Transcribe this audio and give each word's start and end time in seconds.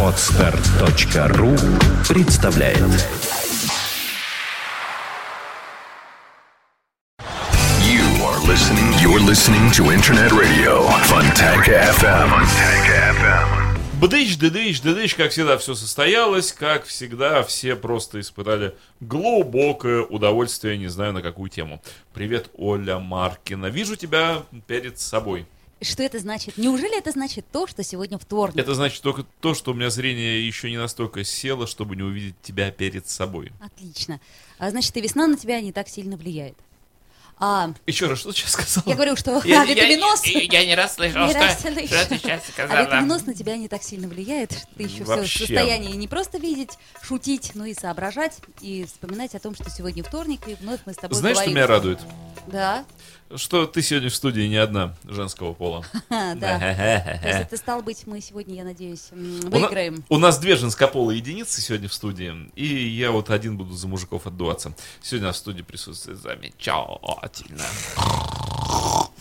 Отстар.ру 0.00 1.56
представляет 2.08 2.78
You 7.80 8.04
are 8.22 8.38
listening. 8.46 8.92
You're 9.02 9.18
listening 9.18 9.72
to 9.72 9.90
Internet 9.90 10.30
Radio 10.30 10.86
Fontanka 11.02 11.90
FM. 11.98 12.30
Fontanka 12.30 13.12
FM. 13.18 14.00
Бдыщ, 14.00 14.36
дыдыщ, 14.36 14.80
дыдыщ, 14.80 15.16
как 15.16 15.32
всегда, 15.32 15.58
все 15.58 15.74
состоялось, 15.74 16.52
как 16.52 16.84
всегда, 16.84 17.42
все 17.42 17.74
просто 17.74 18.20
испытали 18.20 18.76
глубокое 19.00 20.02
удовольствие, 20.02 20.78
не 20.78 20.86
знаю 20.86 21.12
на 21.12 21.22
какую 21.22 21.50
тему. 21.50 21.82
Привет, 22.12 22.50
Оля 22.56 23.00
Маркина. 23.00 23.66
Вижу 23.66 23.96
тебя 23.96 24.44
перед 24.68 25.00
собой. 25.00 25.46
Что 25.82 26.02
это 26.02 26.18
значит? 26.18 26.56
Неужели 26.56 26.96
это 26.96 27.10
значит 27.10 27.44
то, 27.52 27.66
что 27.66 27.82
сегодня 27.82 28.18
вторник? 28.18 28.56
Это 28.56 28.74
значит 28.74 29.02
только 29.02 29.24
то, 29.40 29.54
что 29.54 29.72
у 29.72 29.74
меня 29.74 29.90
зрение 29.90 30.46
еще 30.46 30.70
не 30.70 30.76
настолько 30.78 31.24
село, 31.24 31.66
чтобы 31.66 31.96
не 31.96 32.02
увидеть 32.02 32.36
тебя 32.42 32.70
перед 32.70 33.08
собой. 33.08 33.52
Отлично. 33.60 34.20
А 34.58 34.70
значит, 34.70 34.96
и 34.96 35.00
весна 35.00 35.26
на 35.26 35.36
тебя 35.36 35.60
не 35.60 35.72
так 35.72 35.88
сильно 35.88 36.16
влияет. 36.16 36.56
А, 37.36 37.72
Еще 37.86 38.06
раз, 38.06 38.20
что 38.20 38.30
ты 38.30 38.38
сейчас 38.38 38.52
сказал? 38.52 38.84
я 38.86 38.94
говорю, 38.94 39.16
что 39.16 39.42
Я, 39.44 39.62
а, 39.62 39.66
витаминоз... 39.66 40.24
я, 40.24 40.40
я 40.42 40.64
не 40.66 40.76
раз 40.76 40.94
слышал, 40.94 41.22
Не 41.26 41.30
что, 41.32 41.40
раз 41.40 41.60
слышал. 41.60 41.86
что 41.88 42.06
ты 42.08 42.18
сейчас 42.18 42.42
А 42.48 42.52
сказала. 42.52 42.82
витаминоз 42.86 43.26
на 43.26 43.34
тебя 43.34 43.56
не 43.56 43.66
так 43.66 43.82
сильно 43.82 44.06
влияет. 44.06 44.52
что 44.52 44.66
Ты 44.76 44.84
еще 44.84 44.94
все 44.94 45.04
в 45.04 45.08
Вообще. 45.08 45.38
состоянии 45.40 45.92
не 45.96 46.06
просто 46.06 46.38
видеть, 46.38 46.70
шутить, 47.02 47.50
но 47.54 47.66
и 47.66 47.74
соображать, 47.74 48.38
и 48.60 48.84
вспоминать 48.84 49.34
о 49.34 49.40
том, 49.40 49.56
что 49.56 49.68
сегодня 49.68 50.04
вторник, 50.04 50.46
и 50.46 50.54
вновь 50.54 50.80
мы 50.86 50.92
с 50.92 50.96
тобой 50.96 51.18
Знаешь, 51.18 51.36
что 51.36 51.46
говорим. 51.46 51.56
меня 51.56 51.66
радует? 51.66 51.98
Да, 52.46 52.84
Что 53.34 53.66
ты 53.66 53.82
сегодня 53.82 54.10
в 54.10 54.14
студии 54.14 54.42
не 54.42 54.56
одна 54.56 54.94
женского 55.04 55.54
пола. 55.54 55.84
Да. 56.10 57.18
Есть 57.24 57.40
это 57.40 57.56
стал 57.56 57.82
быть, 57.82 58.06
мы 58.06 58.20
сегодня, 58.20 58.54
я 58.56 58.64
надеюсь, 58.64 59.08
выиграем. 59.10 60.04
У 60.08 60.18
нас 60.18 60.38
две 60.38 60.56
женскополые 60.56 61.18
единицы 61.18 61.60
сегодня 61.60 61.88
в 61.88 61.94
студии, 61.94 62.50
и 62.54 62.64
я 62.64 63.10
вот 63.10 63.30
один 63.30 63.56
буду 63.56 63.74
за 63.74 63.88
мужиков 63.88 64.26
отдуваться. 64.26 64.74
Сегодня 65.02 65.32
в 65.32 65.36
студии 65.36 65.62
присутствует 65.62 66.18
замечательно. 66.18 67.64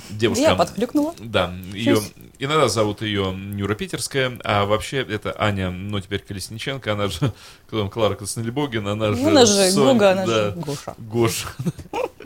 Девушка. 0.09 0.43
Я 0.43 0.55
подхлюкнула. 0.55 1.13
Да, 1.19 1.53
ее 1.73 1.99
иногда 2.39 2.67
зовут 2.67 3.01
ее 3.01 3.33
Нюра 3.33 3.75
Питерская, 3.75 4.37
а 4.43 4.65
вообще 4.65 4.97
это 4.97 5.35
Аня, 5.39 5.71
ну 5.71 5.99
теперь 5.99 6.19
Колесниченко, 6.19 6.93
она 6.93 7.07
же 7.07 7.33
потом 7.69 7.89
Клара 7.89 8.15
Краснолюбогин, 8.15 8.87
она 8.87 9.13
же 9.13 9.21
Ну, 9.21 9.29
она 9.29 9.45
же 9.45 9.71
Соня, 9.71 9.93
Гога, 9.93 10.11
она 10.11 10.25
да, 10.25 10.33
же 10.33 10.51
Гоша. 10.57 10.95
Гоша. 10.97 11.47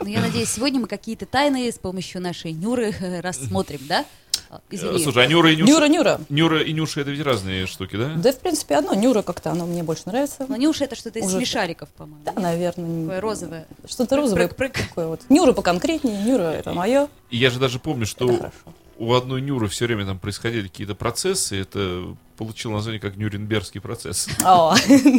Ну, 0.00 0.06
я 0.06 0.20
надеюсь, 0.20 0.48
сегодня 0.48 0.80
мы 0.80 0.86
какие-то 0.86 1.26
тайны 1.26 1.70
с 1.70 1.78
помощью 1.78 2.20
нашей 2.20 2.52
Нюры 2.52 2.94
э, 2.98 3.20
рассмотрим, 3.20 3.80
да? 3.88 4.04
А, 4.50 4.60
Извини. 4.70 5.02
Слушай, 5.02 5.24
а 5.24 5.26
Нюра 5.26 5.52
и 5.52 5.56
Нюша? 5.56 5.70
Нюра, 5.72 5.88
Нюра. 5.88 6.20
Нюра 6.30 6.62
и 6.62 6.72
Нюша 6.72 7.02
это 7.02 7.10
ведь 7.10 7.20
разные 7.20 7.66
штуки, 7.66 7.96
да? 7.96 8.14
Да, 8.16 8.32
в 8.32 8.38
принципе, 8.38 8.76
одно. 8.76 8.94
Нюра 8.94 9.22
как-то, 9.22 9.50
оно 9.50 9.66
мне 9.66 9.82
больше 9.82 10.02
нравится. 10.06 10.46
Но 10.48 10.56
Нюша 10.56 10.84
это 10.84 10.96
что-то 10.96 11.18
из 11.18 11.26
Уже- 11.26 11.36
смешариков, 11.36 11.88
по-моему. 11.90 12.22
Да, 12.24 12.32
наверное. 12.32 13.02
Такое 13.04 13.20
розовое. 13.20 13.66
Что-то 13.86 14.16
розовое. 14.16 14.48
Прыг-прыг. 14.48 14.88
Такое 14.88 15.06
вот. 15.08 15.20
Нюра 15.28 15.52
поконкретнее, 15.52 16.22
Нюра 16.24 16.44
это 16.44 16.72
мое. 16.72 17.08
И 17.30 17.36
я 17.36 17.50
же 17.50 17.58
даже 17.58 17.78
помню, 17.78 18.06
что 18.06 18.50
у 18.96 19.14
одной 19.14 19.40
Нюры 19.42 19.68
все 19.68 19.86
время 19.86 20.06
там 20.06 20.18
происходили 20.18 20.68
какие-то 20.68 20.94
процессы, 20.94 21.60
это 21.60 22.16
получило 22.36 22.72
название 22.72 23.00
как 23.00 23.16
Нюрнбергский 23.16 23.80
процесс. 23.80 24.28
А, 24.42 24.74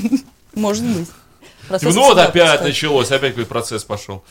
Может 0.56 0.86
быть. 0.86 1.08
Процесс 1.68 1.94
Ну 1.94 2.02
вот 2.02 2.18
опять 2.18 2.62
началось, 2.64 3.12
опять 3.12 3.32
какой-то 3.32 3.50
процесс 3.50 3.84
пошел. 3.84 4.24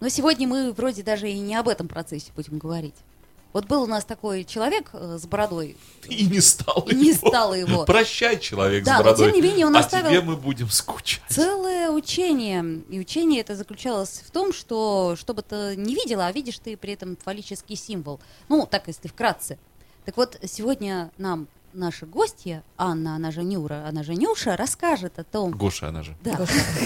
Но 0.00 0.08
сегодня 0.08 0.46
мы 0.46 0.72
вроде 0.72 1.02
даже 1.02 1.30
и 1.30 1.38
не 1.38 1.54
об 1.54 1.68
этом 1.68 1.88
процессе 1.88 2.30
будем 2.36 2.58
говорить. 2.58 2.94
Вот 3.52 3.66
был 3.66 3.82
у 3.82 3.86
нас 3.86 4.04
такой 4.04 4.44
человек 4.44 4.90
э, 4.94 5.18
с 5.20 5.26
бородой, 5.26 5.76
И 6.08 6.24
не 6.26 6.40
стало 6.40 6.88
и 6.88 6.94
не 6.94 7.08
его. 7.10 7.28
стало 7.28 7.54
его. 7.54 7.84
Прощай, 7.84 8.38
человек 8.40 8.84
Да, 8.84 8.94
с 8.94 8.98
но 8.98 9.04
бородой. 9.04 9.26
тем 9.32 9.34
не 9.34 9.42
менее 9.48 9.66
он 9.66 9.76
а 9.76 9.80
оставил- 9.80 10.08
тебе 10.08 10.22
мы 10.22 10.36
будем 10.36 10.70
скучать. 10.70 11.22
Целое 11.28 11.90
учение. 11.90 12.82
И 12.88 12.98
учение 12.98 13.40
это 13.40 13.54
заключалось 13.54 14.22
в 14.26 14.30
том, 14.30 14.52
что 14.52 15.16
что 15.18 15.34
бы 15.34 15.42
ты 15.42 15.76
не 15.76 15.94
видела, 15.94 16.26
а 16.26 16.32
видишь 16.32 16.58
ты 16.58 16.76
при 16.76 16.94
этом 16.94 17.16
фаллический 17.22 17.76
символ. 17.76 18.20
Ну, 18.48 18.66
так, 18.66 18.88
если 18.88 19.08
вкратце. 19.08 19.58
Так 20.06 20.16
вот, 20.16 20.38
сегодня 20.44 21.10
нам 21.18 21.46
наша 21.74 22.06
гостья, 22.06 22.62
Анна, 22.76 23.16
она 23.16 23.30
же 23.30 23.42
Нюра, 23.42 23.86
она 23.86 24.02
же 24.02 24.14
Нюша, 24.14 24.56
расскажет 24.56 25.18
о 25.18 25.24
том, 25.24 25.52
Гоша 25.52 25.88
она 25.88 26.02
же. 26.02 26.16
да, 26.22 26.38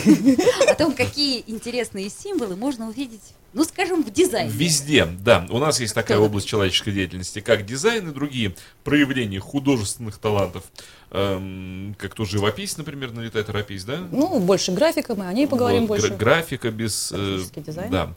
о 0.68 0.74
том, 0.74 0.94
какие 0.94 1.42
интересные 1.46 2.08
символы 2.10 2.56
можно 2.56 2.88
увидеть, 2.88 3.34
ну, 3.56 3.64
скажем, 3.64 4.04
в 4.04 4.12
дизайне. 4.12 4.50
Везде, 4.50 5.06
да. 5.06 5.46
У 5.48 5.58
нас 5.58 5.80
есть 5.80 5.94
такая 5.94 6.18
Кто? 6.18 6.26
область 6.26 6.46
человеческой 6.46 6.92
деятельности, 6.92 7.40
как 7.40 7.64
дизайн 7.64 8.10
и 8.10 8.12
другие 8.12 8.54
проявления 8.84 9.40
художественных 9.40 10.18
талантов. 10.18 10.62
Эм, 11.10 11.96
как 11.98 12.14
то 12.14 12.24
живопись, 12.26 12.76
например, 12.76 13.12
на 13.12 13.20
литотерапись, 13.20 13.84
да? 13.84 14.00
Ну, 14.12 14.38
больше 14.40 14.72
графика, 14.72 15.14
мы 15.14 15.26
о 15.26 15.32
ней 15.32 15.46
поговорим 15.48 15.82
Вот, 15.86 16.00
больше. 16.00 16.08
гра- 16.08 16.16
графика 16.16 16.70
без... 16.70 17.10
э, 17.12 17.16
Графический 17.16 17.62
дизайн. 17.62 17.90
Да. 17.90 18.14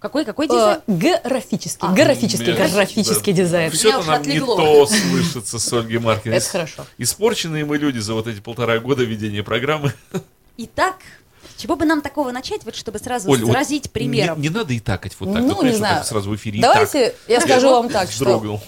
Какой, 0.00 0.24
какой 0.24 0.46
дизайн? 0.46 0.80
Э, 0.86 0.92
Графический, 1.28 1.88
А. 1.88 1.92
графический, 1.92 2.52
Меня- 2.52 2.68
графический 2.68 3.32
дизайн. 3.32 3.70
Все-то 3.72 3.98
уж 3.98 4.06
нам 4.06 4.22
не 4.22 4.28
отлегло. 4.28 4.56
то 4.56 4.86
слышится 4.86 5.58
с 5.58 5.72
Ольгой 5.72 5.98
Маркиной. 5.98 6.36
Это 6.36 6.48
хорошо. 6.48 6.86
Испорченные 6.98 7.64
мы 7.64 7.78
люди 7.78 7.98
за 7.98 8.14
вот 8.14 8.26
эти 8.28 8.40
полтора 8.40 8.78
года 8.78 9.02
ведения 9.04 9.42
программы. 9.42 9.92
Итак, 10.56 10.96
чего 11.56 11.76
бы 11.76 11.84
нам 11.84 12.00
такого 12.00 12.30
начать, 12.30 12.64
вот 12.64 12.76
чтобы 12.76 12.98
сразу 12.98 13.28
Оль, 13.30 13.40
вот 13.40 13.48
заразить 13.48 13.90
примером? 13.90 14.40
Не, 14.40 14.48
не 14.48 14.54
надо 14.54 14.72
и 14.72 14.80
такать 14.80 15.12
вот 15.18 15.32
так. 15.32 15.42
Ну, 15.42 15.54
вот, 15.54 15.64
не 15.64 15.70
вот 15.70 15.78
знаю. 15.78 16.04
сразу 16.04 16.30
в 16.30 16.36
эфире. 16.36 16.60
Давайте 16.60 17.14
я 17.26 17.40
скажу 17.40 17.70
вам 17.70 17.88
так, 17.88 18.10
что. 18.10 18.60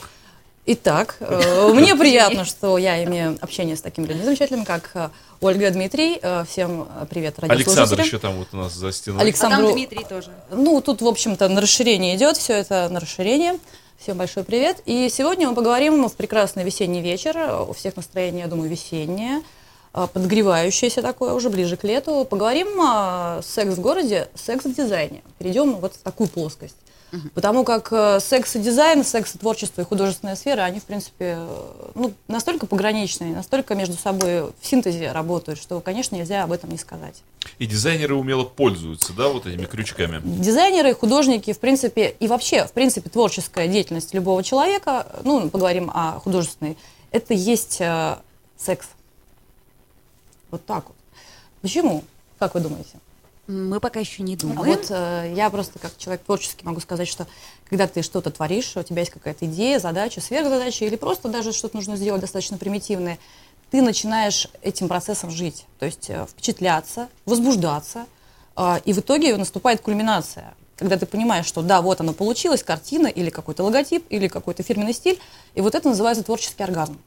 Итак, 0.67 1.17
э, 1.21 1.73
мне 1.73 1.97
приятно, 1.97 2.45
что 2.45 2.79
я 2.79 3.03
имею 3.05 3.39
общение 3.41 3.77
с 3.77 3.81
такими 3.81 4.07
людьми 4.07 4.23
замечательными, 4.25 4.65
как 4.65 4.91
э, 4.95 5.09
Ольга 5.41 5.71
Дмитрий. 5.71 6.19
Э, 6.23 6.45
Всем 6.47 6.87
привет, 7.09 7.37
Александр 7.43 8.01
еще 8.01 8.19
там 8.19 8.37
вот 8.37 8.49
у 8.53 8.57
нас 8.57 8.75
за 8.75 8.93
стеной. 8.93 9.17
А 9.17 9.19
там 9.19 9.27
Александру, 9.27 9.73
Дмитрий 9.73 10.05
тоже. 10.05 10.31
ну, 10.51 10.81
тут, 10.81 11.01
в 11.01 11.09
общем-то, 11.09 11.49
на 11.49 11.61
расширение 11.61 12.15
идет, 12.15 12.37
все 12.37 12.53
это 12.53 12.89
на 12.91 13.01
расширение. 13.01 13.59
Всем 13.99 14.17
большой 14.17 14.45
привет. 14.45 14.81
И 14.87 15.09
сегодня 15.11 15.49
мы 15.49 15.55
поговорим 15.55 16.09
в 16.09 16.15
прекрасный 16.15 16.63
весенний 16.63 17.03
вечер. 17.03 17.65
У 17.69 17.73
всех 17.73 17.97
настроение, 17.97 18.43
я 18.43 18.47
думаю, 18.47 18.71
весеннее, 18.71 19.43
э, 19.95 20.07
подогревающееся 20.13 21.03
такое, 21.03 21.33
уже 21.33 21.51
ближе 21.51 21.77
к 21.77 21.85
лету. 21.85 22.25
Поговорим 22.25 22.81
о 22.81 23.41
секс 23.43 23.75
в 23.75 23.81
городе, 23.81 24.29
секс 24.35 24.65
в 24.65 24.75
дизайне. 24.75 25.23
Перейдем 25.39 25.77
вот 25.77 25.95
в 25.95 25.99
такую 25.99 26.29
плоскость. 26.29 26.77
Потому 27.35 27.65
как 27.65 27.89
э, 27.93 28.21
секс 28.21 28.57
и 28.57 28.61
дизайн, 28.61 29.05
секс 29.05 29.35
и 29.35 29.39
творчество 29.39 29.83
и 29.83 29.85
художественная 29.85 30.37
сфера, 30.37 30.63
они, 30.63 30.79
в 30.79 30.85
принципе, 30.85 31.37
э, 31.39 31.91
ну, 31.95 32.13
настолько 32.29 32.67
пограничные, 32.67 33.35
настолько 33.35 33.75
между 33.75 33.97
собой 33.97 34.43
в 34.43 34.55
синтезе 34.63 35.11
работают, 35.11 35.61
что, 35.61 35.81
конечно, 35.81 36.15
нельзя 36.15 36.45
об 36.45 36.53
этом 36.53 36.71
не 36.71 36.79
сказать. 36.79 37.23
И 37.59 37.67
дизайнеры 37.67 38.15
умело 38.15 38.45
пользуются, 38.45 39.13
да, 39.13 39.29
вот 39.29 39.47
этими 39.47 39.65
крючками. 39.65 40.21
Дизайнеры, 40.25 40.95
художники, 40.95 41.53
в 41.53 41.59
принципе, 41.59 42.15
и 42.21 42.29
вообще, 42.29 42.67
в 42.67 42.73
принципе, 42.73 43.11
творческая 43.11 43.67
деятельность 43.67 44.15
любого 44.15 44.45
человека, 44.45 45.07
ну, 45.25 45.49
поговорим 45.51 45.91
о 45.93 46.21
художественной, 46.21 46.79
это 47.11 47.35
есть 47.35 47.79
э, 47.81 48.17
секс. 48.57 48.87
Вот 50.51 50.65
так 50.67 50.87
вот. 50.89 50.97
Почему? 51.63 52.05
Как 52.39 52.55
вы 52.55 52.61
думаете? 52.61 52.99
Мы 53.47 53.81
пока 53.81 53.99
еще 53.99 54.23
не 54.23 54.35
А 54.35 54.39
думаем. 54.39 54.61
вот 54.61 54.87
э, 54.91 55.33
я 55.37 55.51
просто 55.51 55.79
как 55.79 55.97
человек 55.99 56.23
творческий 56.23 56.65
могу 56.65 56.81
сказать, 56.81 57.09
что 57.09 57.27
когда 57.69 57.89
ты 57.89 58.03
что-то 58.03 58.31
творишь, 58.31 58.77
у 58.77 58.83
тебя 58.83 59.01
есть 59.01 59.11
какая-то 59.11 59.47
идея, 59.47 59.79
задача, 59.81 60.21
сверхзадача, 60.21 60.85
или 60.85 60.97
просто 60.97 61.29
даже 61.29 61.53
что-то 61.53 61.77
нужно 61.77 61.97
сделать 61.97 62.21
достаточно 62.21 62.59
примитивное, 62.59 63.19
ты 63.71 63.83
начинаешь 63.83 64.49
этим 64.63 64.89
процессом 64.89 65.31
жить, 65.31 65.67
то 65.79 65.87
есть 65.87 66.11
э, 66.11 66.27
впечатляться, 66.31 67.09
возбуждаться, 67.27 68.07
э, 68.57 68.81
и 68.85 68.93
в 68.93 68.99
итоге 69.01 69.37
наступает 69.37 69.81
кульминация, 69.81 70.55
когда 70.77 70.97
ты 70.97 71.07
понимаешь, 71.07 71.47
что 71.47 71.63
да, 71.63 71.83
вот 71.83 72.01
оно 72.01 72.13
получилось, 72.13 72.63
картина 72.63 73.09
или 73.09 73.31
какой-то 73.31 73.65
логотип, 73.65 74.05
или 74.11 74.29
какой-то 74.29 74.63
фирменный 74.63 74.95
стиль, 74.95 75.19
и 75.55 75.61
вот 75.61 75.75
это 75.75 75.89
называется 75.89 76.23
творческий 76.23 76.63
оргазм. 76.63 76.99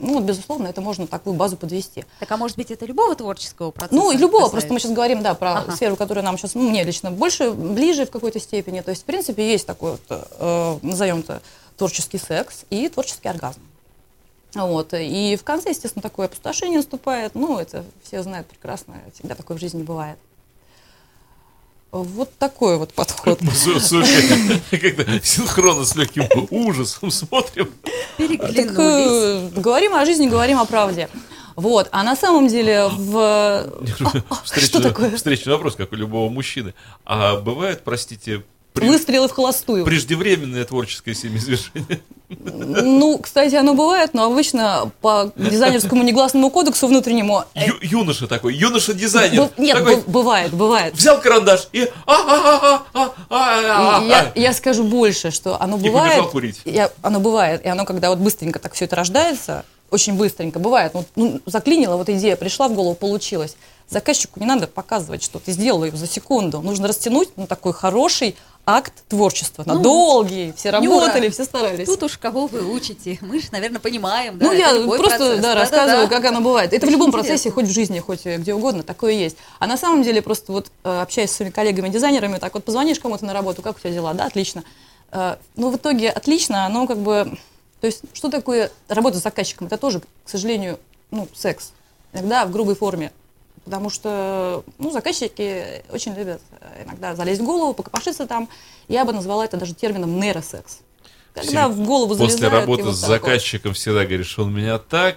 Ну, 0.00 0.20
безусловно, 0.20 0.66
это 0.66 0.80
можно 0.80 1.06
такую 1.06 1.34
базу 1.34 1.56
подвести. 1.56 2.04
Так 2.18 2.30
а 2.32 2.36
может 2.36 2.56
быть 2.56 2.70
это 2.70 2.86
любого 2.86 3.14
творческого 3.14 3.70
процесса? 3.70 3.94
Ну, 3.94 4.10
любого, 4.10 4.44
касается? 4.44 4.50
просто 4.50 4.72
мы 4.72 4.80
сейчас 4.80 4.92
говорим, 4.92 5.22
да, 5.22 5.34
про 5.34 5.58
Ага. 5.58 5.76
сферу, 5.76 5.96
которая 5.96 6.24
нам 6.24 6.38
сейчас, 6.38 6.54
ну, 6.54 6.68
мне 6.68 6.82
лично 6.82 7.10
больше, 7.10 7.52
ближе 7.52 8.06
в 8.06 8.10
какой-то 8.10 8.40
степени. 8.40 8.80
То 8.80 8.90
есть, 8.90 9.02
в 9.02 9.04
принципе, 9.04 9.48
есть 9.50 9.66
такой 9.66 9.92
вот, 9.92 10.00
э, 10.08 10.78
назовем 10.82 11.20
это, 11.20 11.40
творческий 11.76 12.18
секс 12.18 12.64
и 12.70 12.88
творческий 12.88 13.28
оргазм. 13.28 13.60
Вот. 14.54 14.92
И 14.92 15.36
в 15.36 15.44
конце, 15.44 15.70
естественно, 15.70 16.02
такое 16.02 16.26
опустошение 16.26 16.78
наступает. 16.78 17.34
Ну, 17.34 17.58
это 17.58 17.84
все 18.02 18.22
знают 18.22 18.46
прекрасно, 18.46 18.94
всегда 19.14 19.34
такое 19.34 19.56
в 19.56 19.60
жизни 19.60 19.82
бывает. 19.82 20.18
Вот 21.92 22.34
такой 22.38 22.78
вот 22.78 22.94
подход. 22.94 23.40
Мы 23.42 23.52
с- 23.52 23.66
с 23.86 23.92
Ольгой 23.92 24.62
как-то 24.70 25.20
синхронно 25.22 25.84
с 25.84 25.94
легким 25.94 26.24
ужасом 26.50 27.10
смотрим. 27.10 27.70
Так, 28.16 28.78
э, 28.78 29.48
говорим 29.56 29.94
о 29.94 30.04
жизни, 30.06 30.26
говорим 30.26 30.58
о 30.58 30.64
правде. 30.64 31.10
Вот. 31.54 31.88
А 31.92 32.02
на 32.02 32.16
самом 32.16 32.48
деле 32.48 32.88
в... 32.88 33.70
Встречный- 34.42 34.64
Что 34.68 34.80
такое? 34.80 35.14
Встречный 35.16 35.52
вопрос, 35.52 35.74
как 35.76 35.92
у 35.92 35.96
любого 35.96 36.30
мужчины. 36.30 36.72
А 37.04 37.36
бывает, 37.36 37.82
простите, 37.84 38.42
Выстрелы 38.74 39.28
в 39.28 39.32
холостую. 39.32 39.84
преждевременное 39.84 40.64
творческое 40.64 41.14
семяизвержение? 41.14 42.00
Ну, 42.40 43.18
кстати, 43.18 43.54
оно 43.54 43.74
бывает, 43.74 44.14
но 44.14 44.24
обычно 44.24 44.90
по 45.00 45.30
дизайнерскому 45.36 46.02
негласному 46.02 46.50
кодексу 46.50 46.86
внутреннему... 46.86 47.44
Ю- 47.54 47.78
юноша 47.82 48.26
такой, 48.26 48.54
юноша-дизайнер. 48.54 49.42
б- 49.44 49.50
Нет, 49.58 49.76
такой, 49.78 49.96
б- 49.96 50.02
бывает, 50.06 50.52
бывает. 50.54 50.94
взял 50.94 51.20
карандаш 51.20 51.68
и... 51.72 51.88
а, 52.06 52.12
а-а-а-а-а-а-а. 52.14 54.04
Я, 54.04 54.32
я 54.34 54.52
скажу 54.52 54.84
больше, 54.84 55.30
что 55.30 55.60
оно 55.60 55.76
И 55.78 55.80
бывает. 55.88 56.12
побежал 56.14 56.30
курить. 56.30 56.60
Я- 56.64 56.90
оно 57.02 57.20
бывает, 57.20 57.64
и 57.64 57.68
оно, 57.68 57.84
когда 57.84 58.10
вот 58.10 58.18
быстренько 58.18 58.58
так 58.58 58.74
все 58.74 58.84
это 58.86 58.96
рождается, 58.96 59.64
очень 59.90 60.14
быстренько 60.14 60.58
бывает. 60.58 60.92
Ну, 60.94 61.04
ну, 61.16 61.40
заклинила 61.46 61.96
вот 61.96 62.08
идея, 62.08 62.36
пришла 62.36 62.68
в 62.68 62.72
голову, 62.74 62.94
получилось. 62.94 63.56
Заказчику 63.88 64.40
не 64.40 64.46
надо 64.46 64.66
показывать, 64.68 65.22
что 65.22 65.38
ты 65.38 65.52
сделал 65.52 65.84
ее 65.84 65.94
за 65.94 66.06
секунду. 66.06 66.60
Нужно 66.62 66.88
растянуть 66.88 67.36
на 67.36 67.46
такой 67.46 67.74
хороший 67.74 68.36
акт 68.76 68.92
творчества. 69.08 69.62
Ну, 69.66 69.78
долгий. 69.80 70.52
Все 70.56 70.70
работали, 70.70 71.28
все 71.28 71.44
старались. 71.44 71.86
Тут 71.86 72.02
уж 72.02 72.18
кого 72.18 72.46
вы 72.46 72.64
учите. 72.72 73.18
Мы 73.20 73.40
же, 73.40 73.48
наверное, 73.52 73.80
понимаем. 73.80 74.38
да, 74.38 74.46
Ну, 74.46 74.52
я 74.52 74.68
просто 74.86 75.18
процесс. 75.18 75.40
да, 75.40 75.54
рассказываю, 75.54 76.08
как 76.08 76.24
оно 76.24 76.40
бывает. 76.40 76.72
Это 76.72 76.86
в 76.86 76.88
Очень 76.88 76.92
любом 76.92 77.08
интересно. 77.08 77.28
процессе, 77.28 77.50
хоть 77.50 77.66
в 77.66 77.72
жизни, 77.72 77.98
хоть 78.00 78.26
э, 78.26 78.36
где 78.38 78.54
угодно, 78.54 78.82
такое 78.82 79.12
есть. 79.12 79.36
А 79.58 79.66
на 79.66 79.76
самом 79.76 80.02
деле, 80.02 80.22
просто 80.22 80.52
вот 80.52 80.70
э, 80.84 81.00
общаясь 81.02 81.30
с 81.30 81.36
своими 81.36 81.52
коллегами-дизайнерами, 81.52 82.38
так 82.38 82.54
вот 82.54 82.64
позвонишь 82.64 82.98
кому-то 83.00 83.24
на 83.24 83.32
работу, 83.32 83.62
как 83.62 83.76
у 83.76 83.80
тебя 83.80 83.90
дела? 83.90 84.14
Да, 84.14 84.24
отлично. 84.26 84.64
Э, 85.10 85.36
Ну, 85.56 85.70
в 85.70 85.76
итоге 85.76 86.10
отлично, 86.10 86.66
оно 86.66 86.86
как 86.86 86.98
бы... 86.98 87.38
То 87.80 87.86
есть, 87.86 88.02
что 88.12 88.28
такое 88.30 88.70
работа 88.88 89.18
с 89.18 89.22
заказчиком? 89.22 89.66
Это 89.66 89.76
тоже, 89.76 90.00
к 90.00 90.28
сожалению, 90.28 90.78
ну, 91.10 91.28
секс. 91.34 91.72
Иногда 92.12 92.44
в 92.46 92.50
грубой 92.52 92.74
форме. 92.76 93.10
Потому 93.64 93.90
что, 93.90 94.64
ну, 94.78 94.90
заказчики 94.90 95.84
очень 95.92 96.14
любят 96.14 96.42
э, 96.60 96.84
иногда 96.84 97.14
залезть 97.14 97.40
в 97.40 97.44
голову, 97.44 97.74
покопошиться 97.74 98.26
там. 98.26 98.48
Я 98.88 99.04
бы 99.04 99.12
назвала 99.12 99.44
это 99.44 99.56
даже 99.56 99.74
термином 99.74 100.18
нейросекс. 100.18 100.80
Когда 101.34 101.68
в 101.68 101.78
голову 101.80 102.16
После 102.16 102.36
залезают 102.36 102.52
и 102.52 102.56
работы 102.56 102.82
вот 102.82 102.94
с 102.96 103.00
вот. 103.02 103.08
заказчиком 103.08 103.74
всегда 103.74 104.04
говоришь, 104.04 104.38
он 104.38 104.54
меня 104.54 104.78
так... 104.78 105.16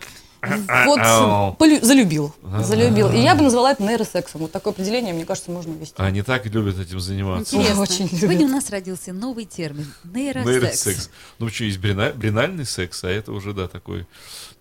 Вот 0.85 0.99
Ау. 1.01 1.55
полю- 1.55 1.83
залюбил, 1.83 2.31
залюбил. 2.59 3.11
И 3.11 3.17
я 3.17 3.33
бы 3.33 3.41
назвала 3.41 3.71
это 3.71 3.81
нейросексом. 3.81 4.41
Вот 4.41 4.51
такое 4.51 4.73
определение, 4.73 5.11
мне 5.11 5.25
кажется, 5.25 5.49
можно 5.49 5.73
ввести. 5.73 5.95
Они 5.97 6.21
так 6.21 6.45
любят 6.45 6.77
этим 6.77 6.99
заниматься. 6.99 7.55
Интересно. 7.55 7.81
Очень 7.81 8.05
любят. 8.05 8.19
Сегодня 8.19 8.45
у 8.45 8.49
нас 8.49 8.69
родился 8.69 9.11
новый 9.11 9.45
термин. 9.45 9.91
Нейросекс. 10.03 10.45
Нейросекс. 10.85 11.09
Ну 11.39 11.49
что, 11.49 11.63
есть 11.63 11.79
брина- 11.79 12.13
бринальный 12.13 12.65
секс, 12.65 13.03
а 13.03 13.09
это 13.09 13.31
уже, 13.31 13.53
да, 13.53 13.67
такой 13.67 14.05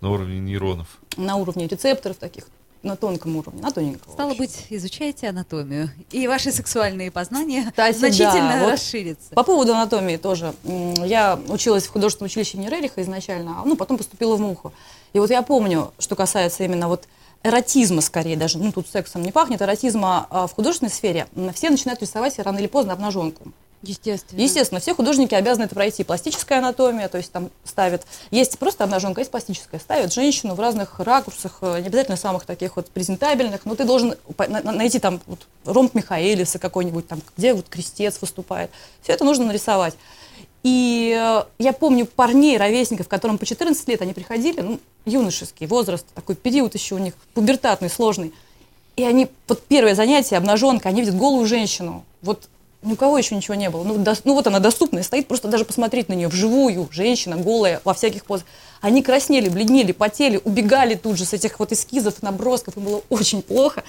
на 0.01 0.11
уровне 0.11 0.41
нейронов. 0.41 0.87
На 1.19 1.37
уровне 1.37 1.67
рецепторов 1.69 2.17
таких, 2.17 2.45
на 2.85 2.97
тонком 2.97 3.37
уровне, 3.37 3.63
на 3.63 3.71
тоненьком. 3.71 4.13
Стало 4.13 4.35
быть, 4.35 4.67
изучайте 4.71 5.29
анатомию, 5.29 5.91
и 6.11 6.29
ваши 6.29 6.53
сексуальные 6.53 7.11
познания 7.11 7.67
Кстати, 7.71 7.97
значительно 7.97 8.53
да, 8.53 8.61
вот 8.61 8.71
расширятся. 8.73 9.35
По 9.35 9.43
поводу 9.43 9.75
анатомии 9.75 10.17
тоже. 10.17 10.55
Я 10.65 11.39
училась 11.49 11.87
в 11.87 11.91
художественном 11.91 12.27
училище 12.27 12.59
имени 12.59 12.69
Рериха 12.69 13.03
изначально, 13.03 13.61
а, 13.61 13.65
ну, 13.65 13.77
потом 13.77 13.99
поступила 13.99 14.37
в 14.37 14.41
МУХу. 14.41 14.73
И 15.13 15.19
вот 15.19 15.31
я 15.31 15.43
помню, 15.43 15.93
что 15.99 16.15
касается 16.17 16.65
именно 16.65 16.89
вот 16.89 17.09
эротизма 17.43 18.01
скорее 18.01 18.37
даже, 18.37 18.59
ну, 18.59 18.73
тут 18.73 18.89
сексом 18.89 19.23
не 19.23 19.33
пахнет, 19.33 19.63
эротизма 19.63 20.27
а, 20.31 20.47
в 20.47 20.55
художественной 20.55 20.91
сфере, 20.91 21.27
все 21.55 21.71
начинают 21.71 22.01
рисовать 22.01 22.39
рано 22.39 22.59
или 22.59 22.67
поздно 22.67 22.93
обнаженку. 22.93 23.53
Естественно. 23.89 24.41
Естественно, 24.41 24.81
все 24.81 24.95
художники 24.95 25.35
обязаны 25.35 25.65
это 25.65 25.75
пройти. 25.75 26.05
Пластическая 26.05 26.59
анатомия, 26.59 27.09
то 27.09 27.19
есть 27.19 27.31
там 27.33 27.51
ставят, 27.65 28.07
есть 28.31 28.59
просто 28.59 28.85
обнаженка, 28.85 29.21
есть 29.21 29.31
пластическая, 29.31 29.81
ставят 29.81 30.13
женщину 30.13 30.55
в 30.55 30.61
разных 30.61 31.01
ракурсах, 31.01 31.59
э, 31.61 31.81
не 31.81 31.87
обязательно 31.89 32.17
самых 32.17 32.47
таких 32.47 32.77
вот 32.77 32.89
презентабельных, 32.91 33.65
но 33.67 33.75
ты 33.75 33.85
должен 33.85 34.15
найти 34.39 34.99
там 34.99 35.21
вот 35.27 35.47
ромб 35.65 35.95
Михаэлиса 35.95 36.59
какой-нибудь, 36.59 37.07
там, 37.07 37.21
где 37.37 37.55
вот 37.55 37.69
крестец 37.69 38.19
выступает. 38.21 38.71
Все 39.03 39.13
это 39.13 39.25
нужно 39.25 39.47
нарисовать. 39.47 39.95
И 40.63 41.15
э, 41.15 41.45
я 41.59 41.73
помню 41.75 42.07
парней, 42.07 42.57
ровесников, 42.57 43.07
которым 43.07 43.37
по 43.37 43.45
14 43.45 43.87
лет 43.89 44.01
они 44.01 44.15
приходили, 44.15 44.61
ну, 44.63 44.81
юношеский 45.05 45.67
возраст, 45.67 46.07
такой 46.15 46.37
период 46.37 46.75
еще 46.75 46.95
у 46.95 46.99
них 46.99 47.15
пубертатный, 47.35 47.91
сложный. 47.91 48.33
И 48.97 49.05
они, 49.05 49.29
вот 49.49 49.63
первое 49.67 49.95
занятие, 49.95 50.37
обнаженка, 50.37 50.89
они 50.89 51.03
видят 51.03 51.17
голую 51.17 51.47
женщину. 51.47 52.05
Вот 52.23 52.49
ни 52.85 52.93
у 52.93 52.97
кого 52.97 53.19
еще 53.19 53.35
ничего 53.35 53.55
не 53.55 53.71
было. 53.71 53.83
Ну, 53.83 53.97
дос- 53.97 54.21
ну 54.25 54.35
вот 54.35 54.47
она 54.47 54.61
доступная, 54.61 55.03
стоит, 55.03 55.27
просто 55.27 55.49
даже 55.49 55.65
посмотреть 55.65 56.09
на 56.09 56.15
нее 56.15 56.29
вживую, 56.29 56.89
женщина 56.91 57.37
голая, 57.37 57.81
во 57.85 57.95
всяких 57.95 58.25
позах. 58.25 58.47
Они 58.81 59.03
краснели, 59.03 59.49
бледнели, 59.49 59.93
потели, 59.93 60.41
убегали 60.45 60.95
тут 60.95 61.17
же 61.17 61.25
с 61.25 61.33
этих 61.33 61.59
вот 61.59 61.73
эскизов, 61.73 62.23
набросков, 62.23 62.77
им 62.77 62.85
было 62.85 63.03
очень 63.09 63.43
плохо. 63.43 63.83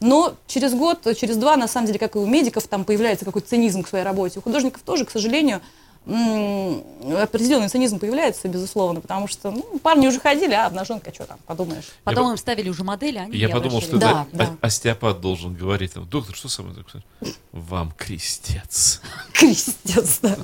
Но 0.00 0.34
через 0.46 0.74
год, 0.74 1.06
через 1.16 1.36
два, 1.36 1.56
на 1.56 1.68
самом 1.68 1.86
деле, 1.86 1.98
как 1.98 2.16
и 2.16 2.18
у 2.18 2.26
медиков, 2.26 2.66
там 2.66 2.84
появляется 2.84 3.24
какой-то 3.24 3.48
цинизм 3.48 3.82
к 3.82 3.88
своей 3.88 4.04
работе. 4.04 4.38
У 4.38 4.42
художников 4.42 4.82
тоже, 4.82 5.04
к 5.04 5.10
сожалению, 5.10 5.60
определенный 6.08 7.68
цинизм 7.68 7.98
появляется, 7.98 8.48
безусловно, 8.48 9.00
потому 9.02 9.28
что 9.28 9.50
ну, 9.50 9.78
парни 9.82 10.06
уже 10.06 10.20
ходили, 10.20 10.54
а 10.54 10.66
обнаженка, 10.66 11.12
что 11.12 11.26
там, 11.26 11.38
подумаешь. 11.44 11.84
Потом 12.02 12.26
Я 12.26 12.30
им 12.32 12.36
ставили 12.38 12.70
уже 12.70 12.82
модели, 12.82 13.18
а 13.18 13.22
они 13.22 13.36
Я 13.36 13.48
не 13.48 13.52
подумал, 13.52 13.82
что. 13.82 13.98
Да, 13.98 14.26
да. 14.32 14.56
остеопат 14.62 15.20
должен 15.20 15.54
говорить. 15.54 15.92
там, 15.92 16.06
Доктор, 16.06 16.34
что 16.34 16.48
со 16.48 16.62
мной? 16.62 16.76
Доктор? 16.76 17.02
Вам 17.52 17.92
крестец. 17.92 19.02
крестец, 19.32 20.20
да. 20.22 20.36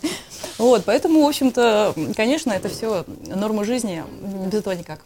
Вот, 0.59 0.85
поэтому, 0.85 1.23
в 1.23 1.27
общем-то, 1.27 1.95
конечно, 2.15 2.53
это 2.53 2.69
все 2.69 3.05
норма 3.27 3.65
жизни, 3.65 4.05
без 4.47 4.55
этого 4.55 4.75
никак. 4.75 5.01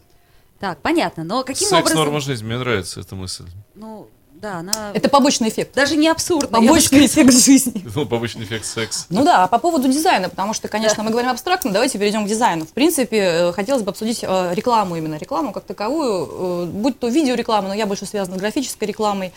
Так, 0.59 0.81
понятно, 0.81 1.23
но 1.23 1.45
каким 1.45 1.69
Секс 1.69 1.83
образом... 1.83 1.99
норма 1.99 2.21
жизни. 2.21 2.45
Мне 2.45 2.59
нравится 2.59 3.01
эта 3.01 3.15
мысль. 3.15 3.47
Ну, 3.77 4.09
да, 4.41 4.59
она... 4.59 4.93
Это 4.95 5.09
побочный 5.09 5.49
эффект. 5.49 5.75
Даже 5.75 5.97
не 5.97 6.13
бы 6.13 6.47
Побочный 6.47 7.07
эффект 7.07 7.33
жизни. 7.33 7.85
Ну, 7.95 8.07
побочный 8.07 8.45
эффект 8.45 8.67
секса. 8.67 9.07
Ну 9.11 9.25
да, 9.25 9.45
а 9.45 9.49
по 9.49 9.59
поводу 9.59 9.89
дизайна, 9.89 10.29
потому 10.29 10.55
что, 10.55 10.69
конечно, 10.69 11.03
мы 11.03 11.11
говорим 11.11 11.31
абстрактно, 11.31 11.71
давайте 11.73 11.99
перейдем 11.99 12.25
к 12.25 12.29
дизайну. 12.29 12.65
В 12.65 12.71
принципе, 12.71 13.19
э, 13.19 13.53
хотелось 13.53 13.83
бы 13.83 13.91
обсудить 13.91 14.21
э, 14.23 14.55
рекламу 14.55 14.97
именно, 14.97 15.17
рекламу 15.17 15.53
как 15.53 15.65
таковую, 15.65 16.29
э, 16.31 16.67
будь 16.67 16.99
то 16.99 17.09
видеореклама, 17.09 17.69
но 17.69 17.75
я 17.75 17.87
больше 17.87 18.07
связана 18.07 18.37
с 18.37 18.41
графической 18.41 18.87
рекламой. 18.89 19.33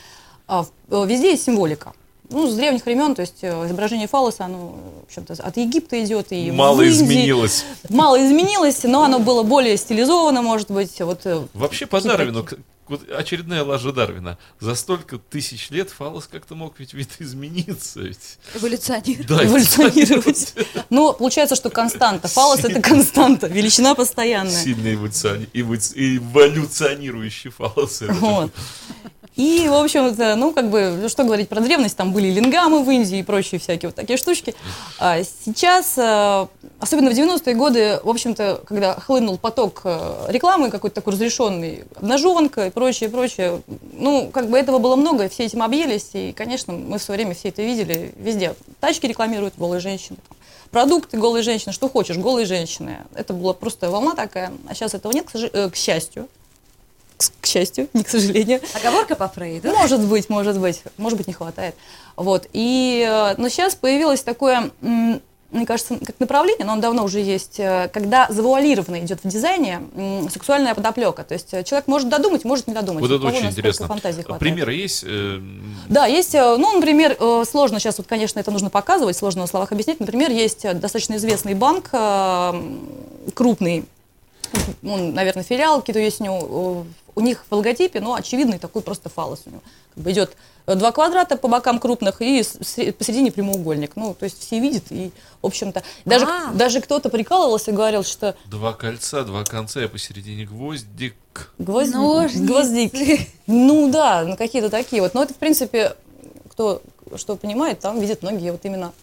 А, 0.48 0.64
в- 0.88 1.06
Везде 1.06 1.32
есть 1.32 1.44
символика. 1.46 1.94
Ну, 2.30 2.48
с 2.48 2.56
древних 2.56 2.86
времен, 2.86 3.14
то 3.14 3.22
есть 3.22 3.44
изображение 3.44 4.08
фалоса, 4.08 4.46
оно, 4.46 4.76
в 5.02 5.06
общем-то, 5.08 5.34
от 5.34 5.58
Египта 5.58 6.02
идет 6.02 6.32
и 6.32 6.50
в 6.50 6.54
Мало 6.54 6.82
Индии. 6.82 6.96
изменилось. 6.96 7.66
Мало 7.90 8.26
изменилось, 8.26 8.84
но 8.84 9.04
оно 9.04 9.20
было 9.20 9.44
более 9.44 9.76
стилизовано, 9.76 10.42
может 10.42 10.72
быть. 10.72 11.02
Вот, 11.02 11.26
Вообще 11.54 11.88
по 11.88 12.00
Дарвину, 12.00 12.46
вот 12.92 13.10
очередная 13.10 13.64
лажа 13.64 13.92
Дарвина. 13.92 14.38
За 14.60 14.76
столько 14.76 15.18
тысяч 15.18 15.70
лет 15.72 15.90
фалос 15.90 16.28
как-то 16.32 16.54
мог 16.56 16.76
ведь 16.80 16.94
видоизмениться. 16.94 18.02
Ведь. 18.02 18.38
Эволюционирует. 18.54 19.28
Да, 19.28 19.44
эволюционировать. 19.46 20.54
Ну, 20.90 21.14
получается, 21.14 21.56
что 21.56 21.70
константа. 21.70 22.28
Фалос– 22.28 22.60
это 22.64 22.82
константа, 22.82 23.48
величина 23.48 23.96
постоянная. 23.96 24.64
Сильно 24.64 24.88
эволюциони- 24.90 25.50
эволю- 25.54 25.94
эволюционирующий 25.96 27.50
фалос. 27.50 28.02
Вот. 28.02 28.52
И, 29.38 29.66
в 29.70 29.74
общем-то, 29.74 30.36
ну, 30.36 30.52
как 30.54 30.70
бы, 30.70 31.08
что 31.10 31.24
говорить 31.24 31.48
про 31.48 31.62
древность, 31.62 31.96
там 31.96 32.12
были 32.12 32.30
лингамы 32.30 32.84
в 32.84 32.92
Индии 32.92 33.20
и 33.20 33.24
прочие 33.24 33.60
всякие 33.62 33.88
вот 33.88 33.96
такие 33.96 34.18
штучки. 34.18 34.54
А 35.00 35.24
сейчас, 35.24 35.94
э, 35.98 36.48
особенно 36.82 37.12
в 37.12 37.14
90-е 37.14 37.56
годы, 37.56 38.00
в 38.04 38.10
общем-то, 38.10 38.62
когда 38.68 38.96
хлынул 39.00 39.38
поток 39.38 39.82
э, 39.86 40.26
рекламы 40.30 40.70
какой-то 40.70 40.96
такой 40.96 41.14
разрешенный, 41.14 41.86
обнаженка 41.96 42.68
и 42.68 42.70
прочее, 42.72 43.10
прочее, 43.10 43.62
ну, 43.94 44.30
как 44.34 44.50
бы 44.50 44.58
этого 44.58 44.80
было 44.80 44.96
много, 44.96 45.30
все 45.30 45.46
этим 45.46 45.64
объелись, 45.64 46.10
и, 46.14 46.34
конечно, 46.34 46.74
мы 46.74 46.98
в 46.98 47.02
свое 47.04 47.20
время 47.20 47.36
все 47.36 47.50
это 47.50 47.62
видели 47.62 48.14
везде. 48.18 48.56
Тачки 48.80 49.06
рекламируют 49.06 49.54
голые 49.58 49.80
женщины, 49.80 50.18
там, 50.28 50.38
продукты 50.72 51.18
голые 51.18 51.44
женщины, 51.44 51.72
что 51.72 51.88
хочешь, 51.88 52.18
голые 52.18 52.46
женщины. 52.46 52.98
Это 53.14 53.34
была 53.34 53.54
просто 53.54 53.90
волна 53.90 54.16
такая, 54.16 54.52
а 54.68 54.74
сейчас 54.74 54.94
этого 54.94 55.14
нет, 55.14 55.28
к, 55.30 55.36
сожа- 55.36 55.50
э, 55.54 55.70
к 55.70 55.76
счастью. 55.76 56.28
К- 57.18 57.42
К 57.42 57.46
счастью, 57.46 57.88
не 57.94 58.04
к 58.04 58.10
сожалению. 58.10 58.60
Оговорка 58.74 59.16
по 59.16 59.28
Фрейду. 59.28 59.70
Может 59.70 60.02
быть, 60.02 60.28
может 60.30 60.58
быть, 60.60 60.82
может 60.98 61.18
быть, 61.20 61.28
не 61.28 61.34
хватает. 61.34 61.76
Вот. 62.16 62.48
И, 62.54 63.06
э, 63.08 63.36
но 63.38 63.48
сейчас 63.50 63.76
появилось 63.76 64.24
такое, 64.24 64.72
мне 65.52 65.66
кажется, 65.66 65.98
как 65.98 66.20
направление, 66.20 66.66
но 66.66 66.74
он 66.74 66.82
давно 66.82 67.04
уже 67.04 67.20
есть, 67.20 67.60
э, 67.60 67.90
когда 67.94 68.28
завуалированно 68.30 69.00
идет 69.00 69.20
в 69.24 69.28
дизайне 69.28 69.82
сексуальная 70.32 70.74
подоплека. 70.76 71.24
То 71.24 71.34
есть 71.34 71.54
э, 71.54 71.64
человек 71.64 71.88
может 71.88 72.10
додумать, 72.10 72.46
может 72.46 72.68
не 72.68 72.74
додумать. 72.74 73.02
Вот 73.02 73.12
У 73.12 73.16
это 73.16 73.28
очень 73.28 73.48
интересно. 73.48 73.88
фантазии 73.88 74.22
хватает. 74.22 74.40
Примеры 74.40 74.74
есть? 74.74 75.04
э, 75.06 75.40
Да, 75.90 76.06
есть, 76.06 76.34
ну, 76.34 76.74
например, 76.74 77.18
сложно 77.46 77.80
сейчас, 77.80 77.98
вот, 77.98 78.08
конечно, 78.08 78.40
это 78.40 78.52
нужно 78.52 78.70
показывать, 78.70 79.18
сложно 79.18 79.42
на 79.42 79.48
словах 79.48 79.72
объяснить. 79.72 80.00
Например, 80.00 80.32
есть 80.32 80.62
достаточно 80.64 81.16
известный 81.16 81.54
банк, 81.54 81.90
крупный, 83.34 83.86
он, 84.84 85.14
наверное, 85.14 85.44
филиал 85.44 85.82
Киту-Ясню, 85.82 86.86
у 87.14 87.22
них 87.22 87.44
в 87.50 87.56
логотипе, 87.56 88.00
но 88.00 88.14
очевидный 88.16 88.58
такой 88.58 88.82
просто 88.82 89.10
фалос 89.10 89.44
у 89.46 89.50
него. 89.50 89.62
Как 89.94 90.04
бы 90.04 90.12
идет 90.12 90.36
два 90.76 90.92
квадрата 90.92 91.38
по 91.38 91.48
бокам 91.48 91.80
крупных 91.80 92.22
и 92.22 92.44
посередине 92.98 93.32
прямоугольник. 93.32 93.92
Ну, 93.96 94.14
то 94.14 94.26
есть 94.26 94.40
все 94.42 94.60
видят 94.60 94.84
и, 94.92 95.12
в 95.42 95.46
общем-то, 95.48 95.84
даже, 96.06 96.26
А. 96.26 96.52
даже 96.54 96.82
кто-то 96.82 97.10
прикалывался 97.10 97.72
и 97.72 97.74
говорил, 97.74 98.04
что 98.04 98.36
Два 98.46 98.74
кольца, 98.74 99.24
два 99.24 99.44
конца, 99.44 99.82
а 99.84 99.88
посередине 99.88 100.46
гвоздик. 100.46 101.16
Гвозди, 101.58 101.94
Ножницы. 101.96 102.44
гвоздики. 102.46 103.28
Ну 103.48 103.90
да, 103.92 104.24
ну 104.26 104.36
какие-то 104.38 104.70
такие 104.70 105.02
вот. 105.02 105.14
Но 105.14 105.24
это, 105.24 105.34
в 105.34 105.38
принципе, 105.38 105.96
кто 106.50 106.82
что 107.16 107.36
понимает, 107.36 107.80
там 107.80 108.00
видят 108.00 108.22
многие 108.24 108.52
вот 108.52 108.62
именно 108.64 108.94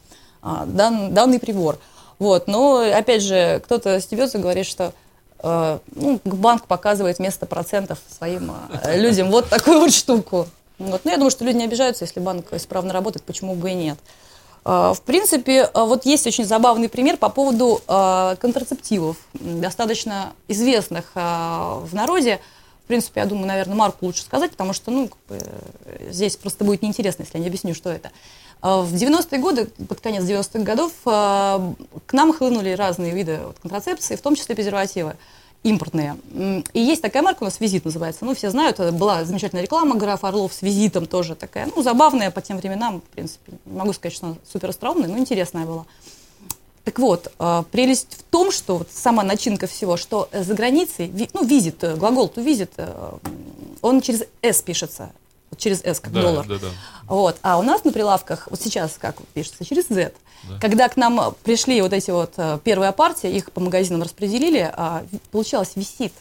а, 0.43 0.65
дан- 0.67 1.13
данный 1.13 1.39
прибор. 1.39 1.79
Вот, 2.19 2.49
но, 2.49 2.79
опять 2.79 3.23
же, 3.23 3.61
кто-то 3.65 4.01
стебется, 4.01 4.39
говорит, 4.39 4.67
что 4.67 4.93
э, 5.41 5.79
ну, 5.95 6.21
банк 6.25 6.67
показывает 6.67 7.19
вместо 7.19 7.47
процентов 7.47 7.99
своим 8.17 8.51
э, 8.83 8.99
людям 8.99 9.31
вот 9.31 9.49
такую 9.49 9.79
вот 9.81 9.93
штуку. 9.93 10.47
Вот. 10.79 11.05
Ну, 11.05 11.11
я 11.11 11.17
думаю, 11.17 11.31
что 11.31 11.45
люди 11.45 11.57
не 11.57 11.65
обижаются, 11.65 12.05
если 12.05 12.21
банк 12.21 12.53
исправно 12.53 12.93
работает, 12.93 13.25
почему 13.25 13.55
бы 13.55 13.71
и 13.71 13.75
нет. 13.75 13.99
Э, 14.65 14.93
В 14.95 15.03
принципе, 15.03 15.63
э, 15.63 15.71
вот 15.75 16.07
есть 16.07 16.27
очень 16.27 16.45
забавный 16.45 16.89
пример 16.89 17.17
по 17.17 17.29
поводу 17.29 17.81
э, 17.87 18.37
контрацептивов, 18.41 19.17
достаточно 19.35 20.33
известных 20.47 21.11
в 21.15 21.89
народе. 21.93 22.41
В 22.85 22.89
принципе, 22.89 23.21
я 23.21 23.27
думаю, 23.27 23.47
наверное, 23.47 23.75
Марку 23.77 24.07
лучше 24.07 24.23
сказать, 24.23 24.53
потому 24.53 24.73
что, 24.73 24.91
ну, 24.91 25.11
э, 25.29 25.39
здесь 26.11 26.37
просто 26.37 26.65
будет 26.65 26.83
неинтересно, 26.83 27.23
если 27.23 27.37
я 27.37 27.43
не 27.43 27.49
объясню, 27.49 27.75
что 27.75 27.91
это. 27.91 28.11
В 28.61 28.93
90-е 28.93 29.39
годы, 29.39 29.67
под 29.67 30.01
конец 30.01 30.25
90-х 30.25 30.65
годов, 30.65 30.91
к 31.05 32.13
нам 32.13 32.33
хлынули 32.33 32.71
разные 32.71 33.13
виды 33.13 33.39
контрацепции, 33.63 34.17
в 34.17 34.21
том 34.21 34.35
числе 34.35 34.57
презервативы 34.57 35.15
импортные. 35.62 36.17
И 36.73 36.81
есть 36.81 37.03
такая 37.03 37.23
марка 37.23 37.43
у 37.43 37.45
нас 37.45 37.61
«Визит» 37.61 37.85
называется. 37.85 38.25
Ну, 38.25 38.35
все 38.35 38.50
знают, 38.50 38.79
была 38.95 39.25
замечательная 39.25 39.62
реклама 39.62 39.97
граф 39.97 40.25
Орлов 40.25 40.53
с 40.55 40.62
визитом 40.62 41.07
тоже 41.07 41.35
такая, 41.35 41.69
ну, 41.75 41.83
забавная 41.83 42.31
по 42.31 42.41
тем 42.41 42.59
временам, 42.59 43.00
в 43.00 43.05
принципе. 43.05 43.53
Могу 43.67 43.93
сказать, 43.93 44.15
что 44.15 44.27
она 44.27 44.37
супер 44.50 44.71
остроумная, 44.71 45.09
но 45.09 45.19
интересная 45.19 45.67
была. 45.67 45.85
Так 46.85 46.99
вот, 47.00 47.31
э, 47.38 47.62
прелесть 47.71 48.15
в 48.19 48.23
том, 48.23 48.50
что 48.50 48.79
вот 48.79 48.88
сама 48.91 49.23
начинка 49.23 49.67
всего, 49.67 49.99
что 49.99 50.29
э, 50.33 50.43
за 50.43 50.55
границей, 50.55 51.12
ну, 51.35 51.45
визит, 51.45 51.85
э, 51.85 51.97
глагол 51.97 52.33
to 52.35 52.69
э, 52.77 53.12
он 53.83 54.00
через 54.00 54.25
S 54.41 54.62
пишется, 54.62 55.11
через 55.57 55.83
S, 55.85 56.00
как 56.00 56.12
Да, 56.12 56.23
доллар. 56.23 56.47
да, 56.47 56.59
да. 56.59 56.69
Вот. 57.07 57.37
А 57.43 57.59
у 57.59 57.62
нас 57.62 57.85
на 57.85 57.93
прилавках, 57.93 58.49
вот 58.50 58.61
сейчас 58.61 58.97
как 59.00 59.17
пишется, 59.35 59.64
через 59.64 59.88
Z. 59.88 60.12
Когда 60.61 60.88
к 60.88 60.97
нам 60.97 61.35
пришли 61.43 61.81
вот 61.83 61.93
эти 61.93 62.11
вот 62.11 62.35
э, 62.37 62.59
первая 62.62 62.93
партия, 62.93 63.31
их 63.31 63.50
по 63.50 63.61
магазинам 63.61 64.02
распределили, 64.02 64.71
а, 64.73 65.05
получалось 65.31 65.73
висит. 65.75 66.12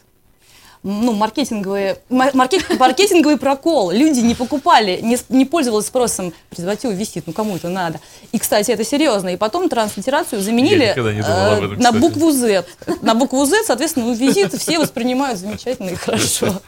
Ну, 0.84 1.13
маркетинговые, 1.13 2.00
ма- 2.10 2.31
маркет- 2.34 2.77
маркетинговый 2.79 3.38
прокол. 3.38 3.91
Люди 3.91 4.19
не 4.19 4.36
покупали, 4.36 5.00
не, 5.01 5.17
не 5.29 5.46
пользовались 5.46 5.88
спросом. 5.88 6.34
Презерватив 6.50 6.91
висит, 6.91 7.25
ну 7.27 7.34
кому 7.34 7.55
это 7.57 7.69
надо? 7.69 8.00
И, 8.31 8.39
кстати, 8.39 8.72
это 8.72 8.84
серьезно. 8.84 9.29
И 9.29 9.38
потом 9.38 9.69
транслитерацию 9.69 10.41
заменили 10.41 10.86
э, 10.86 10.91
этом, 10.93 11.69
на 11.74 11.89
кстати. 11.89 11.98
букву 11.98 12.31
Z. 12.31 12.65
На 13.01 13.15
букву 13.15 13.46
Z, 13.46 13.63
соответственно, 13.65 14.05
ну, 14.07 14.13
визит 14.13 14.53
все 14.53 14.79
воспринимают 14.79 15.39
замечательно 15.39 15.89
и 15.89 15.96
хорошо. 15.96 16.62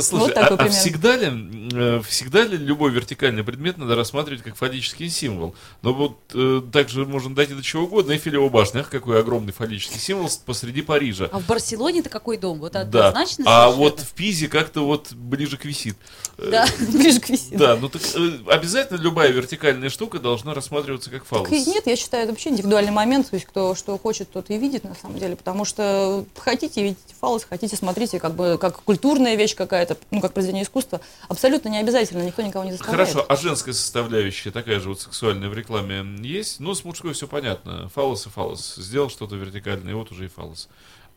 Слушай, 0.00 0.10
Вот 0.18 0.30
а, 0.32 0.34
такой 0.42 0.56
а 0.56 0.62
пример. 0.64 0.72
всегда 0.72 1.16
ли, 1.16 1.68
э, 1.72 2.00
всегда 2.08 2.42
ли 2.44 2.56
любой 2.56 2.90
вертикальный 2.92 3.42
предмет 3.44 3.78
надо 3.78 3.94
рассматривать 3.96 4.42
как 4.42 4.56
фаллический 4.56 5.08
символ? 5.08 5.54
Но 5.82 5.92
вот 5.94 6.18
э, 6.34 6.62
также 6.72 7.06
можно 7.06 7.34
дойти 7.34 7.54
до 7.54 7.62
чего 7.62 7.84
угодно. 7.84 8.12
Эйфелева 8.12 8.48
башня, 8.48 8.80
ах, 8.80 8.90
какой 8.90 9.18
огромный 9.20 9.52
фаллический 9.52 9.98
символ 9.98 10.28
посреди 10.44 10.82
Парижа. 10.82 11.28
А 11.32 11.38
в 11.38 11.46
Барселоне-то 11.46 12.08
какой 12.08 12.36
дом? 12.38 12.58
Вот 12.60 12.72
Да. 12.72 13.12
Однозначно 13.22 13.44
А 13.46 13.70
совершенно. 13.70 13.76
вот 13.90 14.00
в 14.00 14.12
Пизе 14.12 14.48
как-то 14.48 14.84
вот 14.86 15.12
ближе 15.12 15.56
к 15.56 15.64
висит. 15.64 15.96
Э, 16.38 16.50
Да. 16.50 16.66
Ближе 16.92 17.20
к 17.20 17.28
визиту. 17.28 17.58
Да, 17.58 17.76
ну 17.76 17.88
так 17.88 18.02
э, 18.14 18.38
обязательно 18.48 18.98
любая 18.98 19.30
вертикальная 19.30 19.90
штука 19.90 20.18
должна 20.18 20.54
рассматриваться 20.54 21.10
как 21.10 21.24
фаллос. 21.24 21.48
Так 21.48 21.58
и 21.58 21.64
нет, 21.64 21.86
я 21.86 21.96
считаю, 21.96 22.24
это 22.24 22.32
вообще 22.32 22.50
индивидуальный 22.50 22.92
момент, 22.92 23.30
то 23.30 23.36
есть 23.36 23.46
кто 23.46 23.74
что 23.74 23.96
хочет, 23.98 24.30
тот 24.30 24.50
и 24.50 24.58
видит 24.58 24.84
на 24.84 24.94
самом 24.94 25.18
деле, 25.18 25.36
потому 25.36 25.64
что 25.64 26.24
хотите 26.36 26.82
видите 26.82 27.14
фалос, 27.20 27.44
хотите 27.48 27.76
смотрите, 27.76 28.18
как 28.18 28.34
бы 28.34 28.58
как 28.60 28.82
культурная 28.82 29.34
вещь 29.36 29.54
какая-то, 29.54 29.96
ну 30.10 30.20
как 30.20 30.32
произведение 30.32 30.64
искусства, 30.64 31.00
абсолютно 31.28 31.68
не 31.68 31.78
обязательно, 31.78 32.22
никто 32.22 32.42
никого 32.42 32.64
не 32.64 32.72
заставляет. 32.72 33.10
Хорошо, 33.10 33.26
а 33.28 33.36
женская 33.36 33.72
составляющая 33.72 34.50
такая 34.50 34.80
же 34.80 34.88
вот 34.88 35.00
сексуальная 35.00 35.48
в 35.48 35.54
рекламе 35.54 36.04
есть? 36.26 36.60
Ну, 36.60 36.74
с 36.74 36.84
мужской 36.84 37.12
все 37.12 37.26
понятно. 37.26 37.88
Фалос 37.94 38.26
и 38.26 38.30
фалос. 38.30 38.74
Сделал 38.76 39.10
что-то 39.10 39.36
вертикальное, 39.36 39.92
и 39.92 39.94
вот 39.94 40.10
уже 40.10 40.26
и 40.26 40.28
фалос. 40.28 40.68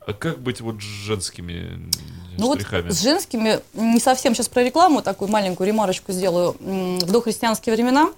А 0.08 0.14
как 0.14 0.40
быть 0.40 0.62
вот 0.62 0.76
с 0.82 0.84
женскими 0.84 1.90
Ну 2.38 2.48
вот 2.48 2.60
штрихами? 2.60 2.90
с 2.92 3.02
женскими, 3.02 3.60
не 3.74 4.00
совсем 4.00 4.36
сейчас 4.36 4.48
про 4.50 4.64
рекламу, 4.64 5.02
такую 5.02 5.32
маленькую 5.32 5.68
ремарочку 5.68 6.12
сделаю. 6.12 6.56
В 6.60 7.12
дохристианские 7.12 7.74
времена, 7.76 8.10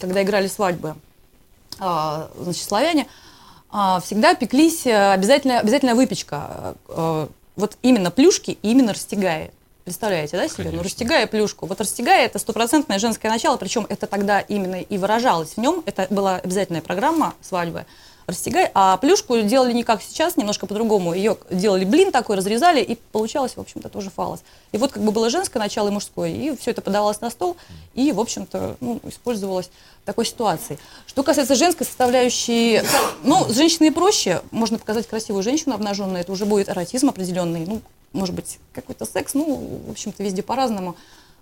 когда 0.00 0.22
играли 0.22 0.46
свадьбы, 0.46 0.94
а, 1.78 2.30
значит, 2.38 2.64
славяне, 2.64 3.06
а, 3.70 4.00
всегда 4.00 4.34
пеклись 4.34 4.86
э, 4.86 5.12
обязательно, 5.12 5.58
обязательно 5.60 5.94
выпечка. 5.94 6.76
э, 6.88 7.26
Вот 7.56 7.76
именно 7.82 8.10
плюшки 8.10 8.52
и 8.62 8.70
именно 8.70 8.92
растягая. 8.92 9.50
Представляете, 9.84 10.36
да, 10.36 10.48
себе? 10.48 10.64
Ну, 10.64 10.70
Конечно. 10.70 10.84
растягая 10.84 11.26
плюшку. 11.26 11.66
Вот 11.66 11.80
растягая– 11.80 12.24
это 12.26 12.38
стопроцентное 12.38 12.98
женское 12.98 13.28
начало, 13.28 13.56
причем 13.58 13.86
это 13.88 14.06
тогда 14.06 14.40
именно 14.40 14.80
и 14.80 14.96
выражалось 14.96 15.50
в 15.54 15.58
нем. 15.58 15.82
Это 15.84 16.06
была 16.08 16.36
обязательная 16.36 16.80
программа 16.80 17.34
свадьбы. 17.42 17.84
Растягай, 18.26 18.70
а 18.72 18.96
плюшку 18.96 19.38
делали 19.42 19.72
не 19.72 19.84
как 19.84 20.00
сейчас, 20.02 20.38
немножко 20.38 20.66
по-другому. 20.66 21.12
Ее 21.12 21.36
делали 21.50 21.84
блин 21.84 22.10
такой, 22.10 22.36
разрезали, 22.36 22.80
и 22.80 22.94
получалось, 23.12 23.56
в 23.56 23.60
общем-то, 23.60 23.90
тоже 23.90 24.08
фалос. 24.08 24.42
И 24.72 24.78
вот 24.78 24.92
как 24.92 25.02
бы 25.02 25.12
было 25.12 25.28
женское 25.28 25.58
начало 25.58 25.88
и 25.88 25.90
мужское, 25.90 26.30
и 26.30 26.56
все 26.56 26.70
это 26.70 26.80
подавалось 26.80 27.20
на 27.20 27.28
стол, 27.28 27.56
и, 27.92 28.12
в 28.12 28.20
общем-то, 28.20 28.76
ну, 28.80 28.98
использовалось 29.04 29.70
в 30.02 30.06
такой 30.06 30.24
ситуации. 30.24 30.78
Что 31.06 31.22
касается 31.22 31.54
женской 31.54 31.84
составляющей, 31.86 32.80
ну, 33.22 33.44
с 33.46 33.54
женщиной 33.54 33.92
проще, 33.92 34.40
можно 34.50 34.78
показать 34.78 35.06
красивую 35.06 35.42
женщину 35.42 35.74
обнаженную, 35.74 36.20
это 36.20 36.32
уже 36.32 36.46
будет 36.46 36.70
эротизм 36.70 37.10
определенный, 37.10 37.66
ну, 37.66 37.82
может 38.14 38.34
быть, 38.34 38.58
какой-то 38.72 39.04
секс, 39.04 39.34
ну, 39.34 39.82
в 39.86 39.90
общем-то, 39.90 40.22
везде 40.22 40.42
по-разному. 40.42 40.96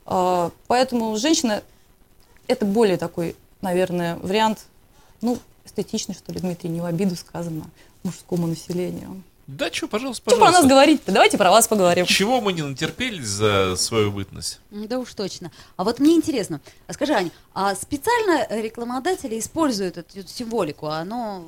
А, 0.05 0.51
Поэтому 0.67 1.17
женщина 1.17 1.63
это 2.49 2.65
более 2.67 2.97
такой, 2.97 3.37
наверное, 3.61 4.17
вариант, 4.17 4.67
ну, 5.21 5.39
эстетичный, 5.65 6.15
что 6.15 6.33
ли, 6.33 6.41
Дмитрий, 6.41 6.71
не 6.71 6.81
в 6.81 6.85
обиду 6.85 7.17
сказано 7.17 7.65
мужскому 8.03 8.47
населению. 8.47 9.23
Да, 9.49 9.73
что, 9.73 9.89
пожалуйста, 9.89 10.23
Что 10.31 10.37
про 10.37 10.47
нас 10.47 10.55
пожалуйста. 10.55 10.69
говорить-то? 10.69 11.13
Давайте 11.13 11.37
про 11.37 11.51
вас 11.51 11.67
поговорим. 11.67 12.07
Чего 12.07 12.41
мы 12.41 12.53
не 12.53 12.63
натерпелись 12.63 13.27
за 13.27 13.75
свою 13.77 14.13
бытность? 14.13 14.61
Да 14.71 14.99
уж 15.01 15.13
точно. 15.15 15.51
А 15.77 15.83
вот 15.83 15.99
мне 15.99 16.15
интересно, 16.15 16.61
а 16.87 16.93
скажи, 16.93 17.13
Аня, 17.13 17.31
а 17.53 17.75
специально 17.75 18.47
рекламодатели 18.63 19.39
используют 19.39 19.99
эту, 19.99 20.21
эту 20.21 20.29
символику? 20.29 20.87
Оно 20.87 21.45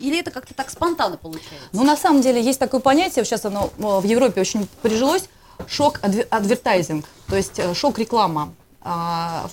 или 0.00 0.18
это 0.18 0.30
как-то 0.30 0.54
так 0.54 0.70
спонтанно 0.70 1.18
получается? 1.18 1.68
Ну, 1.72 1.84
на 1.84 1.96
самом 1.96 2.22
деле, 2.22 2.42
есть 2.42 2.58
такое 2.58 2.80
понятие, 2.80 3.24
сейчас 3.26 3.44
оно 3.44 3.70
в 3.76 4.04
Европе 4.04 4.40
очень 4.40 4.66
прижилось, 4.80 5.24
шок-адвертайзинг, 5.68 7.04
то 7.28 7.36
есть 7.36 7.58
э, 7.58 7.74
шок-реклама. 7.74 8.54
А, 8.80 9.48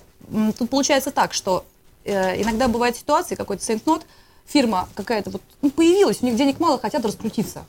Тут 0.58 0.70
получается 0.70 1.12
так, 1.12 1.34
что 1.34 1.66
иногда 2.06 2.68
бывают 2.68 2.98
ситуации, 2.98 3.36
какой-то 3.36 3.64
сейнт-нот, 3.64 4.06
фирма 4.46 4.90
какая-то 4.96 5.30
вот 5.30 5.42
ну, 5.62 5.70
появилась, 5.70 6.22
у 6.22 6.26
них 6.26 6.36
денег 6.36 6.60
мало, 6.60 6.80
хотят 6.80 7.06
раскрутиться. 7.06 7.66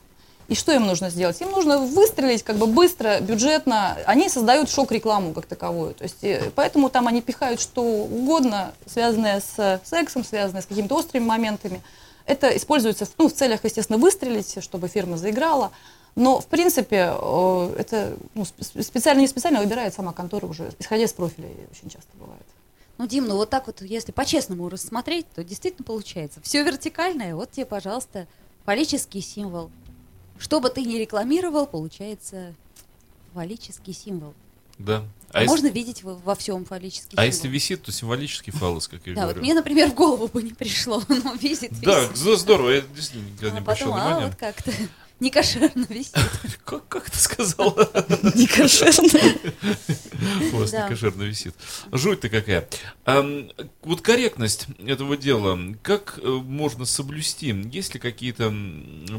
И 0.49 0.55
что 0.55 0.73
им 0.73 0.87
нужно 0.87 1.09
сделать? 1.09 1.41
Им 1.41 1.51
нужно 1.51 1.79
выстрелить 1.79 2.43
как 2.43 2.57
бы 2.57 2.67
быстро, 2.67 3.21
бюджетно. 3.21 3.97
Они 4.07 4.29
создают 4.29 4.69
шок-рекламу 4.69 5.33
как 5.33 5.47
таковую. 5.47 5.95
То 5.95 6.05
есть, 6.05 6.23
э, 6.23 6.51
поэтому 6.55 6.91
там 6.91 7.07
они 7.07 7.23
пихают 7.23 7.61
что 7.61 7.83
угодно, 7.83 8.75
связанное 8.87 9.41
с 9.41 9.81
сексом, 9.85 10.25
связанное 10.25 10.61
с 10.61 10.67
какими-то 10.67 10.97
острыми 10.97 11.25
моментами. 11.25 11.81
Это 12.27 12.55
используется 12.57 13.09
ну, 13.19 13.29
в 13.29 13.33
целях, 13.33 13.65
естественно, 13.65 13.99
выстрелить, 13.99 14.63
чтобы 14.63 14.89
фирма 14.89 15.17
заиграла. 15.17 15.71
Но, 16.17 16.41
в 16.41 16.47
принципе, 16.47 17.15
э, 17.19 17.75
это 17.79 18.17
ну, 18.35 18.43
сп- 18.43 18.83
специально 18.83 19.21
не 19.21 19.29
специально 19.29 19.61
выбирает 19.61 19.95
сама 19.95 20.13
контора 20.13 20.47
уже, 20.47 20.71
исходя 20.79 21.05
из 21.05 21.13
профиля, 21.13 21.49
очень 21.71 21.89
часто 21.89 22.11
бывает. 22.19 22.43
Ну, 23.03 23.09
Дим, 23.09 23.27
ну 23.27 23.35
вот 23.35 23.51
так 23.51 23.67
вот, 23.67 23.83
если 23.83 24.13
по-честному 24.13 24.69
рассмотреть, 24.69 25.27
то 25.35 25.43
действительно 25.43 25.85
получается. 25.85 26.39
Все 26.41 26.63
вертикальное, 26.63 27.35
вот 27.35 27.51
тебе, 27.51 27.67
пожалуйста, 27.67 28.29
фаллический 28.65 29.21
символ. 29.21 29.73
Что 30.39 30.61
бы 30.61 30.71
ты 30.71 30.83
ни 30.85 30.95
рекламировал, 30.99 31.67
получается 31.67 32.55
фаллический 33.35 33.93
символ. 33.93 34.35
Да. 34.79 35.03
А 35.33 35.41
А, 35.41 35.45
можно 35.47 35.67
если, 35.67 35.77
видеть 35.81 36.05
во, 36.05 36.15
во 36.15 36.37
всем 36.37 36.65
фаллический 36.65 37.17
а 37.17 37.23
символ. 37.23 37.25
если 37.27 37.49
висит, 37.49 37.83
то 37.83 37.91
символический 37.91 38.53
фаллос, 38.53 38.87
как 38.87 39.05
я 39.05 39.15
Да, 39.17 39.23
вот 39.23 39.31
говорю. 39.31 39.41
мне, 39.41 39.55
например, 39.55 39.91
в 39.91 39.95
голову 39.95 40.29
бы 40.29 40.41
не 40.41 40.53
пришло, 40.53 41.03
но 41.09 41.33
висит, 41.35 41.73
Да, 41.81 42.03
висит. 42.05 42.17
з- 42.17 42.37
здорово, 42.37 42.71
я 42.71 42.81
действительно 42.83 43.27
никогда 43.31 43.49
А 43.49 43.51
не 43.51 43.59
обращал 43.59 43.89
потом, 43.91 44.01
а 44.01 44.07
внимания. 44.11 44.27
вот 44.29 44.37
как-то 44.37 44.71
некошерно 45.23 45.87
висит. 45.89 46.15
Как, 46.65 46.87
как 46.89 47.11
ты 47.11 47.19
сказала? 47.19 47.75
Некошерно. 48.35 49.21
У 50.53 50.57
вас 50.57 50.73
некошерно 50.73 51.23
висит. 51.25 51.55
Жуть-то 51.91 52.29
какая. 52.29 52.69
Ам, 53.05 53.51
вот 53.83 54.01
корректность 54.01 54.67
этого 54.79 55.17
дела, 55.17 55.59
как 55.83 56.19
э, 56.23 56.27
можно 56.27 56.85
соблюсти? 56.85 57.49
Есть 57.73 57.95
ли 57.95 58.01
какие-то 58.01 58.55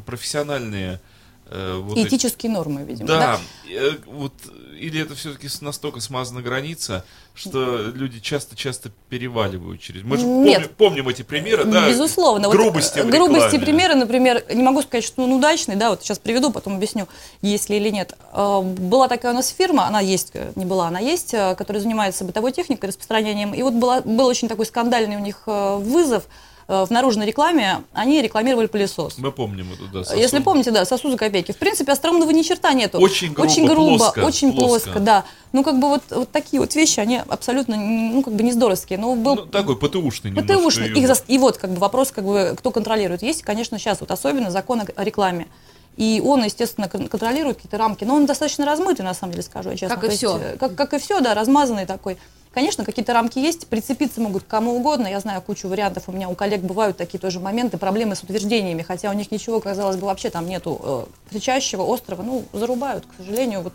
профессиональные 0.06 1.02
вот 1.50 1.98
эти- 1.98 2.08
Этические 2.08 2.52
нормы, 2.52 2.84
видимо. 2.84 3.08
Да, 3.08 3.40
э, 3.70 3.92
вот 4.08 4.34
или 4.80 5.02
это 5.02 5.16
все-таки 5.16 5.48
настолько 5.62 6.00
смазана 6.02 6.42
граница, 6.42 7.06
что 7.36 7.78
люди 7.94 8.20
часто-часто 8.20 8.92
переваливают 9.10 9.80
через. 9.82 10.04
Мы 10.04 10.18
же 10.18 10.26
Нет. 10.26 10.76
помним, 10.76 10.76
помним 10.78 11.10
эти 11.10 11.22
примеры, 11.22 11.64
да? 11.66 11.88
Безусловно. 11.88 12.48
Вот, 12.48 12.56
грубости 12.58 13.00
э, 13.00 13.04
в 13.04 13.10
грубости 13.10 13.58
примеры, 13.58 13.96
например, 13.96 14.44
не 14.54 14.64
могу 14.64 14.82
сказать, 14.82 15.04
что 15.04 15.24
он 15.24 15.32
удачный, 15.34 15.76
да, 15.76 15.90
вот 15.90 16.02
сейчас 16.04 16.20
приведу, 16.20 16.52
потом 16.52 16.76
объясню, 16.76 17.08
есть 17.42 17.70
ли 17.70 17.78
или 17.78 17.90
нет. 17.90 18.14
Э, 18.34 18.62
Была 18.62 19.08
такая 19.08 19.32
у 19.32 19.36
нас 19.36 19.50
фирма, 19.50 19.88
она 19.88 20.00
есть, 20.00 20.32
э, 20.34 20.52
не 20.56 20.66
была, 20.66 20.88
она 20.88 21.00
есть, 21.00 21.34
э, 21.34 21.56
которая 21.56 21.82
занимается 21.82 22.24
бытовой 22.26 22.52
техникой, 22.52 22.90
распространением. 22.90 23.54
И 23.54 23.62
вот 23.64 23.74
была, 23.74 24.02
был 24.02 24.26
очень 24.26 24.48
такой 24.48 24.66
скандальный 24.66 25.16
у 25.16 25.20
них 25.20 25.44
э, 25.46 25.78
вызов. 25.78 26.24
Э, 26.68 26.86
в 26.86 26.90
наружной 26.92 27.26
рекламе 27.26 27.84
они 27.94 28.22
рекламировали 28.22 28.68
пылесос. 28.68 29.18
Мы 29.18 29.32
помним 29.32 29.72
эту, 29.74 29.88
да, 29.88 30.04
сосуд. 30.04 30.18
Если 30.20 30.40
помните, 30.40 30.72
да, 30.72 30.86
сосуд 30.86 31.12
за 31.12 31.18
копейки. 31.18 31.52
В 31.52 31.58
принципе, 31.58 31.92
остроумного 31.92 32.32
ни 32.32 32.42
черта 32.42 32.74
нету. 32.74 33.00
Очень 33.00 33.34
грубо, 33.34 33.50
очень 33.52 33.66
грубо, 33.66 33.98
плоско, 33.98 34.20
очень 34.20 34.52
плоско. 34.54 34.68
плоско. 34.90 35.00
да. 35.00 35.24
Ну, 35.52 35.64
как 35.64 35.80
бы 35.80 35.88
вот, 35.90 36.04
вот 36.10 36.32
такие 36.32 36.60
вот 36.60 36.74
вещи, 36.76 37.00
они 37.00 37.22
абсолютно, 37.28 37.76
ну, 37.78 38.24
как 38.24 38.34
бы 38.34 38.44
не 38.44 38.52
здоровские. 38.52 38.98
Но 39.00 39.16
был 39.16 39.36
Ну, 39.36 39.46
такой 39.46 39.76
ПТУшный 39.78 40.32
немножко. 40.32 40.54
ПТУшный. 40.60 40.90
Их 40.90 41.08
зас- 41.10 41.24
И 41.28 41.38
вот, 41.38 41.58
как 41.58 41.72
бы 41.72 41.78
вопрос, 41.78 42.12
как 42.12 42.24
бы, 42.26 42.56
кто 42.58 42.72
контролирует. 42.72 43.22
Есть, 43.22 43.44
конечно, 43.44 43.78
сейчас 43.78 44.00
вот 44.02 44.12
особенно 44.12 44.50
закон 44.52 44.82
о 44.96 45.04
рекламе. 45.04 45.48
И 45.96 46.24
он, 46.26 46.44
естественно, 46.44 46.90
кон- 46.90 47.08
контролирует 47.08 47.58
какие-то 47.58 47.78
рамки. 47.78 48.04
Но 48.04 48.16
он 48.16 48.26
достаточно 48.26 48.66
размытый, 48.66 49.06
на 49.06 49.14
самом 49.14 49.34
деле, 49.34 49.44
скажу 49.44 49.70
я 49.70 49.78
честно. 49.78 49.96
Как 49.96 50.04
и 50.06 50.08
есть, 50.08 50.18
всё. 50.18 50.40
э, 50.40 50.58
Как, 50.58 50.74
как 50.74 50.94
и 50.96 50.98
все, 50.98 51.20
да, 51.20 51.36
размазанный 51.36 51.86
такой. 51.86 52.18
Конечно, 52.54 52.86
какие-то 52.86 53.14
рамки 53.14 53.40
есть, 53.40 53.68
прицепиться 53.68 54.22
могут 54.22 54.44
к 54.44 54.48
кому 54.48 54.76
угодно. 54.76 55.08
Я 55.08 55.20
знаю 55.20 55.42
кучу 55.42 55.68
вариантов. 55.68 56.04
У 56.08 56.12
меня 56.12 56.30
у 56.30 56.36
коллег 56.36 56.62
бывают 56.62 56.98
такие 56.98 57.18
тоже 57.18 57.40
моменты, 57.40 57.80
проблемы 57.80 58.16
с 58.16 58.22
утверждениями, 58.22 58.84
хотя 58.84 59.10
у 59.10 59.14
них 59.14 59.32
ничего, 59.32 59.60
казалось 59.60 59.96
бы, 59.96 60.06
вообще 60.06 60.30
там 60.30 60.48
нету 60.48 60.80
э, 60.84 61.06
кричащего, 61.32 61.92
острого. 61.92 62.22
Ну, 62.22 62.44
зарубают, 62.54 63.06
к 63.08 63.18
сожалению. 63.18 63.62
Вот 63.62 63.74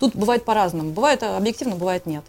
тут 0.00 0.16
бывает 0.16 0.44
по-разному. 0.44 0.90
Бывает 0.90 1.22
э, 1.22 1.36
объективно, 1.36 1.76
бывает 1.76 2.06
нет. 2.06 2.24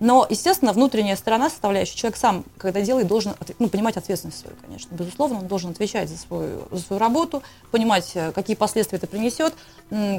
Но, 0.00 0.26
естественно, 0.28 0.72
внутренняя 0.72 1.14
сторона, 1.14 1.50
составляющая, 1.50 1.94
человек 1.94 2.16
сам, 2.16 2.44
когда 2.56 2.80
делает, 2.80 3.06
должен 3.06 3.34
ну, 3.58 3.68
понимать 3.68 3.98
ответственность 3.98 4.40
свою, 4.40 4.56
конечно. 4.56 4.94
Безусловно, 4.94 5.40
он 5.40 5.46
должен 5.46 5.70
отвечать 5.70 6.08
за 6.08 6.16
свою, 6.16 6.66
за 6.70 6.80
свою 6.80 6.98
работу, 6.98 7.42
понимать, 7.70 8.10
э, 8.14 8.32
какие 8.32 8.56
последствия 8.56 8.96
это 8.96 9.06
принесет, 9.06 9.54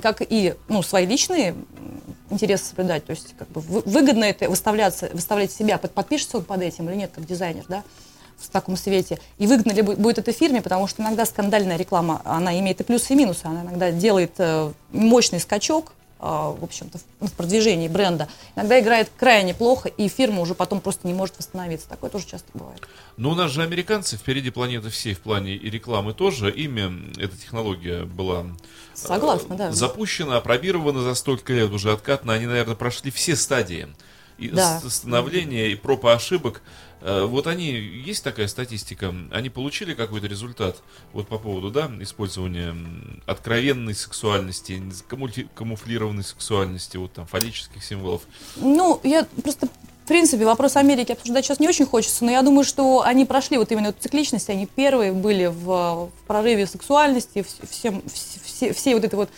как 0.01 0.21
и 0.21 0.53
ну, 0.67 0.83
свои 0.83 1.07
личные 1.07 1.55
интересы 2.29 2.65
соблюдать. 2.65 3.05
То 3.05 3.11
есть 3.11 3.35
как 3.37 3.47
бы 3.49 3.61
вы- 3.61 3.81
выгодно 3.85 4.23
это 4.25 4.49
выставляться, 4.49 5.09
выставлять 5.13 5.51
себя, 5.51 5.79
под, 5.79 5.91
подпишется 5.93 6.37
он 6.37 6.43
под 6.43 6.61
этим 6.61 6.87
или 6.89 6.95
нет, 6.97 7.11
как 7.15 7.25
дизайнер, 7.25 7.65
да, 7.67 7.83
в 8.37 8.49
таком 8.49 8.77
свете. 8.77 9.19
И 9.39 9.47
выгодно 9.47 9.71
ли 9.71 9.81
бу- 9.81 9.95
будет 9.95 10.19
это 10.19 10.31
фирме, 10.31 10.61
потому 10.61 10.87
что 10.87 11.01
иногда 11.01 11.25
скандальная 11.25 11.77
реклама, 11.77 12.21
она 12.23 12.57
имеет 12.59 12.81
и 12.81 12.83
плюсы, 12.83 13.13
и 13.13 13.15
минусы. 13.15 13.45
Она 13.45 13.63
иногда 13.63 13.89
делает 13.91 14.33
э, 14.37 14.71
мощный 14.91 15.39
скачок, 15.39 15.93
в 16.21 16.63
общем-то, 16.63 16.99
в, 17.19 17.27
в 17.27 17.33
продвижении 17.33 17.87
бренда. 17.87 18.27
Иногда 18.55 18.79
играет 18.79 19.11
крайне 19.17 19.53
плохо, 19.55 19.89
и 19.89 20.07
фирма 20.07 20.41
уже 20.41 20.53
потом 20.53 20.79
просто 20.79 21.07
не 21.07 21.13
может 21.13 21.37
восстановиться. 21.37 21.89
Такое 21.89 22.09
тоже 22.11 22.27
часто 22.27 22.47
бывает. 22.53 22.81
Но 23.17 23.31
у 23.31 23.35
нас 23.35 23.51
же 23.51 23.63
американцы 23.63 24.17
впереди 24.17 24.51
планеты 24.51 24.89
всей 24.89 25.15
в 25.15 25.19
плане 25.19 25.55
и 25.55 25.69
рекламы 25.69 26.13
тоже. 26.13 26.51
Ими 26.51 27.11
эта 27.19 27.35
технология 27.35 28.03
была 28.03 28.41
э, 28.41 28.45
Согласна, 28.93 29.55
да. 29.55 29.71
запущена, 29.71 30.37
опробирована 30.37 31.01
за 31.01 31.15
столько 31.15 31.53
лет, 31.53 31.71
уже 31.71 31.91
откатно. 31.91 32.33
Они, 32.33 32.45
наверное, 32.45 32.75
прошли 32.75 33.09
все 33.09 33.35
стадии 33.35 33.87
и 34.37 34.49
Да. 34.49 34.79
становления, 34.87 35.69
и 35.71 35.75
проб 35.75 36.05
и 36.05 36.09
ошибок. 36.09 36.61
Э, 37.01 37.25
Вот 37.25 37.47
они, 37.47 37.71
есть 37.71 38.23
такая 38.23 38.47
статистика, 38.47 39.13
они 39.31 39.49
получили 39.49 39.93
какой-то 39.93 40.27
результат 40.27 40.81
вот 41.13 41.27
по 41.27 41.37
поводу, 41.37 41.71
да, 41.71 41.91
использования 41.99 42.75
откровенной 43.25 43.95
сексуальности, 43.95 44.81
камуфли- 45.09 45.47
камуфлированной 45.55 46.23
сексуальности, 46.23 46.97
вот 46.97 47.13
там, 47.13 47.25
фаллических 47.25 47.83
символов. 47.83 48.21
Ну, 48.57 48.99
я 49.03 49.25
просто, 49.43 49.67
в 50.05 50.07
принципе, 50.07 50.45
вопрос 50.45 50.75
Америки 50.75 51.11
обсуждать 51.13 51.45
сейчас 51.45 51.59
не 51.59 51.67
очень 51.67 51.85
хочется, 51.85 52.23
но 52.25 52.31
я 52.31 52.41
думаю, 52.41 52.63
что 52.63 53.01
они 53.01 53.25
прошли 53.25 53.57
вот 53.57 53.71
именно 53.71 53.87
эту 53.87 54.01
цикличность, 54.01 54.49
они 54.49 54.65
первые 54.67 55.11
были 55.13 55.45
в, 55.47 55.63
в 55.65 56.11
прорыве 56.27 56.67
сексуальности, 56.67 57.39
вс- 57.39 57.67
всем, 57.69 57.99
вс- 58.05 58.39
все, 58.43 58.73
всей 58.73 58.93
вот 58.93 59.03
этой 59.03 59.15
вот 59.15 59.29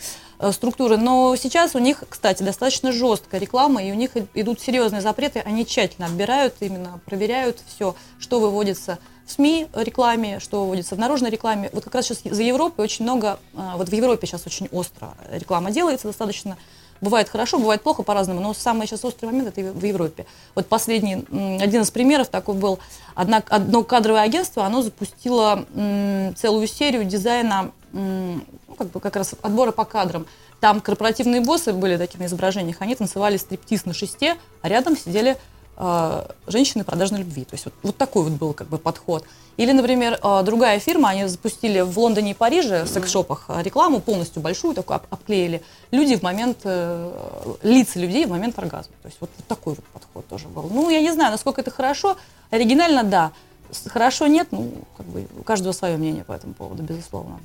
структуры. 0.52 0.96
Но 0.96 1.34
сейчас 1.36 1.74
у 1.74 1.78
них, 1.78 2.04
кстати, 2.08 2.42
достаточно 2.42 2.92
жесткая 2.92 3.40
реклама, 3.40 3.82
и 3.82 3.92
у 3.92 3.94
них 3.94 4.12
идут 4.34 4.60
серьезные 4.60 5.02
запреты, 5.02 5.40
они 5.44 5.66
тщательно 5.66 6.06
отбирают, 6.06 6.54
именно 6.60 7.00
проверяют 7.04 7.58
все, 7.66 7.94
что 8.18 8.40
выводится 8.40 8.98
в 9.26 9.32
СМИ 9.32 9.68
рекламе, 9.74 10.38
что 10.38 10.62
выводится 10.62 10.96
в 10.96 10.98
наружной 10.98 11.30
рекламе. 11.30 11.70
Вот 11.72 11.84
как 11.84 11.94
раз 11.94 12.06
сейчас 12.06 12.20
за 12.24 12.42
Европой 12.42 12.84
очень 12.84 13.04
много, 13.04 13.38
э, 13.54 13.72
вот 13.76 13.88
в 13.88 13.92
Европе 13.92 14.26
сейчас 14.26 14.46
очень 14.46 14.68
остро 14.70 15.14
реклама 15.30 15.70
делается 15.70 16.08
достаточно, 16.08 16.56
Бывает 17.00 17.28
хорошо, 17.28 17.58
бывает 17.58 17.82
плохо 17.82 18.02
по-разному, 18.02 18.40
но 18.40 18.54
самый 18.54 18.86
сейчас 18.86 19.04
острый 19.04 19.26
момент 19.26 19.48
это 19.48 19.60
в 19.60 19.84
Европе. 19.84 20.24
Вот 20.54 20.68
последний, 20.68 21.24
один 21.60 21.82
из 21.82 21.90
примеров 21.90 22.28
такой 22.28 22.54
был, 22.54 22.78
одно 23.14 23.84
кадровое 23.84 24.22
агентство, 24.22 24.64
оно 24.64 24.80
запустило 24.80 25.66
целую 26.36 26.66
серию 26.66 27.04
дизайна, 27.04 27.72
как 28.76 28.88
бы 28.88 29.00
как 29.00 29.16
раз 29.16 29.34
отбора 29.42 29.72
по 29.72 29.84
кадрам. 29.84 30.26
Там 30.60 30.80
корпоративные 30.80 31.40
боссы 31.40 31.72
были 31.72 31.96
такие 31.96 32.18
на 32.20 32.26
изображениях, 32.26 32.76
они 32.80 32.94
танцевали 32.94 33.36
стриптиз 33.36 33.84
на 33.84 33.92
шесте, 33.92 34.36
а 34.62 34.68
рядом 34.68 34.96
сидели 34.96 35.36
э, 35.76 36.26
женщины 36.46 36.84
продажной 36.84 37.20
любви. 37.20 37.44
То 37.44 37.54
есть 37.54 37.66
вот, 37.66 37.74
вот 37.82 37.96
такой 37.96 38.24
вот 38.24 38.32
был 38.32 38.52
как 38.54 38.68
бы 38.68 38.78
подход. 38.78 39.24
Или, 39.56 39.72
например, 39.72 40.18
э, 40.22 40.42
другая 40.42 40.78
фирма, 40.80 41.10
они 41.10 41.26
запустили 41.26 41.80
в 41.80 41.98
Лондоне 41.98 42.32
и 42.32 42.34
Париже 42.34 42.84
в 42.84 42.88
секс-шопах 42.88 43.44
э, 43.48 43.62
рекламу 43.62 44.00
полностью 44.00 44.42
большую, 44.42 44.74
такую 44.74 44.96
об- 44.96 45.06
обклеили. 45.10 45.62
Люди 45.90 46.16
в 46.16 46.22
момент, 46.22 46.58
э, 46.64 47.54
лица 47.62 47.98
людей 47.98 48.26
в 48.26 48.30
момент 48.30 48.58
оргазма. 48.58 48.94
То 49.02 49.08
есть 49.08 49.18
вот, 49.20 49.30
вот 49.36 49.46
такой 49.46 49.74
вот 49.74 49.84
подход 49.84 50.26
тоже 50.28 50.48
был. 50.48 50.68
Ну, 50.72 50.90
я 50.90 51.00
не 51.00 51.12
знаю, 51.12 51.30
насколько 51.30 51.60
это 51.60 51.70
хорошо. 51.70 52.16
Оригинально, 52.50 53.04
да. 53.04 53.32
Хорошо 53.86 54.26
нет, 54.26 54.48
ну, 54.50 54.70
как 54.96 55.06
бы 55.06 55.26
у 55.38 55.42
каждого 55.42 55.72
свое 55.72 55.96
мнение 55.96 56.24
по 56.24 56.32
этому 56.32 56.54
поводу, 56.54 56.82
безусловно. 56.82 57.40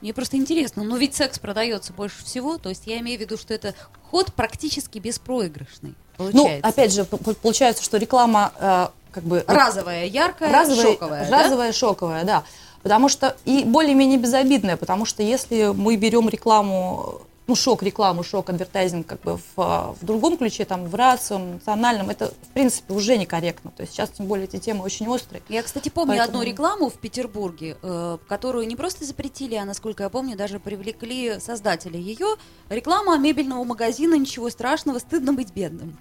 Мне 0.00 0.14
просто 0.14 0.36
интересно, 0.36 0.82
но 0.82 0.96
ведь 0.96 1.14
секс 1.14 1.38
продается 1.38 1.92
больше 1.92 2.24
всего, 2.24 2.56
то 2.56 2.70
есть 2.70 2.86
я 2.86 2.98
имею 3.00 3.18
в 3.18 3.20
виду, 3.20 3.36
что 3.36 3.52
это 3.52 3.74
ход 4.10 4.32
практически 4.32 4.98
беспроигрышный. 4.98 5.94
Ну, 6.18 6.30
Получается. 6.32 6.68
опять 6.68 6.92
же, 6.92 7.04
получается, 7.04 7.82
что 7.82 7.96
реклама 7.96 8.52
э, 8.58 8.88
как 9.12 9.24
бы 9.24 9.44
разовая, 9.46 10.06
яркая, 10.06 10.52
разовая, 10.52 10.82
шоковая, 10.82 11.30
да? 11.30 11.44
разовая, 11.44 11.72
шоковая, 11.72 12.24
да. 12.24 12.44
Потому 12.82 13.08
что 13.08 13.36
и 13.44 13.64
более-менее 13.64 14.18
безобидная, 14.18 14.76
потому 14.76 15.04
что 15.04 15.22
если 15.22 15.72
мы 15.74 15.96
берем 15.96 16.28
рекламу, 16.28 17.22
ну, 17.50 17.56
шок 17.56 17.82
рекламу, 17.82 18.22
шок 18.22 18.48
адвертайзинг 18.48 19.08
как 19.08 19.20
бы 19.22 19.36
в, 19.36 19.42
а, 19.56 19.92
в 20.00 20.04
другом 20.04 20.36
ключе, 20.36 20.64
там, 20.64 20.86
в 20.86 20.94
расовом, 20.94 21.54
национальном, 21.54 22.08
это, 22.08 22.28
в 22.28 22.48
принципе, 22.54 22.94
уже 22.94 23.16
некорректно. 23.18 23.72
То 23.76 23.82
есть 23.82 23.92
сейчас, 23.92 24.10
тем 24.10 24.26
более, 24.26 24.44
эти 24.46 24.58
темы 24.58 24.84
очень 24.84 25.08
острые. 25.08 25.42
Я, 25.48 25.64
кстати, 25.64 25.88
помню 25.88 26.16
Поэтому- 26.16 26.38
одну 26.38 26.48
рекламу 26.48 26.90
в 26.90 26.94
Петербурге, 26.94 27.76
э, 27.82 28.18
которую 28.28 28.68
не 28.68 28.76
просто 28.76 29.04
запретили, 29.04 29.56
а, 29.56 29.64
насколько 29.64 30.04
я 30.04 30.10
помню, 30.10 30.36
даже 30.36 30.60
привлекли 30.60 31.40
создатели 31.40 31.96
ее. 31.98 32.36
Реклама 32.68 33.18
мебельного 33.18 33.64
магазина 33.64 34.14
«Ничего 34.14 34.48
страшного, 34.48 35.00
стыдно 35.00 35.32
быть 35.32 35.52
бедным». 35.52 35.98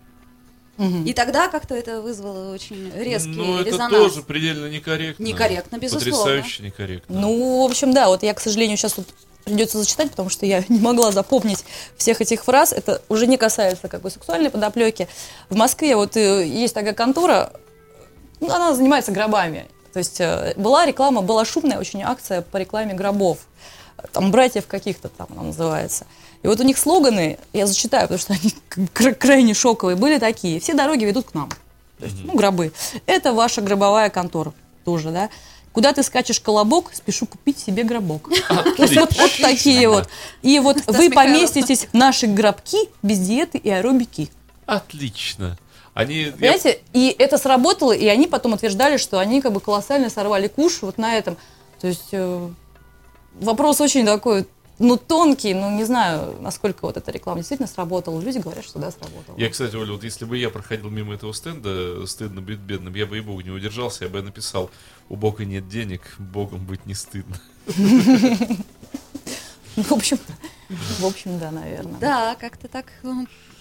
И 1.05 1.13
тогда 1.13 1.47
как-то 1.49 1.73
это 1.75 1.99
вызвало 2.01 2.53
очень 2.53 2.91
резкий 2.95 3.31
Ну, 3.31 3.55
это 3.57 3.65
резонанс. 3.69 3.91
тоже 3.91 4.21
предельно 4.21 4.67
некорректно. 4.69 5.23
Некорректно, 5.23 5.77
безусловно. 5.77 6.15
Потрясающе 6.25 6.63
некорректно. 6.63 7.19
Ну, 7.19 7.63
в 7.63 7.69
общем, 7.69 7.91
да, 7.91 8.07
вот 8.07 8.21
я, 8.23 8.33
к 8.35 8.39
сожалению, 8.39 8.77
сейчас 8.77 8.95
вот 8.95 9.07
придется 9.45 9.77
зачитать, 9.77 10.11
потому 10.11 10.29
что 10.29 10.45
я 10.45 10.63
не 10.69 10.79
могла 10.79 11.11
запомнить 11.11 11.63
всех 11.97 12.21
этих 12.21 12.43
фраз. 12.43 12.73
Это 12.73 13.01
уже 13.09 13.27
не 13.27 13.37
касается 13.37 13.87
как 13.87 14.01
бы 14.01 14.09
сексуальной 14.09 14.49
подоплеки. 14.49 15.07
В 15.49 15.55
Москве 15.55 15.95
вот 15.95 16.15
э, 16.17 16.45
есть 16.45 16.73
такая 16.73 16.93
контора, 16.93 17.51
ну, 18.39 18.49
она 18.51 18.73
занимается 18.73 19.11
гробами. 19.11 19.67
То 19.93 19.99
есть 19.99 20.21
э, 20.21 20.53
была 20.55 20.85
реклама, 20.85 21.21
была 21.21 21.45
шумная 21.45 21.79
очень 21.79 22.03
акция 22.03 22.41
по 22.41 22.57
рекламе 22.57 22.93
гробов. 22.93 23.39
Там 24.13 24.31
братьев 24.31 24.65
каких-то 24.67 25.09
там 25.09 25.27
она 25.31 25.43
называется. 25.43 26.05
И 26.41 26.47
вот 26.47 26.59
у 26.59 26.63
них 26.63 26.77
слоганы, 26.77 27.37
я 27.51 27.67
зачитаю, 27.67 28.07
потому 28.07 28.19
что 28.19 28.33
они 28.33 28.87
кра- 28.93 29.13
крайне 29.13 29.53
шоковые, 29.53 29.95
были 29.95 30.19
такие. 30.19 30.59
Все 30.59 30.73
дороги 30.73 31.05
ведут 31.05 31.31
к 31.31 31.33
нам. 31.33 31.49
То 31.99 32.05
есть, 32.05 32.17
ну, 32.23 32.33
гробы. 32.33 32.71
Это 33.07 33.33
ваша 33.33 33.61
гробовая 33.61 34.09
контора 34.09 34.53
тоже, 34.85 35.11
да. 35.11 35.29
Куда 35.79 35.93
ты 35.93 36.03
скачешь 36.03 36.41
колобок, 36.41 36.91
спешу 36.93 37.25
купить 37.25 37.57
себе 37.57 37.85
гробок. 37.85 38.27
То 38.49 38.73
есть 38.83 38.97
вот, 38.97 39.15
вот 39.15 39.31
такие 39.39 39.87
вот. 39.87 40.09
И 40.41 40.59
вот 40.59 40.77
Стас 40.79 40.93
вы 40.93 41.07
Михайлов. 41.07 41.33
поместитесь 41.39 41.85
в 41.85 41.93
наши 41.93 42.27
гробки 42.27 42.75
без 43.01 43.17
диеты 43.19 43.57
и 43.59 43.69
аэробики. 43.69 44.29
Отлично. 44.65 45.57
Они, 45.93 46.23
я- 46.23 46.31
Понимаете? 46.33 46.81
И 46.91 47.15
это 47.17 47.37
сработало, 47.37 47.93
и 47.93 48.05
они 48.07 48.27
потом 48.27 48.51
утверждали, 48.51 48.97
что 48.97 49.19
они 49.19 49.39
как 49.39 49.53
бы 49.53 49.61
колоссально 49.61 50.09
сорвали 50.09 50.49
куш 50.49 50.81
вот 50.81 50.97
на 50.97 51.15
этом. 51.15 51.37
То 51.79 51.87
есть 51.87 52.09
э, 52.11 52.49
вопрос 53.39 53.79
очень 53.79 54.05
такой, 54.05 54.47
ну, 54.79 54.97
тонкий, 54.97 55.53
ну, 55.53 55.69
не 55.75 55.83
знаю, 55.83 56.37
насколько 56.39 56.79
вот 56.83 56.97
эта 56.97 57.11
реклама 57.11 57.39
действительно 57.39 57.67
сработала. 57.67 58.19
Люди 58.19 58.39
говорят, 58.39 58.63
что 58.63 58.79
да, 58.79 58.91
сработала. 58.91 59.37
Я, 59.37 59.49
кстати, 59.49 59.75
Оля, 59.75 59.91
вот 59.91 60.03
если 60.03 60.25
бы 60.25 60.37
я 60.37 60.49
проходил 60.49 60.89
мимо 60.89 61.13
этого 61.13 61.33
стенда, 61.33 62.05
стыдно 62.07 62.41
быть 62.41 62.59
бедным, 62.59 62.95
я 62.95 63.05
бы 63.05 63.17
и 63.17 63.21
бог 63.21 63.43
не 63.43 63.51
удержался, 63.51 64.05
я 64.05 64.09
бы 64.09 64.21
написал, 64.21 64.71
у 65.09 65.15
Бога 65.15 65.43
нет 65.45 65.67
денег, 65.67 66.15
Богом 66.17 66.65
быть 66.65 66.85
не 66.85 66.93
стыдно. 66.93 67.39
В 69.75 69.91
общем, 69.91 70.17
В 70.69 71.05
общем, 71.05 71.39
да, 71.39 71.51
наверное. 71.51 71.99
Да, 71.99 72.35
как-то 72.35 72.67
так. 72.67 72.85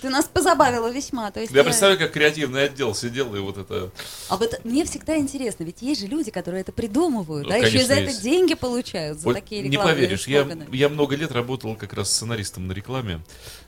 Ты 0.01 0.11
нас 0.11 0.27
позабавила 0.27 0.89
весьма. 0.91 1.31
То 1.31 1.41
есть 1.41 1.53
Я 1.53 1.65
представляю, 1.65 1.99
как 1.99 2.13
креативный 2.13 2.65
отдел 2.65 2.95
сидел 2.95 3.35
и 3.35 3.41
вот 3.41 3.59
это... 3.59 3.91
А 4.29 4.37
вот 4.37 4.61
мне 4.65 4.85
всегда 4.85 5.17
интересно, 5.17 5.65
ведь 5.65 5.83
есть 5.83 6.01
же 6.01 6.07
люди, 6.07 6.31
которые 6.31 6.61
это 6.61 6.73
придумывают, 6.73 7.45
Ну, 7.47 7.51
да, 7.51 7.57
еще 7.57 7.79
и 7.79 7.83
за 7.83 7.89
конечно, 7.89 7.95
это 7.95 8.11
есть. 8.11 8.23
деньги 8.23 8.55
получают 8.55 9.19
за 9.19 9.29
Оль, 9.29 9.35
такие 9.35 9.63
не 9.63 9.71
рекламные 9.71 9.95
поверишь, 9.95 10.27
я, 10.29 10.43
слоганы. 10.45 10.67
я 10.73 10.89
много 10.89 11.17
лет 11.17 11.33
работал 11.33 11.75
как 11.75 11.93
раз 11.95 12.11
сценаристом 12.13 12.67
на 12.69 12.73
рекламе. 12.73 13.21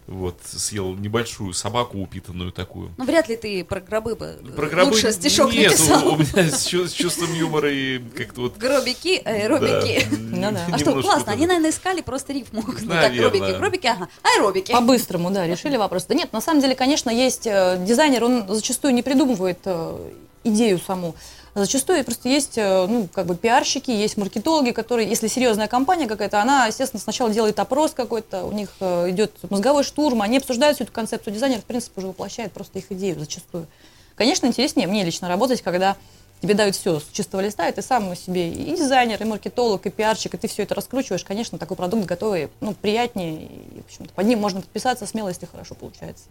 Вот, 0.06 0.40
съел 0.44 0.94
небольшую 0.94 1.52
собаку 1.52 1.98
упитанную 1.98 2.50
такую. 2.50 2.92
Ну, 2.96 3.04
вряд 3.04 3.28
ли 3.28 3.36
ты 3.36 3.64
про 3.64 3.80
гробы 3.80 4.16
бы 4.16 4.40
Про 4.56 4.66
гробы 4.68 4.90
лучше 4.92 5.12
стишок 5.12 5.52
нет, 5.52 5.70
написал. 5.70 6.08
у, 6.08 6.12
у 6.14 6.16
меня 6.16 6.50
с, 6.50 6.66
с 6.66 6.92
чувством 6.92 7.32
юмора 7.34 7.70
и 7.72 7.98
как-то 8.16 8.40
вот... 8.42 8.56
Гробики, 8.56 9.22
аэробики. 9.24 10.06
Ну 10.10 10.50
да. 10.52 10.66
А 10.72 10.78
что, 10.78 10.92
классно, 11.00 11.26
вот 11.26 11.28
они, 11.28 11.46
наверное, 11.46 11.70
искали 11.70 12.00
просто 12.00 12.32
рифму. 12.32 12.64
Ну, 12.66 12.88
так, 12.88 13.14
гробики, 13.14 13.56
гробики, 13.56 13.86
ага, 13.86 14.08
аэробики. 14.22 14.72
По-быстрому, 14.72 15.30
да, 15.30 15.46
решили 15.46 15.76
вопрос. 15.76 16.06
Да 16.06 16.14
нет, 16.20 16.32
на 16.34 16.40
самом 16.42 16.60
деле, 16.60 16.74
конечно, 16.74 17.08
есть 17.08 17.46
э, 17.46 17.78
дизайнер, 17.80 18.24
он 18.24 18.44
зачастую 18.46 18.92
не 18.92 19.02
придумывает 19.02 19.58
э, 19.64 20.10
идею 20.44 20.78
саму. 20.78 21.14
Зачастую 21.54 22.04
просто 22.04 22.28
есть, 22.28 22.58
э, 22.58 22.86
ну, 22.86 23.08
как 23.10 23.24
бы 23.24 23.34
пиарщики, 23.34 23.90
есть 23.90 24.18
маркетологи, 24.18 24.72
которые, 24.72 25.08
если 25.08 25.28
серьезная 25.28 25.66
компания 25.66 26.06
какая-то, 26.06 26.42
она, 26.42 26.66
естественно, 26.66 27.00
сначала 27.00 27.30
делает 27.30 27.58
опрос 27.58 27.92
какой-то, 27.92 28.44
у 28.44 28.52
них 28.52 28.68
идет 28.80 29.32
мозговой 29.48 29.82
штурм, 29.82 30.20
они 30.20 30.36
обсуждают 30.36 30.76
всю 30.76 30.84
эту 30.84 30.92
концепцию, 30.92 31.32
дизайнер, 31.32 31.60
в 31.60 31.64
принципе, 31.64 31.94
уже 31.96 32.08
воплощает 32.08 32.52
просто 32.52 32.78
их 32.80 32.92
идею 32.92 33.18
зачастую. 33.18 33.66
Конечно, 34.14 34.46
интереснее 34.46 34.86
мне 34.86 35.02
лично 35.02 35.28
работать, 35.28 35.62
когда 35.62 35.96
тебе 36.40 36.54
дают 36.54 36.74
все 36.74 37.00
с 37.00 37.08
чистого 37.12 37.40
листа, 37.40 37.68
и 37.68 37.72
ты 37.72 37.82
сам 37.82 38.14
себе 38.16 38.50
и 38.50 38.76
дизайнер, 38.76 39.20
и 39.20 39.24
маркетолог, 39.24 39.86
и 39.86 39.90
пиарщик, 39.90 40.34
и 40.34 40.38
ты 40.38 40.48
все 40.48 40.62
это 40.62 40.74
раскручиваешь, 40.74 41.24
конечно, 41.24 41.58
такой 41.58 41.76
продукт 41.76 42.06
готовый, 42.06 42.48
ну, 42.60 42.74
приятнее, 42.74 43.44
и, 43.44 43.80
в 43.80 43.84
общем-то, 43.84 44.12
под 44.14 44.26
ним 44.26 44.38
можно 44.38 44.60
подписаться 44.60 45.06
смело, 45.06 45.28
если 45.28 45.46
хорошо 45.46 45.74
получается. 45.74 46.24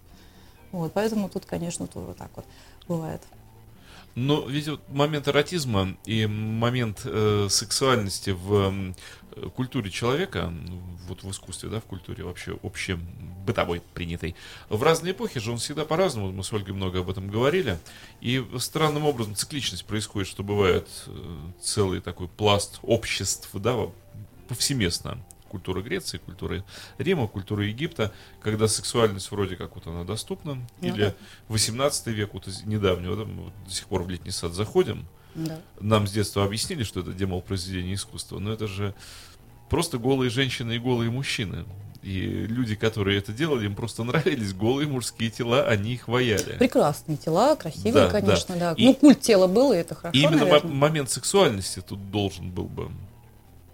Вот, 0.72 0.94
поэтому 0.94 1.30
тут, 1.30 1.46
конечно, 1.46 1.88
тоже 1.88 2.14
так 2.14 2.30
вот 2.36 2.46
бывает. 2.88 3.22
Но 4.16 4.48
ведь 4.48 4.68
вот 4.68 4.82
момент 4.90 5.28
эротизма 5.28 5.96
и 6.06 6.26
момент 6.26 7.02
э, 7.06 7.48
сексуальности 7.50 8.32
в 8.32 8.94
культуре 9.56 9.90
человека, 9.92 10.54
вот 11.08 11.24
в 11.24 11.32
искусстве, 11.32 11.70
да, 11.70 11.80
в 11.80 11.86
культуре 11.86 12.24
вообще 12.24 12.58
общем 12.64 13.06
бытовой 13.46 13.82
принятой, 13.94 14.36
в 14.70 14.82
разные 14.84 15.14
эпохи 15.14 15.40
же 15.40 15.52
он 15.52 15.58
всегда 15.58 15.86
по-разному, 15.86 16.32
мы 16.32 16.44
с 16.44 16.54
Ольгой 16.54 16.74
много 16.74 17.00
об 17.00 17.10
этом 17.10 17.30
говорили, 17.30 17.78
и 18.22 18.46
странным 18.58 19.06
образом 19.06 19.36
цикличность 19.36 19.86
происходит, 19.86 20.28
что 20.28 20.44
бывает 20.44 20.88
э, 21.08 21.38
целый 21.62 22.00
такой 22.02 22.28
пласт 22.28 22.80
обществ, 22.84 23.50
да, 23.54 23.76
повсеместно. 24.48 25.20
Культура 25.50 25.82
Греции, 25.82 26.20
культура 26.20 26.64
Рима, 27.00 27.28
культура 27.28 27.66
Египта, 27.66 28.14
когда 28.40 28.68
сексуальность 28.68 29.32
вроде 29.32 29.56
как 29.56 29.74
вот 29.74 29.88
она 29.88 30.04
доступна, 30.04 30.56
Ну 30.82 30.88
или 30.88 31.06
да. 31.06 31.16
18 31.48 32.06
век, 32.08 32.36
вот 32.36 32.48
из 32.48 32.64
недавнего, 32.66 33.16
да, 33.16 33.26
мы 33.26 33.46
вот 33.46 33.54
до 33.66 33.72
сих 33.74 33.88
пор 33.88 34.04
в 34.04 34.10
летний 34.10 34.30
сад 34.30 34.54
заходим, 34.54 35.08
Да. 35.34 35.60
нам 35.80 36.06
с 36.08 36.12
детства 36.12 36.44
объяснили, 36.44 36.84
что 36.84 37.00
это 37.00 37.14
демол 37.14 37.42
произведение 37.42 37.96
искусства, 37.96 38.38
но 38.38 38.52
это 38.54 38.68
же 38.68 38.94
просто 39.70 39.98
голые 39.98 40.30
женщины 40.30 40.76
и 40.76 40.80
голые 40.80 41.10
мужчины. 41.12 41.66
И 42.02 42.12
люди, 42.48 42.76
которые 42.76 43.18
это 43.18 43.34
делали, 43.34 43.66
им 43.66 43.76
просто 43.76 44.04
нравились 44.04 44.54
голые 44.54 44.88
мужские 44.88 45.30
тела, 45.30 45.64
они 45.68 45.94
их 45.94 46.08
ваяли. 46.08 46.56
Прекрасные 46.58 47.18
тела, 47.18 47.56
красивые, 47.56 47.92
Да, 48.06 48.10
конечно, 48.10 48.56
да. 48.56 48.74
да. 48.74 48.82
И- 48.82 48.86
Ну, 48.86 48.94
культ 48.96 49.20
тела 49.22 49.48
был, 49.48 49.74
и 49.74 49.78
это 49.78 49.96
хорошо, 49.96 50.18
И 50.18 50.22
именно 50.22 50.46
наверное. 50.46 50.72
момент 50.74 51.10
сексуальности 51.10 51.82
тут 51.86 52.10
должен 52.12 52.52
был 52.52 52.66
бы 52.66 52.90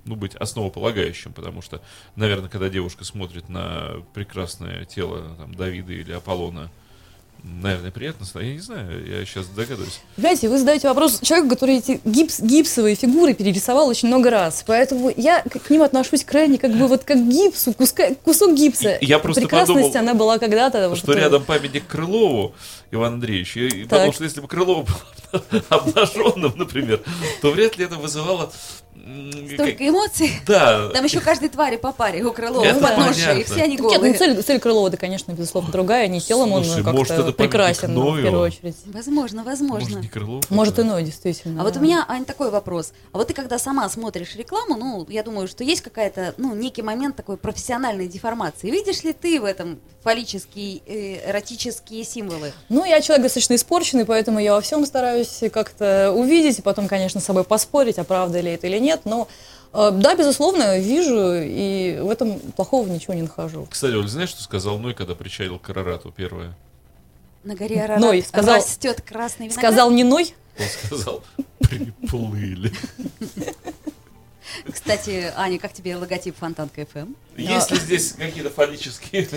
ну, 0.08 0.16
быть 0.16 0.36
основополагающим, 0.36 1.34
потому 1.34 1.64
что, 1.64 1.82
наверное, 2.16 2.48
когда 2.48 2.70
девушка 2.70 3.04
смотрит 3.04 3.50
на 3.50 3.94
прекрасное 4.14 4.86
тело 4.86 5.36
там, 5.38 5.56
Давида 5.56 5.94
или 5.94 6.12
Аполлона, 6.12 6.70
наверное, 7.62 7.92
приятно, 7.92 8.26
ста- 8.26 8.42
я 8.42 8.54
не 8.54 8.60
знаю, 8.60 9.06
я 9.08 9.26
сейчас 9.26 9.48
догадываюсь. 9.48 10.00
Понимаете, 10.16 10.50
вы 10.50 10.58
задаете 10.58 10.88
вопрос 10.88 11.20
человеку, 11.22 11.50
который 11.50 11.78
эти 11.78 12.02
гипс, 12.06 12.40
гипсовые 12.40 12.96
фигуры 12.96 13.34
перерисовал 13.34 13.88
очень 13.88 14.08
много 14.08 14.30
раз. 14.30 14.64
Поэтому 14.66 15.12
я 15.16 15.42
к 15.42 15.70
ним 15.70 15.84
отношусь 15.84 16.24
крайне 16.24 16.58
как 16.58 16.72
бы 16.72 16.88
вот 16.88 17.04
как 17.04 17.18
к 17.18 17.28
гипсу, 17.28 17.74
куска, 17.74 18.16
кусок 18.24 18.56
гипса. 18.56 18.98
Я 19.02 19.20
просто 19.20 19.42
Прекрасность, 19.42 19.94
подумал, 19.94 19.98
она 19.98 20.14
была 20.14 20.40
когда-то... 20.40 20.90
вот 20.90 20.98
что 20.98 21.14
рядом 21.14 21.44
памятник 21.44 21.88
Крылову 21.88 22.54
Ивану 22.92 23.16
Андреевичу. 23.16 23.62
И 23.62 23.84
потому 23.84 24.14
что 24.14 24.24
если 24.24 24.42
бы 24.42 24.48
Крылов 24.48 24.88
был 25.32 25.62
обнаженным, 25.70 26.54
например, 26.56 27.02
то 27.42 27.52
вряд 27.52 27.78
ли 27.78 27.86
это 27.86 27.96
вызывало... 27.96 28.52
м, 28.96 29.32
как- 29.50 29.54
Столько 29.54 29.88
эмоций. 29.90 30.32
Да. 30.48 30.90
Там 30.90 31.04
еще 31.06 31.20
каждой 31.20 31.50
твари 31.50 31.78
по 31.78 31.92
паре 31.92 32.24
у 32.24 32.32
Крылова 32.32 32.64
Это 32.64 32.80
в 32.80 32.82
подножии, 32.82 33.42
и 33.42 33.44
все 33.44 33.64
они 33.64 33.72
Нет, 33.74 33.82
ну, 33.82 33.90
голые. 33.90 34.14
цель, 34.14 34.42
цель 34.42 34.60
Крылова, 34.60 34.88
это, 34.88 34.98
конечно, 34.98 35.32
безусловно, 35.32 35.72
другая. 35.72 36.08
Не 36.08 36.22
телом 36.22 36.54
он 36.54 36.64
ну, 36.64 36.84
может, 36.94 37.12
это 37.12 37.24
как-то 37.24 37.32
прекрасен, 37.34 37.94
ну, 37.94 38.12
в 38.12 38.22
первую 38.22 38.44
очередь. 38.44 38.76
Возможно, 38.86 39.44
возможно. 39.44 39.90
Может, 39.90 40.02
не 40.02 40.08
Крылов? 40.08 40.50
Может, 40.50 40.74
это? 40.76 40.84
иной, 40.84 41.04
действительно. 41.04 41.62
А 41.62 41.64
вот 41.64 41.74
да. 41.74 41.80
у 41.80 41.84
меня, 41.84 42.06
Ань, 42.08 42.26
такой 42.26 42.50
вопрос. 42.50 42.94
А 43.12 43.18
вот 43.18 43.28
ты 43.28 43.34
когда 43.34 43.60
сама 43.60 43.88
смотришь 43.90 44.36
рекламу, 44.36 44.76
ну, 44.78 45.06
я 45.10 45.24
думаю, 45.24 45.48
что 45.48 45.64
есть 45.64 45.82
какая-то, 45.82 46.34
ну, 46.38 46.56
некий 46.56 46.82
момент 46.82 47.16
такой 47.16 47.38
профессиональной 47.38 48.08
деформации. 48.08 48.72
Видишь 48.72 49.04
ли 49.04 49.14
ты 49.14 49.40
в 49.40 49.46
этом 49.46 49.80
фаллические, 50.04 50.82
э, 50.86 51.30
эротические 51.30 52.04
символы? 52.04 52.54
Ну, 52.70 52.86
я 52.86 53.02
человек 53.02 53.24
достаточно 53.24 53.56
испорченный, 53.56 54.06
поэтому 54.06 54.40
я 54.40 54.54
во 54.54 54.62
всем 54.62 54.86
стараюсь 54.86 55.42
как-то 55.52 56.12
увидеть, 56.16 56.60
и 56.60 56.62
потом, 56.62 56.88
конечно, 56.88 57.20
с 57.20 57.26
собой 57.26 57.44
поспорить, 57.44 57.98
а 57.98 58.04
правда 58.04 58.40
ли 58.40 58.52
это 58.52 58.68
или 58.68 58.80
нет. 58.80 58.85
Но 59.06 59.28
э, 59.74 59.92
да, 59.94 60.16
безусловно, 60.16 60.78
вижу, 60.80 61.34
и 61.36 62.00
в 62.02 62.10
этом 62.10 62.40
плохого 62.40 62.88
ничего 62.88 63.14
не 63.14 63.24
нахожу. 63.24 63.68
Кстати, 63.70 63.94
Оль, 63.96 64.08
знаешь, 64.08 64.30
что 64.30 64.44
сказал 64.44 64.78
Ной, 64.80 64.94
когда 64.94 65.16
причалил 65.16 65.60
к 65.60 65.70
Арарату 65.70 66.12
первое? 66.16 66.54
На 67.44 67.56
горе 67.56 67.84
Арарат 67.84 68.00
Ной 68.00 68.22
сказал- 68.24 68.56
растет 68.56 69.02
красный 69.02 69.48
виноград. 69.48 69.66
Сказал 69.74 69.92
не 69.92 70.04
Ной, 70.04 70.34
Он 70.60 70.66
сказал, 70.88 71.24
приплыли. 71.60 72.72
Кстати, 74.72 75.32
Аня, 75.36 75.60
как 75.60 75.74
тебе 75.74 75.96
логотип 75.96 76.38
Фонтанка 76.38 76.86
ФМ? 76.86 77.14
Есть 77.36 77.72
ли 77.72 77.78
здесь 77.78 78.14
какие-то 78.14 78.50
фаллические... 78.50 79.28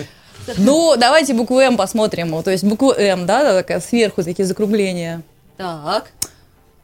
Ну, 0.57 0.95
давайте 0.97 1.33
букву 1.33 1.59
М 1.59 1.75
посмотрим. 1.77 2.41
То 2.43 2.51
есть 2.51 2.63
букву 2.63 2.91
М, 2.93 3.25
да, 3.25 3.53
такая 3.53 3.81
сверху 3.81 4.23
такие 4.23 4.45
закругления. 4.45 5.21
Так, 5.57 6.11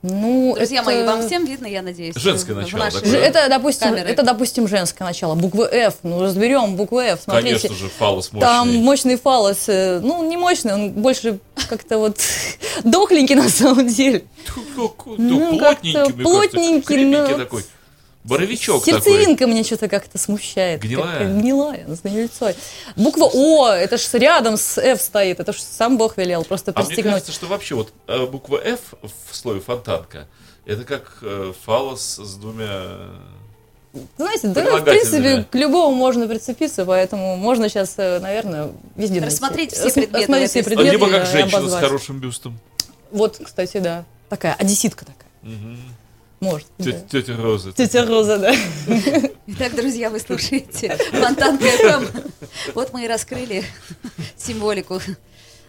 Ну, 0.08 0.54
друзья 0.56 0.82
это... 0.82 0.90
мои, 0.92 1.04
вам 1.04 1.26
всем 1.26 1.46
видно, 1.46 1.66
я 1.66 1.82
надеюсь? 1.82 2.16
Женское 2.16 2.54
начало 2.56 2.80
нашей- 2.80 3.02
такое. 3.02 3.20
Это, 3.20 3.48
допустим, 3.50 3.90
Камеры. 3.90 4.10
это, 4.10 4.24
допустим, 4.24 4.68
женское 4.68 5.04
начало. 5.04 5.36
Буква 5.36 5.64
F. 5.72 5.96
Ну, 6.04 6.22
разберем 6.22 6.76
букву 6.76 7.00
F. 7.00 7.22
Смотрите. 7.24 7.60
Конечно 7.60 7.76
же, 7.76 7.90
фалос 7.90 8.30
Там 8.40 8.68
мощный. 8.68 8.82
мощный 8.84 9.18
фалос. 9.18 9.64
э, 9.68 10.00
Ну, 10.04 10.28
не 10.30 10.38
мощный, 10.38 10.74
он 10.74 10.92
больше 10.92 11.40
как-то 11.70 11.98
вот 11.98 12.20
дохленький 12.84 13.36
на 13.36 13.50
самом 13.50 13.88
деле. 13.88 14.26
Ну, 14.78 15.58
плотненький, 15.58 16.14
плотненький, 16.24 17.06
но- 17.06 17.38
такой. 17.38 17.64
Боровичок 18.28 18.84
такой. 18.84 19.02
Сердцевинка 19.02 19.46
мне 19.48 19.64
что-то 19.64 19.88
как-то 19.88 20.18
смущает. 20.18 20.82
Гнилая? 20.82 21.12
Такая 21.14 21.34
гнилая, 21.34 21.86
с 21.88 22.02
гнильцой. 22.02 22.56
Буква 22.96 23.30
О, 23.32 23.68
это 23.70 23.98
ж 23.98 24.10
рядом 24.14 24.58
с 24.58 24.78
F 24.80 25.00
стоит. 25.02 25.40
Это 25.40 25.54
ж 25.54 25.58
сам 25.60 25.98
Бог 25.98 26.18
велел 26.18 26.44
просто 26.44 26.72
А 26.74 26.80
мне 26.80 26.88
пристегнуть. 26.88 27.14
кажется, 27.14 27.32
что 27.32 27.46
вообще 27.46 27.76
вот 27.76 27.94
э, 28.08 28.26
буква 28.26 28.58
F 28.58 28.80
в 29.04 29.36
слове 29.36 29.60
фонтанка, 29.60 30.28
это 30.66 30.84
как 30.84 31.18
э, 31.22 31.54
фалос 31.66 32.20
с 32.24 32.36
двумя... 32.36 32.82
Знаете, 34.18 34.48
да, 34.50 34.78
в 34.78 34.84
принципе, 34.84 35.46
к 35.50 35.56
любому 35.56 35.96
можно 35.96 36.28
прицепиться, 36.28 36.84
поэтому 36.84 37.38
можно 37.38 37.70
сейчас, 37.70 37.96
наверное, 37.96 38.72
везде 38.96 39.22
найти. 39.22 39.36
Рассмотреть 39.36 39.72
все 39.72 39.84
Рас- 39.84 39.94
предметы 39.94 40.20
рассмотреть 40.22 40.50
все 40.50 40.64
предметы 40.64 40.92
Либо 40.92 41.10
как 41.10 41.26
женщина 41.28 41.50
с 41.52 41.54
обозвать. 41.62 41.84
хорошим 41.84 42.20
бюстом. 42.20 42.60
Вот, 43.12 43.40
кстати, 43.42 43.78
да. 43.78 44.04
Такая, 44.28 44.54
одесситка 44.56 45.06
такая. 45.06 45.30
Мгм. 45.44 45.78
Может. 46.40 46.68
да. 46.78 46.86
Тетя, 46.86 47.00
тетя 47.10 47.38
Роза. 47.38 47.72
Тетя 47.74 48.06
Роза, 48.06 48.40
да. 48.40 48.54
Итак, 49.48 49.76
друзья, 49.76 50.10
вы 50.10 50.20
слушаете 50.20 50.96
Фонтанка 51.12 51.66
ФМ. 51.66 52.06
Вот 52.74 52.94
мы 52.94 53.06
и 53.06 53.08
раскрыли 53.08 53.64
символику 54.36 55.00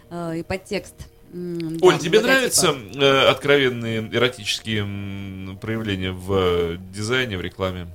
э, 0.09 0.37
и 0.39 0.43
подтекст. 0.43 0.95
Оль, 1.33 1.93
да, 1.93 1.99
тебе 1.99 2.21
нравятся 2.21 2.73
э, 2.95 3.27
откровенные 3.27 4.09
эротические 4.11 5.57
проявления 5.57 6.11
в 6.11 6.33
э, 6.33 6.77
дизайне, 6.93 7.37
в 7.37 7.41
рекламе? 7.41 7.87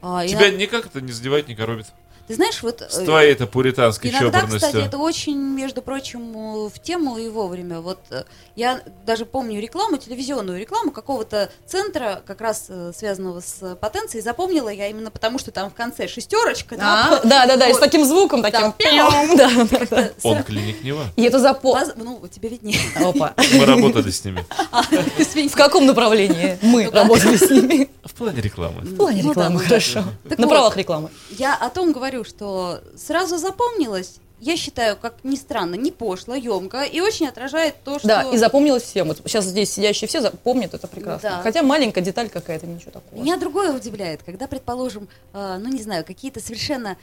А, 0.00 0.26
Тебя 0.26 0.50
никак 0.50 0.86
это 0.86 1.00
не 1.00 1.12
задевает, 1.12 1.48
не 1.48 1.54
коробит? 1.54 1.86
Ты 2.28 2.34
знаешь, 2.34 2.62
вот... 2.62 2.82
С 2.88 2.98
э, 2.98 3.04
твоей 3.06 3.32
это 3.32 3.46
пуританской 3.46 4.10
Иногда, 4.10 4.26
чопорностью. 4.40 4.60
кстати, 4.68 4.86
это 4.86 4.98
очень, 4.98 5.38
между 5.38 5.80
прочим, 5.80 6.66
э, 6.66 6.68
в 6.68 6.78
тему 6.78 7.16
и 7.16 7.28
вовремя. 7.28 7.80
Вот 7.80 7.98
э, 8.10 8.24
я 8.54 8.82
даже 9.06 9.24
помню 9.24 9.60
рекламу, 9.60 9.96
телевизионную 9.96 10.60
рекламу 10.60 10.90
какого-то 10.90 11.50
центра, 11.66 12.22
как 12.26 12.42
раз 12.42 12.70
связанного 12.94 13.40
с 13.40 13.74
потенцией, 13.76 14.22
запомнила 14.22 14.68
я 14.68 14.88
именно 14.88 15.10
потому, 15.10 15.38
что 15.38 15.50
там 15.52 15.70
в 15.70 15.74
конце 15.74 16.06
шестерочка. 16.06 16.76
А, 16.78 17.20
Да, 17.24 17.46
да, 17.46 17.56
да, 17.56 17.68
и 17.68 17.72
с 17.72 17.78
таким 17.78 18.04
звуком, 18.04 18.42
таким. 18.42 18.74
Да, 18.78 19.50
да, 19.70 19.86
да. 19.90 20.10
Он 20.22 20.42
клиник 20.42 20.82
Нева. 20.84 21.04
И 21.16 21.22
это 21.22 21.38
запо... 21.38 21.68
воз- 21.78 21.94
Ну, 21.96 22.22
тебе 22.28 22.50
виднее. 22.50 22.78
Опа. 22.96 23.32
Мы 23.54 23.64
работали 23.64 24.10
с 24.10 24.22
ними. 24.24 24.44
В 25.48 25.54
каком 25.56 25.86
направлении 25.86 26.58
мы 26.62 26.90
работали 26.90 27.36
с 27.36 27.48
ними? 27.50 27.88
В 28.04 28.12
плане 28.14 28.40
рекламы. 28.40 28.82
В 28.82 28.96
плане 28.96 29.22
Ну 29.22 29.28
да, 29.28 29.30
рекламы, 29.30 29.54
ну 29.54 29.58
да. 29.60 29.64
хорошо. 29.66 30.04
На 30.36 30.48
правах 30.48 30.76
рекламы. 30.76 31.10
Я 31.30 31.54
о 31.54 31.70
том 31.70 31.92
говорю, 31.92 32.17
говорю, 32.18 32.24
что 32.24 32.80
сразу 32.96 33.38
запомнилось, 33.38 34.18
я 34.40 34.56
считаю, 34.56 34.96
как 34.96 35.24
ни 35.24 35.34
странно, 35.34 35.74
не 35.74 35.90
пошло, 35.90 36.34
емко 36.34 36.84
и 36.84 37.00
очень 37.00 37.26
отражает 37.26 37.74
то, 37.82 37.98
что... 37.98 38.06
Да, 38.06 38.22
и 38.22 38.36
запомнилось 38.36 38.84
всем. 38.84 39.08
Вот 39.08 39.20
сейчас 39.24 39.46
здесь 39.46 39.72
сидящие 39.72 40.06
все 40.06 40.20
запомнят 40.20 40.74
это 40.74 40.86
прекрасно. 40.86 41.30
Да. 41.30 41.42
Хотя 41.42 41.62
маленькая 41.62 42.02
деталь 42.02 42.28
какая-то, 42.28 42.66
ничего 42.66 42.92
такого. 42.92 43.20
Меня 43.20 43.36
другое 43.36 43.72
удивляет, 43.72 44.22
когда, 44.22 44.46
предположим, 44.46 45.08
э, 45.32 45.58
ну 45.60 45.68
не 45.68 45.82
знаю, 45.82 46.04
какие-то 46.04 46.40
совершенно 46.40 46.96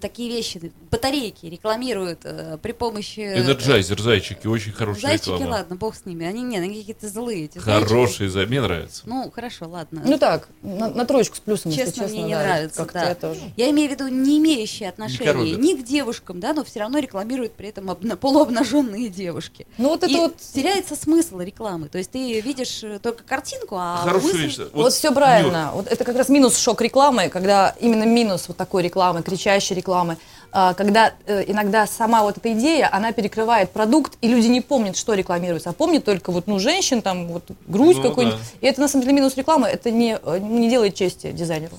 такие 0.00 0.28
вещи, 0.30 0.72
батарейки 0.90 1.46
рекламируют 1.46 2.20
э, 2.24 2.58
при 2.60 2.72
помощи... 2.72 3.20
э, 3.20 3.40
Energizer, 3.40 4.00
зайчики, 4.00 4.46
очень 4.46 4.72
хорошая 4.72 5.02
Зайчики, 5.12 5.30
реклама. 5.30 5.50
ладно, 5.50 5.76
бог 5.76 5.94
с 5.94 6.04
ними. 6.06 6.26
Они 6.26 6.42
не, 6.42 6.58
они 6.58 6.78
какие-то 6.80 7.08
злые. 7.08 7.44
Эти 7.44 7.58
зайчики. 7.58 7.88
Хорошие, 7.88 8.30
за- 8.30 8.46
мне 8.46 8.60
нравится. 8.60 9.02
Ну, 9.06 9.30
хорошо, 9.34 9.68
ладно. 9.68 10.02
Ну 10.04 10.18
так, 10.18 10.48
на, 10.62 10.88
на 10.88 11.04
троечку 11.06 11.36
с 11.36 11.40
плюсом, 11.40 11.70
если 11.70 11.84
Честно, 11.86 12.02
честно. 12.04 12.16
мне 12.18 12.26
не 12.28 12.34
да, 12.34 12.42
нравится, 12.42 12.88
да. 12.92 13.08
я 13.10 13.14
тоже. 13.14 13.40
Я 13.56 13.70
имею 13.70 13.88
в 13.88 13.92
виду 13.92 14.08
не 14.08 14.38
имеющие 14.38 14.88
отношения 14.88 15.52
ни 15.56 15.74
к 15.80 15.84
девушкам, 15.84 16.40
да, 16.40 16.52
но 16.52 16.64
все 16.64 16.80
равно 16.80 16.98
рекламируют 16.98 17.52
при 17.52 17.68
этом 17.68 17.90
обна- 17.90 18.16
полуобнаженные 18.16 19.08
девушки. 19.08 19.66
Ну 19.78 19.90
вот 19.90 20.02
это 20.02 20.12
И 20.12 20.16
вот 20.16 20.36
теряется 20.38 20.96
смысл 20.96 21.38
рекламы. 21.40 21.88
То 21.88 21.98
есть 21.98 22.10
ты 22.10 22.40
видишь 22.40 22.82
э, 22.82 22.98
только 22.98 23.22
картинку, 23.24 23.76
а 23.78 23.98
Хорошую 24.04 24.34
мысль- 24.34 24.42
вещь. 24.62 24.70
Вот, 24.72 24.92
все 24.92 25.12
правильно. 25.14 25.70
Вот 25.74 25.86
это 25.86 26.04
как 26.04 26.16
раз 26.16 26.28
минус 26.28 26.58
шок 26.58 26.80
рекламы, 26.80 27.28
когда 27.28 27.74
именно 27.80 28.04
минус 28.04 28.48
вот 28.48 28.56
такой 28.56 28.82
рекламы, 28.82 29.22
кричащей 29.22 29.75
рекламы, 29.76 30.16
а, 30.52 30.74
когда 30.74 31.14
э, 31.26 31.44
иногда 31.46 31.86
сама 31.86 32.22
вот 32.22 32.38
эта 32.38 32.52
идея, 32.54 32.88
она 32.92 33.12
перекрывает 33.12 33.70
продукт, 33.70 34.16
и 34.22 34.28
люди 34.28 34.46
не 34.48 34.60
помнят, 34.60 34.96
что 34.96 35.14
рекламируется, 35.14 35.70
а 35.70 35.72
помнят 35.72 36.04
только 36.04 36.32
вот, 36.32 36.46
ну, 36.46 36.58
женщин, 36.58 37.02
там, 37.02 37.28
вот, 37.28 37.44
грудь 37.68 37.96
Ну, 37.98 38.02
какую-нибудь. 38.02 38.38
да. 38.40 38.66
И 38.66 38.70
это, 38.70 38.80
на 38.80 38.88
самом 38.88 39.04
деле, 39.04 39.14
минус 39.16 39.36
рекламы, 39.36 39.68
это 39.68 39.90
не, 39.90 40.18
э, 40.20 40.38
не 40.40 40.68
делает 40.68 40.94
чести 40.94 41.30
дизайнеру, 41.32 41.76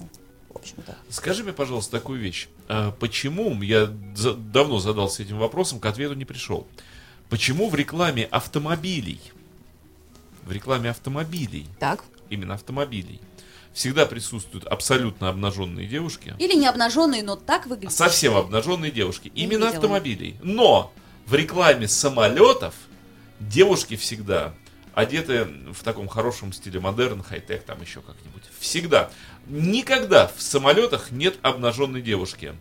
в 0.49 0.55
общем-то. 0.57 0.95
Скажи 1.09 1.43
мне, 1.43 1.53
пожалуйста, 1.53 1.97
такую 1.97 2.19
вещь. 2.19 2.47
А 2.69 2.91
почему, 2.91 3.61
я 3.63 3.89
за- 4.15 4.33
давно 4.35 4.79
задался 4.79 5.23
этим 5.23 5.37
вопросом, 5.39 5.79
к 5.79 5.85
ответу 5.85 6.13
не 6.13 6.25
пришел. 6.25 6.65
Почему 7.29 7.69
в 7.69 7.75
рекламе 7.75 8.25
автомобилей, 8.25 9.19
в 10.45 10.51
рекламе 10.51 10.89
автомобилей, 10.91 11.67
Так. 11.79 12.03
именно 12.29 12.53
автомобилей, 12.53 13.19
всегда 13.77 14.07
присутствуют 14.07 14.65
абсолютно 14.65 15.29
обнаженные 15.29 15.85
девушки, 15.85 16.33
Или 16.39 16.55
не 16.55 16.65
обнаженные, 16.65 17.21
но 17.21 17.35
так 17.35 17.67
выглядят. 17.67 17.93
совсем 17.95 18.35
обнаженные 18.35 18.89
девушки, 18.91 19.31
Не 19.35 19.43
именно 19.43 19.65
видела. 19.65 19.69
автомобилей. 19.75 20.35
Но 20.41 20.91
в 21.27 21.35
рекламе 21.35 21.87
самолетов 21.87 22.73
девушки 23.39 23.95
всегда 23.95 24.53
одеты 24.95 25.47
в 25.73 25.83
таком 25.83 26.07
хорошем 26.07 26.53
стиле 26.53 26.79
модерн, 26.79 27.21
хай-тек, 27.21 27.63
там 27.65 27.79
еще 27.79 28.01
как-нибудь. 28.01 28.41
Всегда. 28.59 29.11
Никогда 29.45 30.31
в 30.35 30.41
самолетах 30.41 31.11
нет 31.11 31.35
обнаженной 31.43 32.01
девушки. 32.01 32.55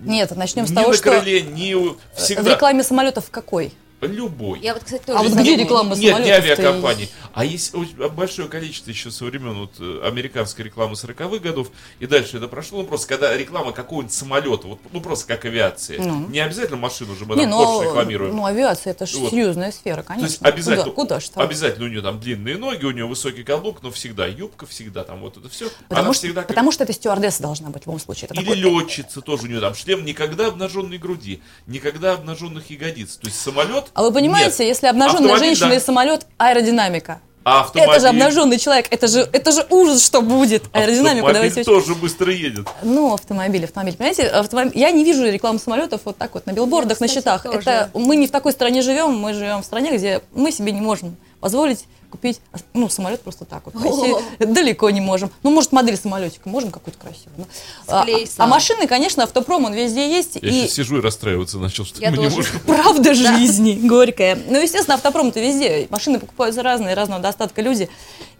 Нет, 0.00 0.34
начнем 0.34 0.66
с 0.66 0.70
ни 0.70 0.74
того, 0.74 0.88
на 0.88 0.94
что 0.94 1.20
крыле, 1.20 1.42
ни 1.42 1.74
у- 1.74 1.98
в 2.14 2.16
всегда. 2.16 2.54
рекламе 2.54 2.82
самолетов 2.82 3.30
какой? 3.30 3.74
Любой. 4.02 4.58
Я 4.60 4.74
вот, 4.74 4.82
кстати, 4.84 5.04
тоже 5.04 5.18
А 5.18 5.22
вот 5.22 5.32
где 5.32 5.56
реклама 5.56 5.94
Нет, 5.94 6.24
не 6.24 6.30
авиакомпаний. 6.30 7.08
А 7.32 7.44
есть 7.44 7.74
очень 7.74 7.96
большое 8.10 8.48
количество 8.48 8.90
еще 8.90 9.10
со 9.10 9.24
времен 9.24 9.54
вот, 9.60 9.72
э, 9.78 10.00
американской 10.04 10.64
рекламы 10.64 10.94
40-х 10.94 11.38
годов. 11.38 11.68
И 12.00 12.06
дальше 12.06 12.36
это 12.36 12.48
прошло. 12.48 12.82
Ну, 12.82 12.88
просто 12.88 13.06
когда 13.08 13.34
реклама 13.36 13.72
какого-нибудь 13.72 14.12
самолета, 14.12 14.66
вот, 14.66 14.80
ну, 14.92 15.00
просто 15.00 15.26
как 15.28 15.44
авиация. 15.44 16.00
Ну. 16.02 16.28
Не 16.28 16.40
обязательно 16.40 16.76
машину 16.78 17.14
же 17.14 17.24
мы 17.26 17.36
Не, 17.36 17.44
там 17.44 17.52
Porsche 17.52 17.56
ну, 17.74 17.82
рекламируем. 17.84 18.36
ну, 18.36 18.44
авиация 18.44 18.90
это 18.90 19.06
же 19.06 19.18
Вот. 19.18 19.30
серьезная 19.30 19.70
сфера, 19.72 20.02
То 20.02 20.08
конечно. 20.08 20.26
есть 20.26 20.42
обязательно, 20.42 20.90
Куда, 20.92 21.20
куда 21.20 21.20
там? 21.34 21.42
обязательно 21.44 21.86
у 21.86 21.88
нее 21.88 22.02
там 22.02 22.20
длинные 22.20 22.58
ноги, 22.58 22.84
у 22.84 22.90
нее 22.90 23.06
высокий 23.06 23.44
каблук, 23.44 23.82
но 23.82 23.90
всегда 23.92 24.26
юбка, 24.26 24.66
всегда 24.66 25.04
там 25.04 25.20
вот 25.20 25.36
это 25.36 25.48
все. 25.48 25.70
Потому, 25.88 26.06
Она 26.06 26.12
что, 26.14 26.22
всегда 26.26 26.40
как- 26.42 26.48
потому 26.48 26.72
что 26.72 26.84
это 26.84 26.92
стюардесса 26.92 27.42
должна 27.42 27.70
быть 27.70 27.84
в 27.84 27.86
любом 27.86 28.00
случае. 28.00 28.26
Это 28.30 28.34
Или 28.34 28.44
такой- 28.44 28.56
летчица 28.82 29.20
тоже 29.20 29.44
у 29.44 29.46
нее 29.46 29.60
там 29.60 29.74
шлем, 29.74 30.04
никогда 30.04 30.48
обнаженной 30.48 30.98
груди, 30.98 31.40
никогда 31.66 32.12
обнаженных 32.14 32.68
ягодиц. 32.70 33.16
То 33.16 33.28
есть 33.28 33.40
самолет. 33.40 33.86
А 33.94 34.02
вы 34.02 34.12
понимаете, 34.12 34.64
нет. 34.64 34.68
если 34.68 34.86
обнаженная 34.86 35.32
Автомобиль, 35.32 35.46
женщина 35.46 35.70
да. 35.70 35.76
и 35.76 35.80
самолет, 35.80 36.26
аэродинамика. 36.38 37.20
Автомобиль, 37.44 37.90
Это 37.90 38.00
же 38.00 38.08
обнаженный 38.08 38.58
человек, 38.58 38.86
это 38.90 39.08
же, 39.08 39.28
это 39.32 39.50
же 39.50 39.66
ужас, 39.68 40.04
что 40.04 40.22
будет. 40.22 40.64
Аэродинамику 40.72 41.26
автомобиль 41.26 41.50
давайте. 41.50 41.60
очень- 41.60 41.84
тоже 41.86 41.94
быстро 41.96 42.32
едет. 42.32 42.68
Ну, 42.82 43.12
автомобиль, 43.12 43.64
автомобиль. 43.64 43.96
Понимаете, 43.96 44.28
автомобиль... 44.28 44.78
я 44.78 44.92
не 44.92 45.04
вижу 45.04 45.24
рекламу 45.24 45.58
самолетов 45.58 46.02
вот 46.04 46.16
так 46.16 46.34
вот 46.34 46.46
на 46.46 46.52
билбордах, 46.52 47.00
на 47.00 47.06
кстати, 47.06 47.14
счетах. 47.20 47.42
тоже. 47.42 47.58
Это 47.58 47.90
мы 47.94 48.14
не 48.16 48.28
в 48.28 48.30
такой 48.30 48.52
стране 48.52 48.80
живем, 48.82 49.18
мы 49.18 49.34
живем 49.34 49.62
в 49.62 49.64
стране, 49.64 49.96
где 49.96 50.22
мы 50.32 50.52
себе 50.52 50.70
не 50.72 50.80
можем 50.80 51.16
позволить 51.42 51.86
купить 52.08 52.40
ну, 52.72 52.88
самолет 52.88 53.22
просто 53.22 53.44
так 53.44 53.62
вот. 53.64 53.74
Пойти 53.74 54.14
далеко 54.38 54.90
не 54.90 55.00
можем. 55.00 55.30
Ну, 55.42 55.50
может, 55.50 55.72
модель 55.72 55.96
самолетика, 55.96 56.48
можем 56.48 56.70
какую-то 56.70 56.98
красивую. 57.00 57.48
А, 57.88 58.06
а 58.38 58.46
машины, 58.46 58.86
конечно, 58.86 59.24
автопром, 59.24 59.64
он 59.64 59.72
везде 59.72 60.08
есть. 60.08 60.36
Я 60.36 60.48
и 60.48 60.52
сейчас 60.52 60.72
сижу 60.74 60.98
и 60.98 61.00
расстраиваться 61.00 61.58
начал, 61.58 61.84
что 61.84 62.00
Я 62.00 62.10
мы 62.10 62.18
не 62.18 62.24
тоже. 62.24 62.36
можем. 62.36 62.60
Правда 62.60 63.14
жизни, 63.14 63.80
горькая. 63.82 64.38
Ну, 64.46 64.60
естественно, 64.60 64.94
автопром-то 64.94 65.40
везде. 65.40 65.88
Машины 65.90 66.20
покупаются 66.20 66.62
разные, 66.62 66.94
разного 66.94 67.20
достатка 67.20 67.60
люди. 67.60 67.88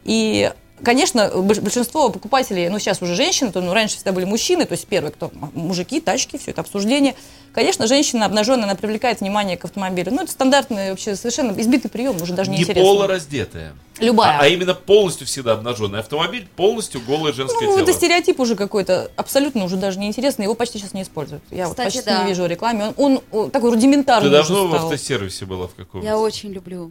И, 0.04 0.52
конечно, 0.84 1.30
больш- 1.34 1.60
большинство 1.60 2.08
покупателей, 2.10 2.68
ну, 2.68 2.78
сейчас 2.78 3.00
уже 3.02 3.14
женщины, 3.14 3.52
то, 3.52 3.60
ну, 3.60 3.72
раньше 3.72 3.96
всегда 3.96 4.12
были 4.12 4.24
мужчины, 4.24 4.64
то 4.64 4.72
есть 4.72 4.86
первые, 4.86 5.12
кто 5.12 5.30
мужики, 5.54 6.00
тачки, 6.00 6.38
все 6.38 6.50
это 6.50 6.60
обсуждение. 6.60 7.14
Конечно, 7.52 7.86
женщина 7.86 8.24
обнаженная, 8.24 8.64
она 8.64 8.74
привлекает 8.74 9.20
внимание 9.20 9.56
к 9.58 9.64
автомобилю. 9.66 10.10
Ну, 10.12 10.22
это 10.22 10.32
стандартный, 10.32 10.90
вообще 10.90 11.16
совершенно 11.16 11.58
избитый 11.60 11.90
прием, 11.90 12.16
уже 12.20 12.32
даже 12.32 12.50
не, 12.50 12.56
Не 12.56 12.62
интересно. 12.62 12.82
полураздетая. 12.82 13.74
Любая. 13.98 14.38
А, 14.38 14.42
а 14.44 14.48
именно 14.48 14.72
полностью 14.74 15.26
всегда 15.26 15.52
обнаженный 15.52 16.00
автомобиль, 16.00 16.48
полностью 16.56 17.02
голое 17.06 17.32
женское 17.34 17.66
Ну, 17.66 17.74
тело. 17.76 17.82
это 17.84 17.92
стереотип 17.92 18.40
уже 18.40 18.56
какой-то, 18.56 19.10
абсолютно 19.16 19.64
уже 19.64 19.76
даже 19.76 19.98
неинтересный, 19.98 20.44
его 20.44 20.54
почти 20.54 20.78
сейчас 20.78 20.94
не 20.94 21.02
используют. 21.02 21.42
Я 21.50 21.66
вот 21.68 21.72
Кстати, 21.76 21.96
почти 21.96 22.10
да. 22.10 22.22
не 22.22 22.28
вижу 22.30 22.42
в 22.44 22.46
рекламе. 22.46 22.86
Он, 22.86 22.94
он, 22.96 23.20
о, 23.30 23.50
такой 23.50 23.70
рудиментарный 23.70 24.30
Ты 24.30 24.34
давно 24.34 24.66
в 24.68 24.74
автосервисе 24.74 25.44
была 25.44 25.68
в 25.68 25.74
каком-то? 25.74 26.06
Я 26.06 26.18
очень 26.18 26.50
люблю. 26.52 26.90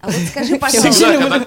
А 0.00 0.06
вот 0.06 0.14
скажи, 0.30 0.56
пожалуйста, 0.56 1.18
когда, 1.18 1.46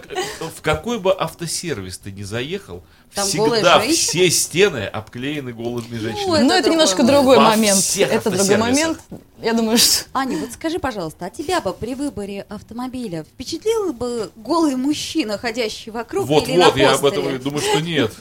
в 0.50 0.62
какой 0.62 1.00
бы 1.00 1.16
автосервис 1.18 1.98
ты 1.98 2.12
ни 2.12 2.24
заехал, 2.24 2.84
Там 3.16 3.26
всегда 3.26 3.80
все 3.80 4.30
стены 4.30 4.86
обклеены 4.86 5.54
голыми 5.54 5.98
женщинами. 5.98 6.44
Ну, 6.44 6.54
это 6.54 6.56
это, 6.56 6.70
немножко 6.70 7.04
другой 7.04 7.40
момент. 7.40 7.80
Это 7.98 8.30
другой 8.30 8.58
момент. 8.58 9.00
Я 9.42 9.54
думаю, 9.54 9.78
что... 9.78 10.06
Аня, 10.14 10.38
вот 10.38 10.52
скажи, 10.52 10.80
пожалуйста, 10.80 11.26
а 11.26 11.30
тебя 11.30 11.62
бы 11.62 11.74
при 11.74 11.96
выборе 11.96 12.46
автомобиля 12.50 13.24
впечатлил 13.24 13.94
бы 13.94 14.30
голый 14.36 14.76
мужчина, 14.76 15.38
ходящий 15.38 15.92
вокруг 15.92 16.30
или 16.30 16.58
на 16.58 16.66
Вот-вот, 16.66 16.78
я 16.78 16.94
об 16.94 17.06
этом 17.06 17.40
думаю, 17.40 17.62
что 17.62 17.80
нет. 17.80 18.12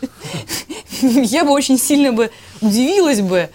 Я 1.03 1.45
бы 1.45 1.51
очень 1.51 1.79
сильно 1.79 2.13
бы 2.13 2.31
удивилась 2.61 3.21
бы, 3.21 3.51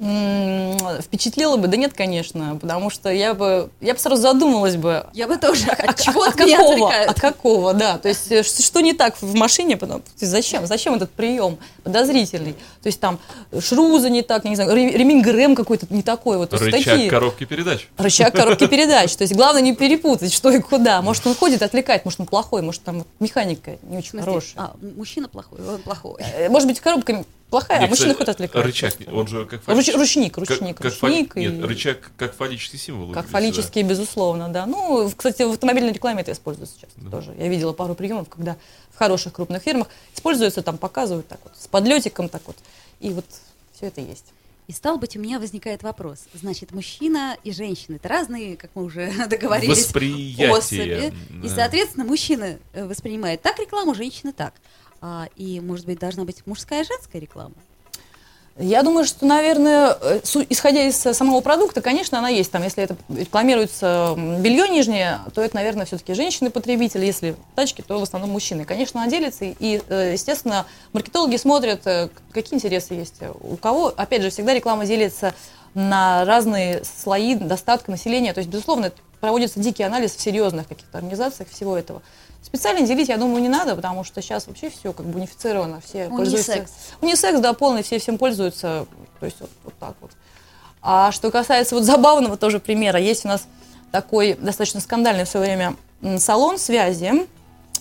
м, 0.00 0.78
впечатлила 1.02 1.56
бы. 1.56 1.68
Да 1.68 1.76
нет, 1.76 1.92
конечно, 1.92 2.56
потому 2.60 2.90
что 2.90 3.10
я 3.10 3.34
бы, 3.34 3.70
я 3.80 3.94
бы 3.94 4.00
сразу 4.00 4.20
задумалась 4.22 4.76
бы, 4.76 5.06
Я 5.12 5.26
бы 5.28 5.36
тоже. 5.36 5.66
От 5.70 6.00
чего 6.00 6.22
от 6.24 6.34
какого, 6.34 6.72
отвлекают? 6.72 7.10
от 7.10 7.20
какого, 7.20 7.74
да. 7.74 7.98
То 7.98 8.08
есть 8.08 8.30
э, 8.32 8.42
что 8.42 8.80
не 8.80 8.92
так 8.94 9.20
в 9.20 9.34
машине, 9.34 9.76
потом, 9.76 10.00
то 10.00 10.08
есть 10.20 10.30
зачем, 10.32 10.66
зачем 10.66 10.94
этот 10.94 11.10
прием 11.10 11.58
подозрительный? 11.84 12.54
То 12.82 12.86
есть 12.86 12.98
там 13.00 13.18
шруза 13.60 14.08
не 14.10 14.22
так, 14.22 14.44
я 14.44 14.50
не 14.50 14.56
знаю, 14.56 14.74
ре- 14.74 14.90
ремень 14.96 15.20
ГРМ 15.22 15.54
какой-то 15.54 15.86
не 15.90 16.02
такой 16.02 16.38
вот. 16.38 16.52
Рычаг 16.54 16.70
такие- 16.84 17.10
коробки 17.10 17.44
передач. 17.44 17.88
Рычаг 17.98 18.34
коробки 18.34 18.66
передач. 18.66 19.14
То 19.16 19.22
есть 19.22 19.34
главное 19.34 19.62
не 19.62 19.74
перепутать, 19.74 20.32
что 20.32 20.50
и 20.50 20.60
куда. 20.60 21.02
Может, 21.02 21.26
он 21.26 21.34
ходит, 21.34 21.62
отвлекает, 21.62 22.04
может, 22.04 22.20
он 22.20 22.26
плохой, 22.26 22.62
может, 22.62 22.82
там 22.82 23.04
механика 23.18 23.76
не 23.82 23.98
очень 23.98 24.20
хорошая. 24.20 24.54
А, 24.56 24.72
мужчина 24.96 25.28
плохой, 25.28 25.58
он 25.66 25.78
плохой. 25.82 26.22
Э, 26.36 26.48
Может 26.48 26.68
быть, 26.68 26.80
коробка 26.80 27.24
плохая, 27.50 27.78
а 27.78 27.86
мужчина 27.88 28.14
кстати, 28.14 28.16
ходит 28.16 28.28
отвлекает. 28.28 28.66
Рычаг, 28.66 28.94
просто. 28.96 29.14
он 29.14 29.26
же 29.26 29.44
как 29.46 29.60
Руч- 29.60 29.74
фаллич- 29.74 29.96
ручник, 29.96 30.34
как- 30.34 30.48
ручник, 30.48 30.76
как 30.76 30.84
ручник 30.86 31.36
и- 31.36 31.40
Нет, 31.46 31.64
рычаг 31.64 32.10
как 32.16 32.34
фаллический 32.34 32.78
символ. 32.78 33.08
Как 33.12 33.24
выглядит, 33.26 33.32
фаллические, 33.32 33.84
безусловно, 33.84 34.48
да. 34.48 34.66
Ну, 34.66 35.10
кстати, 35.16 35.42
в 35.42 35.50
автомобильной 35.50 35.92
рекламе 35.92 36.22
это 36.22 36.32
используется 36.32 36.80
часто 36.80 37.00
тоже. 37.10 37.34
Я 37.38 37.48
видела 37.48 37.72
пару 37.72 37.94
приемов, 37.94 38.28
когда 38.28 38.56
в 38.92 38.98
хороших 38.98 39.32
крупных 39.32 39.62
фирмах 39.62 39.88
используется, 40.14 40.62
там 40.62 40.78
показывают 40.78 41.28
так 41.28 41.40
вот, 41.44 41.52
с 41.58 41.66
подлетиком 41.66 42.28
так 42.28 42.42
вот. 42.46 42.56
И 43.00 43.10
вот 43.10 43.24
все 43.76 43.86
это 43.86 44.00
есть. 44.00 44.26
И 44.68 44.72
стал 44.72 44.98
быть, 44.98 45.16
у 45.16 45.18
меня 45.20 45.40
возникает 45.40 45.82
вопрос. 45.82 46.20
Значит, 46.32 46.70
мужчина 46.70 47.36
и 47.42 47.50
женщина 47.50 47.96
это 47.96 48.06
разные, 48.08 48.56
как 48.56 48.70
мы 48.74 48.84
уже 48.84 49.10
договорились, 49.28 49.86
Восприятие, 49.86 50.52
особи. 50.52 51.12
И, 51.44 51.48
да. 51.48 51.54
соответственно, 51.56 52.04
мужчина 52.04 52.56
э, 52.72 52.86
воспринимает 52.86 53.42
так 53.42 53.58
рекламу, 53.58 53.94
женщина 53.96 54.32
так. 54.32 54.54
А, 55.00 55.28
и, 55.36 55.60
может 55.60 55.86
быть, 55.86 55.98
должна 55.98 56.24
быть 56.24 56.46
мужская 56.46 56.82
и 56.82 56.86
женская 56.86 57.18
реклама? 57.18 57.54
Я 58.58 58.82
думаю, 58.82 59.06
что, 59.06 59.24
наверное, 59.24 59.96
э, 59.98 60.20
исходя 60.50 60.82
из 60.82 61.06
э, 61.06 61.14
самого 61.14 61.40
продукта, 61.40 61.80
конечно, 61.80 62.18
она 62.18 62.28
есть. 62.28 62.50
Там, 62.50 62.62
если 62.62 62.84
это 62.84 62.96
рекламируется 63.08 64.14
белье 64.16 64.68
нижнее, 64.68 65.20
то 65.32 65.40
это, 65.40 65.56
наверное, 65.56 65.86
все-таки 65.86 66.12
женщины-потребители. 66.12 67.06
Если 67.06 67.36
тачки, 67.54 67.80
то 67.80 67.98
в 67.98 68.02
основном 68.02 68.30
мужчины. 68.30 68.66
Конечно, 68.66 69.00
она 69.00 69.10
делится. 69.10 69.46
И, 69.46 69.80
э, 69.88 70.10
естественно, 70.12 70.66
маркетологи 70.92 71.36
смотрят, 71.36 71.84
какие 72.32 72.56
интересы 72.56 72.94
есть 72.94 73.22
у 73.40 73.56
кого. 73.56 73.94
Опять 73.96 74.22
же, 74.22 74.30
всегда 74.30 74.52
реклама 74.52 74.84
делится 74.84 75.32
на 75.72 76.26
разные 76.26 76.82
слои 76.84 77.36
достатка 77.36 77.90
населения. 77.90 78.34
То 78.34 78.40
есть, 78.40 78.50
безусловно, 78.50 78.92
проводится 79.20 79.60
дикий 79.60 79.84
анализ 79.84 80.14
в 80.14 80.20
серьезных 80.20 80.68
каких-то 80.68 80.98
организациях 80.98 81.48
всего 81.48 81.76
этого. 81.78 82.02
Специально 82.42 82.86
делить, 82.86 83.08
я 83.08 83.16
думаю, 83.16 83.42
не 83.42 83.48
надо, 83.48 83.76
потому 83.76 84.02
что 84.02 84.20
сейчас 84.22 84.46
вообще 84.46 84.70
все 84.70 84.92
как 84.92 85.06
бы 85.06 85.18
унифицировано, 85.18 85.80
все 85.80 86.08
пользуются. 86.08 86.52
Унисекс. 86.52 86.72
Унисекс, 87.00 87.40
да, 87.40 87.52
полный, 87.52 87.82
все 87.82 87.98
всем 87.98 88.18
пользуются, 88.18 88.86
то 89.20 89.26
есть 89.26 89.40
вот, 89.40 89.50
вот 89.64 89.74
так 89.78 89.94
вот. 90.00 90.10
А 90.82 91.12
что 91.12 91.30
касается 91.30 91.74
вот 91.74 91.84
забавного 91.84 92.36
тоже 92.36 92.58
примера, 92.58 92.98
есть 92.98 93.24
у 93.24 93.28
нас 93.28 93.46
такой 93.92 94.34
достаточно 94.34 94.80
скандальный 94.80 95.24
в 95.24 95.28
свое 95.28 95.46
время 95.46 95.76
салон 96.18 96.58
связи, 96.58 97.28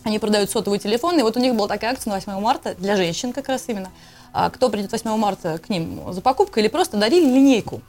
они 0.03 0.19
продают 0.19 0.51
сотовые 0.51 0.79
телефоны, 0.79 1.19
и 1.19 1.23
вот 1.23 1.37
у 1.37 1.39
них 1.39 1.55
была 1.55 1.67
такая 1.67 1.91
акция 1.91 2.11
на 2.11 2.15
8 2.17 2.39
марта, 2.39 2.75
для 2.75 2.95
женщин 2.95 3.33
как 3.33 3.47
раз 3.47 3.63
именно, 3.67 3.89
А 4.33 4.49
кто 4.49 4.69
придет 4.69 4.91
8 4.91 5.15
марта 5.17 5.57
к 5.57 5.69
ним 5.69 6.13
за 6.13 6.21
покупкой, 6.21 6.63
или 6.63 6.69
просто 6.69 6.97
дарили 6.97 7.25
линейку. 7.25 7.81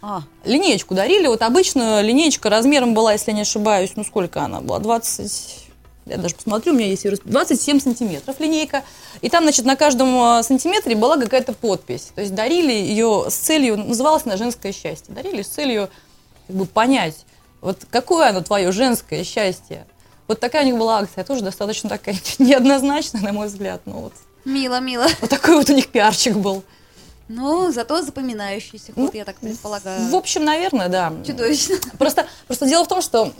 А, 0.00 0.22
Линеечку 0.44 0.94
дарили, 0.94 1.26
вот 1.26 1.42
обычно 1.42 2.00
линеечка 2.02 2.48
размером 2.50 2.94
была, 2.94 3.12
если 3.12 3.30
я 3.32 3.36
не 3.36 3.42
ошибаюсь, 3.42 3.92
ну 3.96 4.04
сколько 4.04 4.42
она 4.42 4.60
была, 4.60 4.78
20, 4.78 5.66
я 6.06 6.16
даже 6.18 6.36
посмотрю, 6.36 6.72
у 6.72 6.76
меня 6.76 6.86
есть 6.86 7.04
её 7.04 7.14
расп- 7.14 7.22
27 7.24 7.80
сантиметров 7.80 8.36
линейка, 8.38 8.84
и 9.22 9.28
там, 9.28 9.42
значит, 9.42 9.64
на 9.64 9.74
каждом 9.76 10.38
э, 10.38 10.42
сантиметре 10.44 10.94
была 10.94 11.16
какая-то 11.16 11.52
подпись, 11.52 12.12
то 12.14 12.20
есть 12.20 12.34
дарили 12.34 12.72
ее 12.72 13.26
с 13.28 13.34
целью, 13.34 13.76
называлась 13.76 14.22
она 14.24 14.36
«Женское 14.36 14.72
счастье», 14.72 15.12
дарили 15.14 15.42
с 15.42 15.48
целью 15.48 15.90
как 16.46 16.56
бы 16.56 16.66
понять, 16.66 17.26
вот 17.60 17.78
какое 17.90 18.28
оно 18.28 18.40
твое 18.40 18.70
женское 18.72 19.24
счастье. 19.24 19.86
Вот 20.28 20.40
такая 20.40 20.62
у 20.62 20.66
них 20.66 20.76
была 20.76 20.98
акция, 20.98 21.24
тоже 21.24 21.42
достаточно 21.42 21.88
такая 21.88 22.14
неоднозначная, 22.38 23.22
на 23.22 23.32
мой 23.32 23.48
взгляд, 23.48 23.80
ну 23.84 23.94
вот. 23.94 24.12
мило, 24.44 24.78
мило. 24.78 25.06
Вот 25.20 25.30
такой 25.30 25.56
вот 25.56 25.68
у 25.70 25.74
них 25.74 25.88
пиарчик 25.88 26.36
был. 26.36 26.62
Ну, 27.28 27.70
зато 27.72 28.02
запоминающийся 28.02 28.92
ход, 28.94 29.14
я 29.14 29.24
так 29.24 29.36
предполагаю. 29.36 30.08
В 30.10 30.14
общем, 30.14 30.44
наверное, 30.44 30.88
да. 30.88 31.12
Чудовищно. 31.26 31.76
Просто, 31.98 32.26
просто 32.46 32.66
дело 32.66 32.84
в 32.84 32.88
том, 32.88 33.02
что 33.02 33.32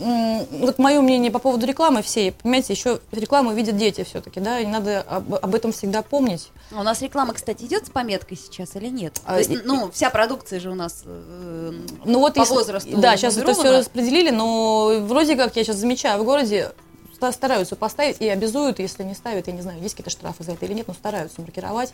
вот 0.51 0.77
мое 0.77 1.01
мнение 1.01 1.31
по 1.31 1.39
поводу 1.39 1.65
рекламы 1.65 2.01
всей, 2.03 2.31
понимаете, 2.31 2.73
еще 2.73 2.99
рекламу 3.11 3.51
видят 3.53 3.77
дети 3.77 4.03
все-таки, 4.03 4.39
да, 4.39 4.59
и 4.59 4.65
надо 4.67 5.01
об, 5.01 5.33
об 5.33 5.55
этом 5.55 5.71
всегда 5.71 6.01
помнить. 6.03 6.49
А 6.71 6.81
У 6.81 6.83
нас 6.83 7.01
реклама, 7.01 7.33
кстати, 7.33 7.63
идет 7.63 7.87
с 7.87 7.89
пометкой 7.89 8.37
сейчас 8.37 8.75
или 8.75 8.87
нет? 8.89 9.19
А, 9.25 9.33
То 9.33 9.39
есть, 9.39 9.49
и- 9.51 9.59
ну, 9.63 9.89
вся 9.91 10.09
продукция 10.11 10.59
же 10.59 10.69
у 10.69 10.75
нас 10.75 11.03
э, 11.05 11.71
Ну 12.05 12.19
вот 12.19 12.35
по 12.35 12.41
если- 12.41 12.53
возрасту 12.53 12.97
Да, 12.97 13.17
сейчас 13.17 13.37
это 13.37 13.53
все 13.53 13.71
распределили, 13.77 14.29
но 14.29 14.99
вроде 15.07 15.35
как 15.35 15.55
я 15.55 15.63
сейчас 15.63 15.77
замечаю 15.77 16.21
в 16.21 16.25
городе 16.25 16.71
ста- 17.15 17.31
стараются 17.31 17.75
поставить 17.75 18.17
и 18.21 18.27
обязуют, 18.29 18.79
если 18.79 19.03
не 19.03 19.15
ставят, 19.15 19.47
я 19.47 19.53
не 19.53 19.61
знаю, 19.61 19.81
есть 19.81 19.95
какие-то 19.95 20.09
штрафы 20.11 20.43
за 20.43 20.51
это 20.51 20.65
или 20.65 20.73
нет, 20.73 20.87
но 20.87 20.93
стараются 20.93 21.41
маркировать. 21.41 21.91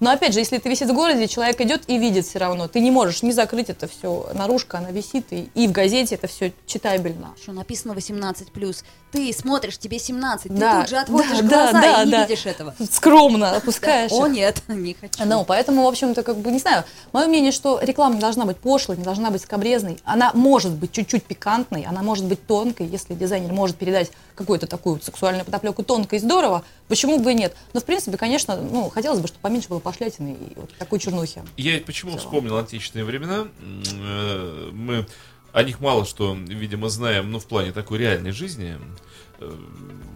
Но 0.00 0.10
опять 0.10 0.32
же, 0.32 0.40
если 0.40 0.58
это 0.58 0.68
висит 0.68 0.88
в 0.88 0.94
городе, 0.94 1.28
человек 1.28 1.60
идет 1.60 1.82
и 1.86 1.98
видит 1.98 2.26
все 2.26 2.38
равно. 2.38 2.68
Ты 2.68 2.80
не 2.80 2.90
можешь 2.90 3.22
не 3.22 3.32
закрыть 3.32 3.70
это 3.70 3.88
все. 3.88 4.28
Наружка, 4.34 4.78
она 4.78 4.90
висит, 4.90 5.26
и, 5.30 5.50
и 5.54 5.68
в 5.68 5.72
газете 5.72 6.14
это 6.14 6.26
все 6.26 6.52
читабельно. 6.66 7.34
Что 7.40 7.52
написано 7.52 7.92
18+. 7.92 8.84
Ты 9.12 9.32
смотришь, 9.32 9.78
тебе 9.78 9.98
17, 9.98 10.52
Да, 10.54 10.74
ты 10.74 10.80
тут 10.80 10.90
же 10.90 10.96
отводишь 10.96 11.38
да, 11.38 11.42
глаза 11.42 11.80
да, 11.80 12.02
и 12.02 12.06
не 12.06 12.12
да. 12.12 12.22
видишь 12.26 12.46
этого. 12.46 12.74
Скромно 12.90 13.56
опускаешь. 13.56 14.12
О, 14.12 14.26
нет, 14.26 14.62
не 14.68 14.94
хочу. 14.94 15.24
Ну, 15.24 15.44
поэтому, 15.44 15.84
в 15.84 15.86
общем-то, 15.86 16.22
как 16.22 16.36
бы, 16.36 16.50
не 16.50 16.58
знаю, 16.58 16.84
мое 17.12 17.26
мнение, 17.26 17.52
что 17.52 17.78
реклама 17.80 18.16
не 18.16 18.20
должна 18.20 18.44
быть 18.44 18.58
пошлой, 18.58 18.96
не 18.96 19.04
должна 19.04 19.30
быть 19.30 19.42
скобрезной. 19.42 19.98
Она 20.04 20.32
может 20.34 20.72
быть 20.72 20.92
чуть-чуть 20.92 21.24
пикантной, 21.24 21.86
она 21.88 22.02
может 22.02 22.24
быть 22.24 22.44
тонкой, 22.46 22.86
если 22.86 23.14
дизайнер 23.14 23.52
может 23.52 23.76
передать 23.76 24.10
какую-то 24.36 24.66
такую 24.66 25.00
сексуальную 25.00 25.44
подоплеку 25.44 25.82
тонко 25.82 26.14
и 26.14 26.18
здорово, 26.20 26.62
почему 26.88 27.18
бы 27.18 27.32
и 27.32 27.34
нет. 27.34 27.56
Но, 27.72 27.80
в 27.80 27.84
принципе, 27.84 28.16
конечно, 28.16 28.56
ну, 28.56 28.88
хотелось 28.90 29.18
бы, 29.18 29.26
чтобы 29.26 29.40
поменьше 29.40 29.68
было 29.68 29.80
пошлятины 29.80 30.36
и 30.38 30.54
вот 30.54 30.72
такой 30.78 31.00
чернухи. 31.00 31.42
Я 31.56 31.80
почему 31.80 32.16
вспомнил 32.18 32.56
античные 32.56 33.04
времена? 33.04 33.48
Э, 33.60 34.70
Мы 34.72 35.06
о 35.52 35.62
них 35.62 35.80
мало 35.80 36.04
что, 36.04 36.34
видимо, 36.34 36.88
знаем, 36.90 37.32
ну, 37.32 37.38
в 37.38 37.46
плане 37.46 37.72
такой 37.72 37.98
реальной 37.98 38.30
жизни. 38.30 38.76
Э, 39.40 39.52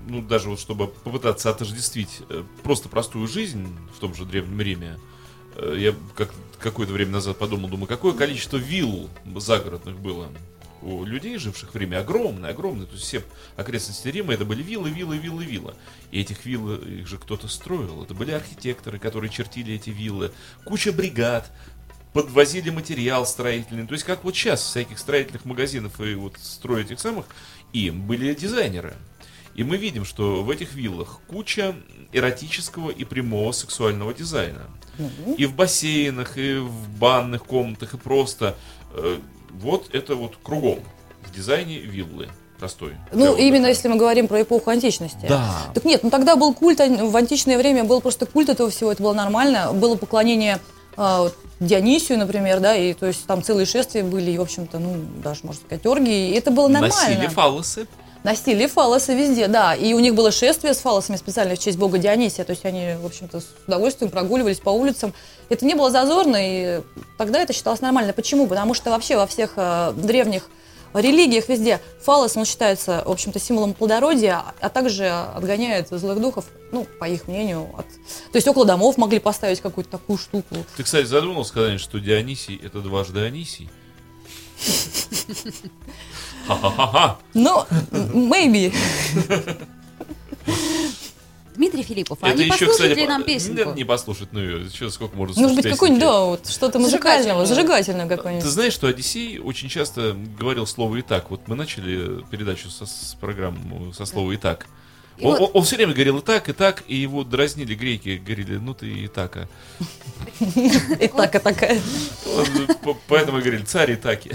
Ну, 0.09 0.23
даже 0.23 0.51
вот 0.51 0.61
чтобы 0.61 0.89
попытаться 0.89 1.51
отождествить 1.51 2.21
э, 2.29 2.45
просто 2.63 2.89
простую 2.89 3.27
жизнь 3.27 3.67
в 3.97 4.01
том 4.01 4.15
же 4.15 4.25
Древнем 4.25 4.61
Риме. 4.61 4.99
Я 5.77 5.95
как 6.17 6.31
какое-то 6.59 6.93
время 6.93 7.13
назад 7.13 7.37
подумал, 7.37 7.69
думаю, 7.69 7.87
какое 7.87 8.13
количество 8.13 8.57
вилл 8.57 9.11
загородных 9.37 9.99
было 9.99 10.29
у 10.83 11.05
людей, 11.05 11.37
живших 11.39 11.75
в 11.75 11.77
Риме, 11.77 11.99
огромное, 11.99 12.51
огромное. 12.51 12.87
То 12.87 12.95
есть 12.95 13.05
все 13.05 13.23
окрестности 13.57 14.09
Рима 14.09 14.35
это 14.35 14.45
были 14.45 14.63
виллы, 14.63 14.91
виллы, 14.91 15.19
виллы, 15.19 15.45
виллы. 15.45 15.75
И 16.11 16.21
этих 16.21 16.45
вилл 16.47 16.75
их 16.75 17.07
же 17.07 17.19
кто-то 17.19 17.49
строил. 17.49 18.03
Это 18.03 18.15
были 18.15 18.33
архитекторы, 18.33 18.99
которые 18.99 19.31
чертили 19.31 19.75
эти 19.75 19.91
виллы. 19.91 20.33
Куча 20.65 20.93
бригад, 20.93 21.51
подвозили 22.13 22.71
материал 22.71 23.27
строительный. 23.27 23.87
То 23.87 23.95
есть 23.95 24.05
как 24.05 24.25
вот 24.25 24.35
сейчас 24.35 24.63
всяких 24.63 24.99
строительных 24.99 25.45
магазинов 25.45 26.01
и 26.01 26.15
вот 26.15 26.37
строят 26.39 26.87
этих 26.87 27.01
самых, 27.01 27.27
и 27.73 27.91
были 27.91 28.35
дизайнеры. 28.35 28.95
И 29.55 29.65
мы 29.65 29.77
видим, 29.77 30.05
что 30.05 30.43
в 30.43 30.51
этих 30.51 30.75
виллах 30.75 31.21
куча 31.27 31.75
эротического 32.13 32.91
и 32.91 33.05
прямого 33.05 33.53
сексуального 33.53 34.15
дизайна. 34.15 34.63
И 35.39 35.47
в 35.47 35.55
бассейнах, 35.55 36.37
и 36.37 36.59
в 36.59 36.89
банных 36.99 37.45
комнатах, 37.45 37.95
и 37.95 37.99
просто 37.99 38.57
э, 38.93 39.19
вот 39.55 39.95
это 39.95 40.15
вот 40.15 40.33
кругом 40.43 40.81
в 41.23 41.35
дизайне 41.35 41.79
виллы 41.79 42.29
простой. 42.59 42.93
Ну, 43.13 43.37
именно 43.37 43.67
если 43.67 43.89
мы 43.89 43.97
говорим 43.97 44.29
про 44.29 44.43
эпоху 44.43 44.71
античности. 44.71 45.27
Да. 45.29 45.51
Так 45.75 45.85
нет, 45.85 46.03
ну 46.03 46.11
тогда 46.11 46.37
был 46.37 46.53
культ, 46.55 46.81
ан- 46.81 47.09
в 47.09 47.17
античное 47.17 47.57
время 47.57 47.85
был 47.85 48.01
просто 48.01 48.27
культ 48.27 48.51
этого 48.51 48.71
всего, 48.71 48.93
это 48.93 49.03
было 49.03 49.15
нормально. 49.15 49.73
Было 49.73 49.97
поклонение 49.97 50.61
а, 50.97 51.23
вот 51.23 51.37
Дионисию, 51.61 52.19
например, 52.19 52.61
да, 52.61 52.77
и 52.77 52.93
то 52.93 53.07
есть 53.07 53.27
там 53.27 53.43
целые 53.43 53.65
шествия 53.67 54.03
были, 54.03 54.31
и, 54.31 54.39
в 54.39 54.43
общем-то, 54.43 54.79
ну, 54.79 54.97
даже, 55.23 55.41
можно 55.45 55.63
сказать, 55.63 55.85
оргии, 55.87 56.31
и 56.31 56.35
это 56.35 56.51
было 56.51 56.69
нормально. 56.69 56.95
Носили 56.95 57.27
фаллосы. 57.27 57.87
Носили 58.23 58.67
фалосы 58.67 59.15
везде, 59.15 59.49
да. 59.49 59.75
И 59.75 59.95
у 59.95 59.99
них 59.99 60.15
было 60.15 60.31
шествие 60.31 60.75
с 60.75 60.79
фалосами 60.79 61.17
специально 61.17 61.55
в 61.55 61.59
честь 61.59 61.79
бога 61.79 61.97
Дионисия. 61.97 62.45
То 62.45 62.51
есть 62.51 62.67
они, 62.67 62.97
в 63.01 63.07
общем-то, 63.07 63.41
с 63.41 63.47
удовольствием 63.67 64.11
прогуливались 64.11 64.61
по 64.61 64.69
улицам. 64.69 65.15
Это 65.51 65.67
не 65.67 65.75
было 65.75 65.91
зазорно, 65.91 66.37
и 66.41 66.81
тогда 67.19 67.43
это 67.43 67.53
считалось 67.53 67.81
нормально. 67.81 68.13
Почему? 68.13 68.47
Потому 68.47 68.73
что 68.73 68.91
вообще 68.91 69.17
во 69.17 69.27
всех 69.27 69.55
э, 69.57 69.93
древних 69.97 70.49
религиях 70.95 71.49
везде 71.49 71.81
фалос, 72.01 72.37
он 72.37 72.45
считается, 72.45 73.03
в 73.05 73.11
общем-то, 73.11 73.39
символом 73.39 73.75
плодородия, 73.75 74.43
а 74.61 74.69
также 74.69 75.09
отгоняет 75.09 75.89
злых 75.91 76.21
духов, 76.21 76.47
ну, 76.73 76.87
по 76.99 77.09
их 77.09 77.29
мнению. 77.29 77.69
От... 77.77 77.87
То 78.33 78.37
есть 78.37 78.47
около 78.49 78.65
домов 78.65 78.97
могли 78.97 79.19
поставить 79.19 79.61
какую-то 79.61 79.91
такую 79.91 80.19
штуку. 80.19 80.57
Ты, 80.77 80.83
кстати, 80.85 81.07
задумался 81.07 81.53
когда-нибудь, 81.53 81.81
что 81.81 81.99
Дионисий 81.99 82.61
это 82.63 82.81
дважды 82.81 83.21
Анисий? 83.21 83.69
Ха-ха-ха-ха. 86.47 87.19
Ну, 87.35 87.65
maybe. 87.91 88.73
Дмитрий 91.61 91.83
Филиппов, 91.83 92.17
а 92.23 92.29
Это 92.31 92.39
не 92.39 92.45
еще, 92.45 92.67
послушать 92.69 92.73
кстати, 92.73 92.99
ли 93.01 93.07
нам 93.07 93.23
песенку? 93.23 93.59
Нет, 93.59 93.75
не 93.77 93.85
послушать, 93.85 94.29
ну 94.33 94.41
ее, 94.41 94.65
еще 94.65 94.89
сколько 94.89 95.15
можно 95.15 95.39
Может 95.43 95.57
быть, 95.57 95.69
какой-нибудь, 95.69 96.01
да, 96.01 96.21
вот 96.25 96.49
что-то 96.49 96.79
музыкального, 96.79 97.45
Зажигательного. 97.45 97.47
зажигательного 97.47 98.09
Ты 98.09 98.17
какое-нибудь. 98.17 98.47
знаешь, 98.49 98.73
что 98.73 98.87
Одиссей 98.87 99.39
очень 99.39 99.69
часто 99.69 100.17
говорил 100.39 100.67
слово 100.67 100.97
«и 100.97 101.03
так». 101.03 101.31
Вот 101.31 101.49
мы 101.49 101.57
начали 101.57 102.25
передачу 102.31 102.71
со, 102.71 102.87
с 102.87 103.15
программу 103.21 103.93
со 103.93 104.07
слова 104.07 104.33
«и 104.33 104.39
так». 104.39 104.69
И 105.19 105.25
Он, 105.27 105.37
вот- 105.39 105.51
он 105.53 105.63
все 105.65 105.77
время 105.77 105.93
говорил 105.93 106.17
«и 106.17 106.23
так», 106.23 106.49
«и 106.49 106.55
так», 106.55 106.83
и 106.89 106.97
его 106.97 107.25
дразнили 107.25 107.75
греки, 107.75 108.17
говорили 108.25 108.57
«ну 108.57 108.73
ты 108.73 108.89
и 108.89 109.07
так». 109.09 109.37
а». 109.37 109.49
И 110.99 111.09
так, 111.09 111.35
и 111.35 111.39
такая. 111.41 111.79
Поэтому 113.07 113.39
говорили 113.39 113.65
«царь 113.65 113.91
и 113.93 113.97
таки». 113.97 114.31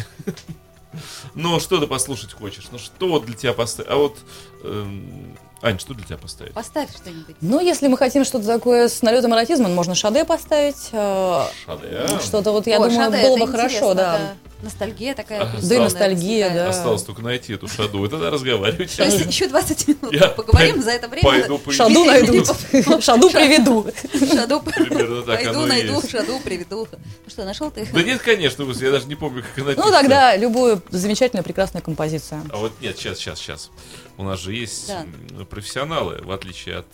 Ну, 1.33 1.59
что 1.59 1.79
ты 1.79 1.87
послушать 1.87 2.31
хочешь? 2.33 2.67
Ну, 2.71 2.77
что 2.77 3.07
вот 3.09 3.25
для 3.25 3.35
тебя 3.35 3.51
поставить? 3.53 3.89
А 3.91 3.95
вот, 3.97 4.17
эм, 4.63 5.35
Ань, 5.61 5.79
что 5.79 5.93
для 5.93 6.05
тебя 6.05 6.17
поставить? 6.17 6.53
Поставь 6.53 6.89
что-нибудь. 6.95 7.35
Ну, 7.41 7.59
если 7.59 7.87
мы 7.87 7.97
хотим 7.97 8.23
что-то 8.25 8.45
такое 8.45 8.87
с 8.87 9.01
налетом 9.01 9.33
эротизма, 9.33 9.69
можно 9.69 9.95
Шаде 9.95 10.25
поставить. 10.25 10.89
э, 10.91 11.45
Шаде. 11.65 12.07
Что-то 12.23 12.51
вот, 12.51 12.67
я 12.67 12.77
О, 12.77 12.87
думаю, 12.87 12.95
Шаде, 12.95 13.23
было 13.23 13.37
бы 13.37 13.47
хорошо, 13.51 13.93
да. 13.93 14.35
Ностальгия 14.61 15.13
такая. 15.13 15.41
Определенная 15.41 15.69
Да 15.69 15.75
и 15.75 15.79
ностальгия, 15.79 16.49
да. 16.53 16.69
Осталось 16.69 17.03
только 17.03 17.21
найти 17.21 17.53
эту 17.53 17.67
шаду, 17.67 18.05
и 18.05 18.09
тогда 18.09 18.31
разговаривать. 18.31 18.95
То 18.95 19.03
есть 19.03 19.25
еще 19.25 19.47
20 19.47 19.87
минут 19.87 20.13
Я 20.13 20.29
поговорим 20.29 20.81
за 20.81 20.91
это 20.91 21.07
время. 21.07 21.23
Пойду 21.29 21.57
поищу. 21.59 21.77
Шаду 21.77 22.05
найду. 22.05 22.31
Филиппов. 22.33 23.03
Шаду 23.03 23.29
приведу. 23.29 23.85
Шаду 24.13 24.59
Примерно 24.65 25.21
так 25.23 25.43
пойду, 25.43 25.65
найду, 25.65 26.01
шаду 26.09 26.39
приведу. 26.39 26.87
Ну 26.91 27.29
что, 27.29 27.43
нашел 27.43 27.69
ты? 27.69 27.87
Да 27.93 28.01
нет, 28.01 28.21
конечно, 28.21 28.63
я 28.63 28.91
даже 28.91 29.07
не 29.07 29.15
помню, 29.15 29.43
как 29.43 29.63
она 29.65 29.73
Ну, 29.75 29.91
тогда 29.91 30.35
любую 30.35 30.81
замечательную, 30.89 31.43
прекрасную 31.43 31.83
композицию. 31.83 32.41
А 32.49 32.57
вот 32.57 32.71
нет, 32.81 32.97
сейчас, 32.97 33.19
сейчас, 33.19 33.39
сейчас. 33.39 33.69
У 34.17 34.23
нас 34.23 34.39
же 34.39 34.53
есть 34.53 34.87
Да. 34.87 35.05
профессионалы, 35.49 36.21
в 36.23 36.31
отличие 36.31 36.77
от... 36.77 36.85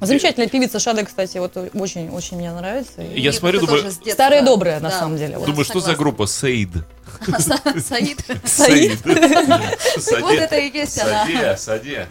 Замечательная 0.00 0.48
певица 0.48 0.78
Шаде, 0.78 1.04
кстати, 1.04 1.36
вот 1.38 1.56
очень-очень 1.56 2.38
мне 2.38 2.50
нравится. 2.52 3.02
И 3.02 3.20
Я 3.20 3.30
Мне 3.30 3.32
смотрю, 3.32 3.60
думаю, 3.60 3.76
тоже 3.82 3.90
с 3.92 3.96
детства. 3.96 4.12
Старая 4.12 4.42
добрая, 4.42 4.80
на 4.80 4.88
Да. 4.90 4.98
самом 4.98 5.18
деле. 5.18 5.36
вот. 5.38 5.46
Думаю, 5.46 5.64
что 5.64 5.74
за 5.80 5.90
согласна. 5.92 6.02
группа 6.04 6.26
Сейд? 6.26 6.70
Саид. 7.78 8.20
Саид. 8.46 9.04
Вот 9.04 10.32
это 10.34 10.56
и 10.56 10.72
есть 10.76 10.98
она. 11.00 11.26
Саде, 11.26 11.56
Саде. 11.58 12.08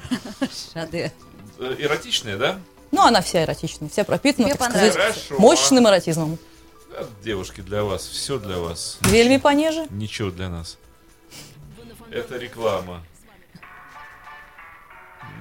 Шаде. 0.74 1.14
Э, 1.60 1.76
Эротичная, 1.80 2.38
да? 2.38 2.60
Ну, 2.92 3.02
она 3.02 3.22
вся 3.22 3.44
эротичная, 3.44 3.90
вся 3.90 4.04
пропитана, 4.04 4.50
так 4.56 4.70
сказать, 4.70 5.30
мощным 5.40 5.88
эротизмом. 5.88 6.38
Да, 6.92 7.06
Девушки, 7.24 7.62
для 7.62 7.84
вас, 7.84 8.06
все 8.06 8.38
для 8.38 8.58
вас. 8.60 9.00
Вельми 9.02 9.38
понеже. 9.38 9.88
Ничего 9.90 10.30
для 10.30 10.50
нас. 10.50 10.78
Это 12.12 12.38
реклама. 12.38 13.02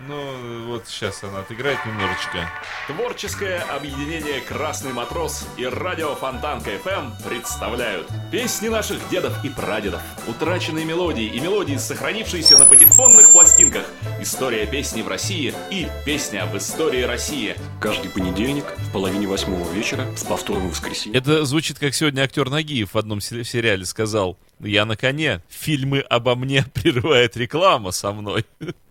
Ну, 0.08 0.66
вот 0.66 0.88
сейчас 0.88 1.22
она 1.22 1.40
отыграет 1.40 1.78
немножечко. 1.86 2.50
Творческое 2.88 3.58
объединение 3.58 4.40
«Красный 4.40 4.92
матрос» 4.92 5.46
и 5.56 5.64
радио 5.64 6.16
Фонтанка 6.16 6.70
FM 6.70 7.12
представляют 7.28 8.08
Песни 8.32 8.66
наших 8.66 8.98
дедов 9.10 9.44
и 9.44 9.48
прадедов, 9.48 10.02
утраченные 10.26 10.84
мелодии 10.84 11.26
и 11.26 11.38
мелодии, 11.38 11.76
сохранившиеся 11.76 12.58
на 12.58 12.64
патефонных 12.64 13.30
пластинках, 13.30 13.84
история 14.20 14.66
песни 14.66 15.02
в 15.02 15.08
России 15.08 15.54
и 15.70 15.86
песня 16.04 16.42
об 16.42 16.56
истории 16.56 17.02
России. 17.02 17.54
Каждый 17.80 18.10
понедельник 18.10 18.64
в 18.78 18.92
половине 18.92 19.28
восьмого 19.28 19.70
вечера 19.72 20.06
с 20.16 20.24
повтором 20.24 20.68
в 20.68 20.70
воскресенье. 20.70 21.16
Это 21.16 21.44
звучит, 21.44 21.78
как 21.78 21.94
сегодня 21.94 22.22
актер 22.22 22.50
Нагиев 22.50 22.94
в 22.94 22.98
одном 22.98 23.20
сериале 23.20 23.84
сказал. 23.84 24.36
Я 24.58 24.84
на 24.84 24.96
коне. 24.96 25.42
Фильмы 25.48 26.00
обо 26.00 26.34
мне 26.34 26.64
прерывает 26.74 27.36
реклама 27.36 27.92
со 27.92 28.12
мной. 28.12 28.44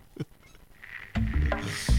Yes. 1.52 1.91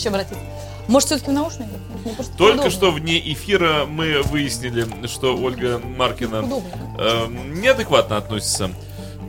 Еще 0.00 0.08
обратиться. 0.08 0.42
Может, 0.88 1.06
все-таки 1.06 1.30
в 1.30 1.34
наушники? 1.34 1.70
Только 2.36 2.54
удобно. 2.54 2.70
что 2.70 2.90
вне 2.90 3.18
эфира 3.32 3.84
мы 3.86 4.22
выяснили, 4.22 5.06
что 5.06 5.36
Ольга 5.36 5.78
Маркина 5.78 6.44
э, 6.98 7.26
неадекватно 7.28 8.16
относится 8.16 8.70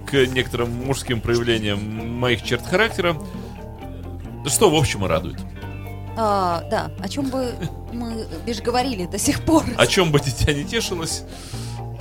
к 0.10 0.14
некоторым 0.28 0.72
мужским 0.86 1.22
проявлениям 1.22 2.18
моих 2.20 2.44
черт 2.44 2.66
характера. 2.66 3.16
Что, 4.48 4.72
в 4.72 4.76
общем, 4.76 5.06
и 5.06 5.08
радует. 5.08 5.38
А, 6.18 6.64
да, 6.70 6.92
о 7.00 7.08
чем 7.08 7.30
бы 7.30 7.54
мы 7.94 8.26
бишь 8.46 8.62
говорили 8.62 9.06
до 9.06 9.20
сих 9.20 9.46
пор. 9.46 9.64
О 9.78 9.86
чем 9.88 10.12
бы 10.12 10.20
дитя 10.26 10.54
не 10.54 10.64
тешилось. 10.66 11.24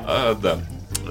А, 0.06 0.34
да. 0.34 0.58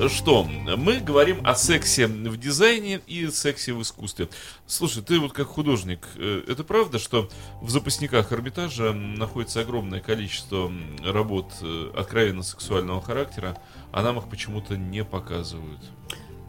Что? 0.08 0.44
Мы 0.44 1.00
говорим 1.00 1.46
о 1.46 1.56
сексе 1.56 2.08
в 2.08 2.38
дизайне 2.38 3.02
и 3.08 3.28
сексе 3.28 3.74
в 3.74 3.82
искусстве. 3.82 4.30
Слушай, 4.68 5.04
ты 5.04 5.20
вот 5.20 5.34
как 5.34 5.48
художник, 5.48 6.08
э, 6.16 6.44
это 6.48 6.64
правда, 6.64 7.00
что 7.00 7.30
в 7.62 7.70
запасниках 7.70 8.32
Эрмитажа 8.32 8.94
находится 8.94 9.62
огромное 9.62 10.00
количество 10.00 10.72
работ 11.04 11.52
э, 11.62 11.92
откровенно 11.98 12.44
сексуального 12.44 13.02
характера, 13.02 13.58
а 13.92 14.02
нам 14.02 14.20
их 14.20 14.30
почему-то 14.30 14.78
не 14.78 15.04
показывают? 15.04 15.82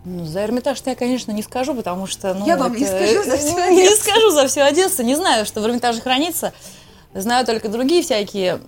Ну, 0.04 0.24
за 0.24 0.44
Эрмитаж 0.44 0.80
я, 0.86 0.94
конечно, 0.94 1.32
не 1.32 1.42
скажу, 1.42 1.74
потому 1.74 2.06
что... 2.06 2.32
Ну, 2.34 2.46
Я 2.46 2.56
вам 2.56 2.74
не 2.74 2.86
скажу 2.86 3.22
за 3.24 3.36
всю 3.36 3.56
Не 3.56 3.82
Одессу. 3.86 4.02
скажу 4.02 4.30
за 4.30 4.46
всю 4.48 4.60
Одессу. 4.60 5.02
Не 5.02 5.14
знаю, 5.14 5.44
что 5.44 5.60
в 5.60 5.66
Эрмитаже 5.66 6.00
хранится. 6.00 6.54
Знаю 7.12 7.44
только 7.44 7.68
другие 7.68 8.02
всякие 8.02 8.60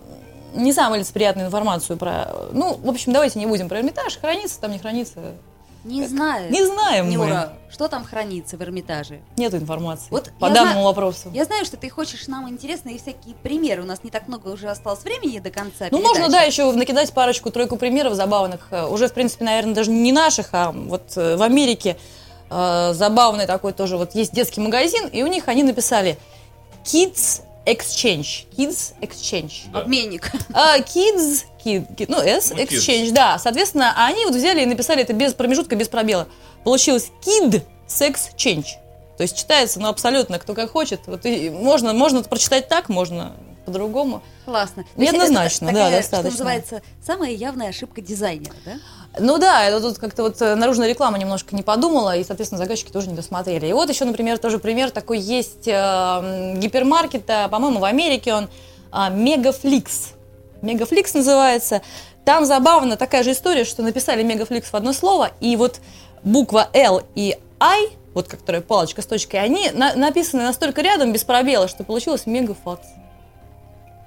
не 0.55 0.73
самую 0.73 1.01
лицеприятную 1.01 1.47
информацию 1.49 1.97
про... 1.97 2.29
Ну, 2.53 2.75
в 2.83 2.89
общем, 2.89 3.13
давайте 3.13 3.39
не 3.39 3.47
будем 3.47 3.69
про 3.69 3.79
Эрмитаж. 3.79 4.17
Хранится 4.19 4.61
там, 4.61 4.73
не 4.73 4.79
хранится. 4.79 5.21
Не 5.85 6.07
знаю. 6.07 6.49
Не 6.53 6.65
знаем 6.65 7.07
мы. 7.07 7.13
Нюра, 7.13 7.55
что 7.69 7.89
там 7.89 8.05
хранится 8.05 8.57
в 8.57 8.63
Эрмитаже? 8.63 9.19
Нету 9.37 9.57
информации 9.57 10.07
Вот 10.11 10.31
по 10.39 10.49
данному 10.49 10.73
знаю- 10.75 10.87
вопросу. 10.87 11.29
Я 11.35 11.45
знаю, 11.45 11.65
что 11.65 11.77
ты 11.77 11.91
хочешь 11.91 12.29
нам 12.29 12.49
интересные 12.49 12.99
всякие 12.99 13.35
примеры. 13.35 13.83
У 13.83 13.87
нас 13.87 14.05
не 14.05 14.11
так 14.11 14.29
много 14.29 14.49
уже 14.51 14.69
осталось 14.69 15.03
времени 15.03 15.41
до 15.41 15.51
конца 15.51 15.87
Ну, 15.91 15.99
передачи. 15.99 16.07
можно, 16.21 16.29
да, 16.29 16.43
еще 16.43 16.71
накидать 16.71 17.13
парочку-тройку 17.13 17.77
примеров 17.77 18.15
забавных. 18.15 18.69
Э, 18.71 18.87
Уже, 18.87 19.09
в 19.09 19.13
принципе, 19.13 19.45
наверное, 19.45 19.75
даже 19.75 19.91
не 19.91 20.13
наших, 20.13 20.51
а 20.53 20.71
вот 20.71 21.17
э, 21.17 21.35
в 21.37 21.43
Америке 21.43 21.97
э, 22.49 22.93
забавный 22.95 23.47
такой 23.47 23.73
тоже. 23.73 23.97
Вот 23.97 24.15
есть 24.15 24.33
детский 24.33 24.61
магазин, 24.61 25.09
и 25.09 25.25
у 25.25 25.27
них 25.27 25.49
они 25.49 25.65
написали 25.65 26.17
Kids 26.85 27.43
Exchange. 27.67 28.47
Kids 28.57 28.95
Exchange. 29.01 29.73
Обменник. 29.73 30.31
А, 30.53 30.79
kids, 30.79 31.45
kid, 31.65 31.87
kid, 31.95 32.07
ну, 32.09 32.19
S, 32.19 32.51
Ну, 32.51 32.57
kids. 32.57 32.69
Exchange, 32.71 33.13
да. 33.13 33.39
Соответственно, 33.39 33.95
они 34.07 34.25
вот 34.25 34.35
взяли 34.35 34.63
и 34.63 34.67
написали 34.67 35.03
это 35.03 35.13
без 35.13 35.35
промежутка, 35.35 35.77
без 35.77 35.89
пробела. 35.89 36.29
Получилось 36.65 37.11
Kid 37.25 37.63
Sex 37.89 38.35
Change. 38.37 38.67
То 39.17 39.23
есть 39.23 39.37
читается, 39.37 39.79
ну, 39.79 39.89
абсолютно, 39.89 40.39
кто 40.39 40.55
как 40.55 40.71
хочет. 40.71 41.01
Вот 41.07 41.25
и 41.27 41.51
можно, 41.51 41.93
можно 41.93 42.23
прочитать 42.23 42.69
так, 42.69 42.89
можно 42.89 43.37
по-другому. 43.65 44.23
Классно. 44.45 44.85
Неоднозначно, 44.97 45.67
это 45.67 45.75
да, 45.75 45.85
такая, 45.85 46.01
достаточно. 46.01 46.31
Что 46.31 46.45
называется, 46.45 46.83
самая 47.05 47.31
явная 47.31 47.69
ошибка 47.69 48.01
дизайнера, 48.01 48.55
да? 48.65 48.79
Ну 49.19 49.39
да, 49.39 49.65
это 49.65 49.81
тут 49.81 49.99
как-то 49.99 50.23
вот 50.23 50.41
э, 50.41 50.55
наружная 50.55 50.89
реклама 50.89 51.19
немножко 51.19 51.55
не 51.55 51.63
подумала, 51.63 52.17
и, 52.17 52.25
соответственно, 52.25 52.59
заказчики 52.59 52.91
тоже 52.91 53.09
не 53.09 53.15
досмотрели. 53.15 53.67
И 53.67 53.73
вот 53.73 53.91
еще, 53.91 54.07
например, 54.07 54.39
тоже 54.39 54.59
пример 54.59 54.91
такой 54.91 55.19
есть 55.19 55.69
э, 55.69 56.55
гипермаркета, 56.57 57.49
по-моему, 57.51 57.79
в 57.79 57.85
Америке 57.85 58.33
он 58.33 58.49
а, 58.91 59.11
Мегафликс. 59.11 60.13
Мегафликс 60.63 61.13
называется. 61.15 61.83
Там 62.25 62.47
забавно 62.47 62.97
такая 62.97 63.23
же 63.23 63.33
история, 63.33 63.65
что 63.65 63.83
написали 63.83 64.23
Мегафликс 64.23 64.71
в 64.71 64.75
одно 64.75 64.93
слово, 64.93 65.33
и 65.41 65.57
вот 65.57 65.81
буква 66.23 66.69
L 66.73 67.03
и 67.15 67.37
I, 67.61 67.89
вот 68.15 68.29
которая 68.29 68.63
палочка 68.63 69.03
с 69.03 69.07
точкой, 69.07 69.37
они 69.37 69.71
на- 69.73 69.95
написаны 69.95 70.45
настолько 70.45 70.81
рядом, 70.81 71.13
без 71.13 71.25
пробела, 71.25 71.69
что 71.69 71.85
получилось 71.85 72.25
Мегафакс. 72.27 72.87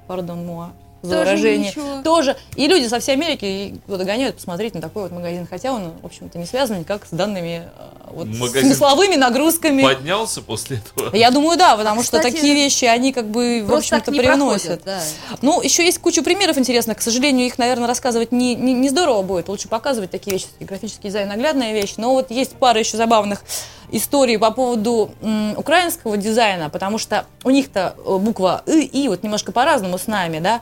Пардон, 0.08 0.46
муа. 0.46 0.72
За 1.06 1.18
Тоже 1.18 1.26
выражение. 1.32 1.70
ничего. 1.70 2.02
Тоже. 2.04 2.36
И 2.56 2.68
люди 2.68 2.88
со 2.88 3.00
всей 3.00 3.14
Америки 3.14 3.80
туда 3.88 4.04
гоняют 4.04 4.36
посмотреть 4.36 4.74
на 4.74 4.82
такой 4.82 5.04
вот 5.04 5.12
магазин. 5.12 5.48
Хотя 5.50 5.72
он, 5.74 5.92
в 6.02 6.06
общем-то, 6.06 6.38
не 6.38 6.46
связан 6.46 6.80
никак 6.80 7.06
с 7.06 7.10
данными 7.12 7.64
э, 7.78 7.82
вот, 8.12 8.28
Магазин 8.28 8.70
смысловыми 8.74 9.16
нагрузками. 9.16 9.82
Поднялся 9.84 10.42
после 10.42 10.78
этого? 10.96 11.16
Я 11.16 11.32
думаю, 11.32 11.58
да, 11.58 11.76
потому 11.78 12.04
что 12.04 12.18
Кстати, 12.18 12.36
такие 12.36 12.54
вещи, 12.54 12.86
они 12.86 13.14
как 13.14 13.28
бы, 13.28 13.64
в 13.66 13.74
общем-то, 13.74 14.12
не 14.12 14.20
привносят. 14.20 14.84
проходят, 14.84 15.04
да. 15.32 15.38
Ну, 15.42 15.62
еще 15.62 15.84
есть 15.86 16.00
куча 16.00 16.22
примеров 16.24 16.58
интересных. 16.58 16.98
К 16.98 17.02
сожалению, 17.02 17.46
их, 17.48 17.58
наверное, 17.58 17.88
рассказывать 17.88 18.32
не, 18.32 18.56
не, 18.56 18.74
не 18.74 18.90
здорово 18.90 19.22
будет. 19.22 19.48
Лучше 19.48 19.68
показывать 19.68 20.12
такие 20.12 20.34
вещи. 20.34 20.48
Графический 20.60 21.10
дизайн 21.10 21.28
наглядная 21.30 21.74
вещь. 21.74 21.94
Но 21.98 22.14
вот 22.14 22.32
есть 22.32 22.54
пара 22.54 22.80
еще 22.80 22.98
забавных 22.98 23.44
историй 23.92 24.38
по 24.40 24.50
поводу 24.52 25.12
м, 25.22 25.54
украинского 25.58 26.18
дизайна, 26.18 26.70
потому 26.70 26.98
что 26.98 27.26
у 27.44 27.52
них-то 27.52 27.96
э, 28.04 28.18
буква 28.18 28.64
«ы» 28.66 28.82
и 28.82 29.08
вот 29.08 29.22
немножко 29.24 29.52
по-разному 29.52 29.98
с 30.00 30.08
нами, 30.08 30.40
да. 30.40 30.62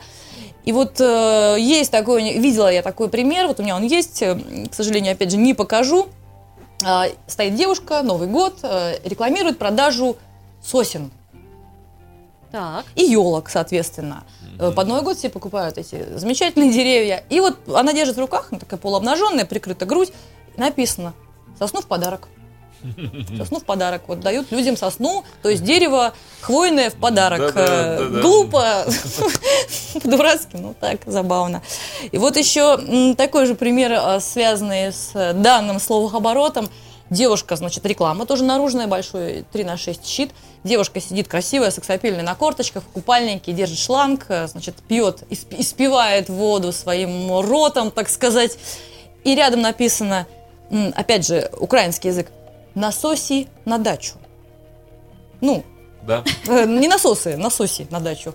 И 0.66 0.72
вот 0.72 0.99
э, 1.01 1.57
есть 1.59 1.91
такой, 1.91 2.38
видела 2.38 2.72
я 2.72 2.82
такой 2.82 3.09
пример, 3.09 3.47
вот 3.47 3.59
у 3.59 3.64
меня 3.64 3.76
он 3.76 3.84
есть, 3.84 4.22
э, 4.22 4.36
к 4.70 4.74
сожалению, 4.74 5.14
опять 5.14 5.32
же, 5.32 5.38
не 5.38 5.53
покажу. 5.53 6.07
А, 6.86 7.07
стоит 7.28 7.55
девушка, 7.55 8.01
Новый 8.01 8.28
год, 8.28 8.59
э, 8.64 8.97
рекламирует 9.03 9.57
продажу 9.57 10.18
сосен 10.61 11.11
Так. 12.51 12.86
и 12.95 13.03
елок, 13.03 13.49
соответственно. 13.49 14.24
Э, 14.59 14.72
Под 14.72 14.88
Новый 14.88 15.03
год 15.03 15.18
все 15.18 15.30
покупают 15.30 15.78
эти 15.78 16.05
замечательные 16.18 16.72
деревья. 16.74 17.24
И 17.30 17.39
вот 17.41 17.57
она 17.68 17.91
держит 17.93 18.16
в 18.16 18.20
руках, 18.20 18.47
она 18.51 18.59
такая 18.59 18.80
полуобнаженная, 18.80 19.45
прикрыта 19.45 19.86
грудь, 19.86 20.14
написано 20.55 21.14
«Сосну 21.59 21.82
в 21.82 21.88
подарок». 21.88 22.28
Сосну 23.38 23.59
в 23.59 23.63
подарок. 23.65 24.03
Вот 24.07 24.19
дают 24.19 24.51
людям 24.51 24.77
сосну, 24.77 25.23
то 25.41 25.49
есть 25.49 25.63
дерево 25.63 26.13
хвойное 26.41 26.89
в 26.89 26.95
подарок. 26.95 27.53
Да-да, 27.53 27.95
Э, 27.95 27.97
да-да. 27.99 28.21
Глупо, 28.21 28.86
по-дурацки, 30.01 30.55
ну 30.55 30.75
так, 30.79 31.01
забавно. 31.05 31.61
И 32.11 32.17
вот 32.17 32.38
еще 32.38 33.15
такой 33.15 33.45
же 33.45 33.55
пример, 33.55 33.91
э, 33.93 34.19
связанный 34.19 34.91
с 34.91 35.11
данным 35.34 35.79
словооборотом. 35.79 36.69
Девушка, 37.09 37.55
значит, 37.55 37.86
реклама 37.86 38.25
тоже 38.25 38.43
наружная, 38.43 38.88
большой 38.88 39.45
3 39.51 39.63
на 39.65 39.77
6 39.77 40.05
щит. 40.05 40.31
Девушка 40.63 40.99
сидит 40.99 41.27
красивая, 41.27 41.69
сексапильная 41.69 42.23
на 42.23 42.34
корточках, 42.34 42.81
в 42.84 42.88
купальнике, 42.88 43.51
держит 43.51 43.77
шланг, 43.77 44.25
э, 44.29 44.47
значит, 44.47 44.75
пьет, 44.88 45.23
исп- 45.29 45.53
испивает 45.59 46.29
воду 46.29 46.71
своим 46.71 47.39
ротом, 47.41 47.91
так 47.91 48.09
сказать. 48.09 48.57
И 49.23 49.36
рядом 49.36 49.61
написано, 49.61 50.25
опять 50.95 51.27
же, 51.27 51.51
украинский 51.59 52.09
язык, 52.09 52.31
насоси 52.76 53.47
на 53.65 53.78
дачу. 53.78 54.13
Ну, 55.41 55.63
Да. 56.05 56.24
Э, 56.47 56.65
Не 56.65 56.88
насосы, 56.89 57.38
насоси 57.38 57.88
на 57.89 57.99
дачу. 58.01 58.34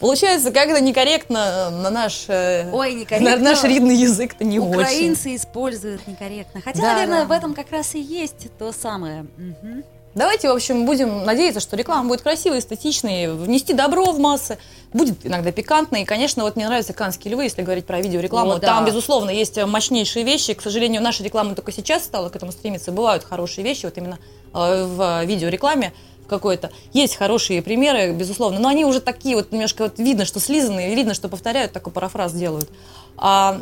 Получается, 0.00 0.50
как-то 0.50 0.80
некорректно 0.80 1.70
на 1.70 1.90
наш, 1.90 2.24
э, 2.28 2.68
Ой, 2.72 2.94
некорректно. 2.94 3.36
на 3.36 3.42
наш 3.50 3.62
ридный 3.62 3.94
язык-то 3.96 4.44
не 4.44 4.58
очень. 4.58 4.80
Украинцы 4.80 5.36
используют 5.36 6.04
некорректно. 6.08 6.60
Хотя, 6.60 6.80
Да, 6.82 6.94
наверное, 6.94 7.20
да. 7.20 7.26
в 7.26 7.30
этом 7.32 7.54
как 7.54 7.70
раз 7.70 7.94
и 7.94 8.00
есть 8.00 8.48
то 8.58 8.72
самое. 8.72 9.24
Мгм. 9.36 9.84
Давайте, 10.16 10.48
в 10.48 10.52
общем, 10.52 10.86
будем 10.86 11.24
надеяться, 11.24 11.60
что 11.60 11.76
реклама 11.76 12.08
будет 12.08 12.22
красивой, 12.22 12.60
эстетичной, 12.60 13.30
внести 13.34 13.74
добро 13.74 14.12
в 14.12 14.18
массы, 14.18 14.56
будет 14.94 15.26
иногда 15.26 15.52
пикантной. 15.52 16.02
И, 16.02 16.04
конечно, 16.06 16.42
вот 16.42 16.56
мне 16.56 16.66
нравятся 16.66 16.94
канские 16.94 17.34
львы, 17.34 17.44
если 17.44 17.60
говорить 17.60 17.84
про 17.84 18.00
видеорекламу. 18.00 18.52
О, 18.52 18.58
да. 18.58 18.66
Там, 18.66 18.86
безусловно, 18.86 19.28
есть 19.28 19.62
мощнейшие 19.62 20.24
вещи. 20.24 20.54
К 20.54 20.62
сожалению, 20.62 21.02
наша 21.02 21.22
реклама 21.22 21.54
только 21.54 21.70
сейчас 21.70 22.02
стала 22.04 22.30
к 22.30 22.36
этому 22.36 22.50
стремиться. 22.50 22.92
Бывают 22.92 23.24
хорошие 23.24 23.62
вещи, 23.62 23.84
вот 23.84 23.98
именно 23.98 24.18
э, 24.54 24.84
в 24.86 25.24
видеорекламе 25.26 25.92
какой-то. 26.26 26.70
Есть 26.94 27.16
хорошие 27.16 27.60
примеры, 27.60 28.12
безусловно, 28.12 28.58
но 28.58 28.70
они 28.70 28.86
уже 28.86 29.00
такие 29.00 29.36
вот 29.36 29.52
немножко 29.52 29.82
вот 29.82 29.98
видно, 29.98 30.24
что 30.24 30.40
слизанные, 30.40 30.94
видно, 30.94 31.12
что 31.12 31.28
повторяют, 31.28 31.72
такой 31.72 31.92
парафраз 31.92 32.32
делают. 32.32 32.70
А 33.18 33.60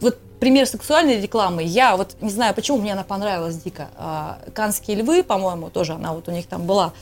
вот 0.00 0.18
пример 0.40 0.66
сексуальной 0.66 1.20
рекламы, 1.20 1.62
я 1.62 1.96
вот 1.96 2.16
не 2.20 2.30
знаю, 2.30 2.54
почему 2.54 2.78
мне 2.78 2.92
она 2.92 3.04
понравилась 3.04 3.56
дико. 3.56 3.88
А, 3.96 4.38
Канские 4.54 4.98
львы, 4.98 5.22
по-моему, 5.22 5.70
тоже 5.70 5.92
она 5.94 6.12
вот 6.12 6.28
у 6.28 6.32
них 6.32 6.46
там 6.46 6.66
была. 6.66 6.92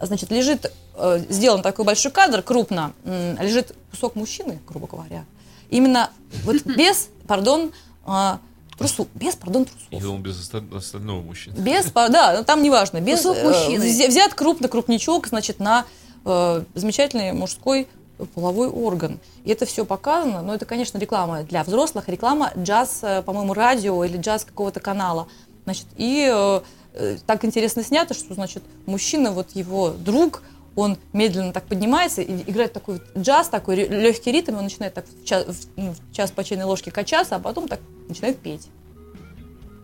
Значит, 0.00 0.30
лежит, 0.30 0.70
э, 0.94 1.24
сделан 1.30 1.62
такой 1.62 1.84
большой 1.86 2.12
кадр, 2.12 2.42
крупно, 2.42 2.92
лежит 3.04 3.74
кусок 3.90 4.14
мужчины, 4.14 4.60
грубо 4.68 4.86
говоря. 4.86 5.24
Именно 5.70 6.10
вот 6.44 6.62
без, 6.64 7.08
пардон, 7.26 7.72
а, 8.04 8.38
трусу, 8.78 9.08
без, 9.14 9.34
пардон, 9.36 9.64
трусов. 9.64 9.86
Я 9.90 10.00
думал, 10.00 10.18
без 10.18 10.38
оста- 10.38 10.62
остального 10.74 11.22
мужчины. 11.22 11.54
Без, 11.54 11.90
да, 11.92 12.34
ну, 12.38 12.44
там 12.44 12.62
неважно, 12.62 13.00
без, 13.00 13.22
Кусок 13.22 13.38
э, 13.38 13.48
мужчины. 13.48 13.84
взя- 13.84 14.08
взят 14.08 14.34
крупно 14.34 14.68
крупничок, 14.68 15.28
значит, 15.28 15.60
на 15.60 15.86
э, 16.26 16.62
замечательный 16.74 17.32
мужской 17.32 17.88
половой 18.34 18.68
орган. 18.68 19.18
И 19.44 19.50
это 19.50 19.66
все 19.66 19.84
показано, 19.84 20.42
но 20.42 20.54
это, 20.54 20.64
конечно, 20.64 20.98
реклама 20.98 21.42
для 21.42 21.62
взрослых, 21.62 22.08
реклама 22.08 22.52
джаз, 22.56 23.00
э, 23.02 23.22
по-моему, 23.22 23.54
радио 23.54 24.02
или 24.04 24.16
джаз 24.16 24.44
какого-то 24.44 24.80
канала. 24.80 25.28
Значит, 25.64 25.86
и 25.96 26.30
э, 26.32 26.60
э, 26.94 27.16
так 27.26 27.44
интересно 27.44 27.82
снято, 27.82 28.14
что, 28.14 28.34
значит, 28.34 28.62
мужчина, 28.86 29.32
вот 29.32 29.50
его 29.52 29.90
друг, 29.90 30.42
он 30.76 30.98
медленно 31.12 31.52
так 31.52 31.64
поднимается 31.64 32.22
и 32.22 32.50
играет 32.50 32.72
такой 32.72 32.94
вот 32.94 33.22
джаз, 33.22 33.48
такой 33.48 33.76
легкий 33.76 34.30
ритм, 34.30 34.52
и 34.52 34.56
он 34.56 34.64
начинает 34.64 34.94
так 34.94 35.06
в 35.08 35.24
час, 35.24 35.68
ну, 35.76 35.94
в 35.94 36.14
час 36.14 36.30
по 36.30 36.44
чайной 36.44 36.66
ложке 36.66 36.90
качаться, 36.90 37.36
а 37.36 37.38
потом 37.38 37.66
так 37.66 37.80
начинает 38.08 38.38
петь. 38.38 38.68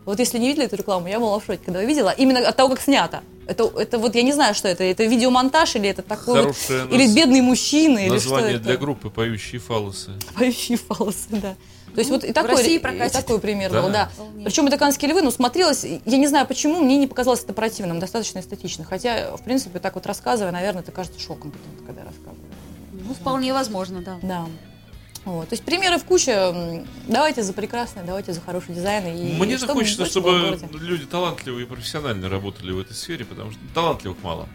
Вот 0.04 0.18
если 0.18 0.38
не 0.38 0.48
видели 0.48 0.66
эту 0.66 0.76
рекламу, 0.76 1.06
я 1.06 1.20
была 1.20 1.38
в 1.38 1.44
шоке, 1.44 1.60
когда 1.64 1.80
увидела, 1.80 2.10
именно 2.10 2.46
от 2.46 2.56
того, 2.56 2.70
как 2.70 2.80
снято. 2.80 3.22
Это, 3.47 3.64
это 3.76 3.99
вот 3.99 4.14
я 4.14 4.22
не 4.22 4.32
знаю, 4.32 4.55
что 4.55 4.68
это. 4.68 4.84
Это 4.84 5.05
видеомонтаж 5.05 5.76
или 5.76 5.88
это 5.88 6.03
такой 6.03 6.43
вот, 6.45 6.57
Хорошее 6.57 6.86
или 6.90 7.07
наз- 7.07 7.14
бедный 7.14 7.40
мужчина, 7.40 7.99
или 7.99 8.07
что 8.18 8.30
Название 8.30 8.55
это? 8.57 8.64
для 8.64 8.76
группы 8.76 9.11
«Поющие 9.11 9.61
фалосы». 9.61 10.12
Поющие 10.34 10.78
фалосы, 10.78 11.26
да. 11.30 11.57
То 11.95 11.99
есть 11.99 12.11
Ну, 12.11 12.16
вот 12.16 12.24
и 12.24 12.32
такой, 12.32 12.66
и 12.66 12.78
такой 12.78 13.38
пример 13.38 13.70
Да. 13.70 13.82
был, 13.82 13.90
да. 13.90 14.09
Вполне. 14.14 14.45
Причем 14.45 14.66
это 14.68 14.78
«Канские 14.78 15.11
львы», 15.11 15.20
ну, 15.22 15.30
смотрелось, 15.30 15.84
я 15.84 16.16
не 16.16 16.26
знаю 16.26 16.47
почему, 16.47 16.80
мне 16.80 16.97
не 16.97 17.07
показалось 17.07 17.43
это 17.45 17.53
противным, 17.53 17.99
достаточно 18.01 18.38
эстетично. 18.38 18.84
Хотя, 18.84 19.36
в 19.36 19.43
принципе, 19.43 19.78
так 19.78 19.95
вот 19.97 20.07
рассказывая, 20.07 20.53
наверное, 20.53 20.82
это 20.82 20.93
кажется 20.93 21.20
шоком, 21.20 21.53
когда 21.86 22.01
я 22.01 22.07
рассказываю. 22.07 22.38
Ну, 22.93 23.12
вполне 23.14 23.53
возможно, 23.53 24.01
да. 24.01 24.18
Да. 24.22 24.47
Вот. 25.24 25.48
То 25.48 25.52
есть 25.52 25.64
примеров 25.64 26.04
куча. 26.04 26.84
Давайте 27.06 27.42
за 27.42 27.52
прекрасное, 27.52 28.04
давайте 28.04 28.32
за 28.32 28.40
хороший 28.40 28.74
дизайн. 28.74 29.06
И 29.06 29.38
Мне 29.38 29.56
же 29.56 29.64
чтобы 29.64 29.80
хочется, 29.80 30.06
чтобы 30.06 30.58
люди 30.80 31.06
талантливые 31.06 31.64
и 31.64 31.68
профессионально 31.68 32.28
работали 32.28 32.72
в 32.72 32.80
этой 32.80 32.94
сфере, 32.94 33.24
потому 33.24 33.52
что 33.52 33.60
талантливых 33.74 34.16
мало. 34.22 34.48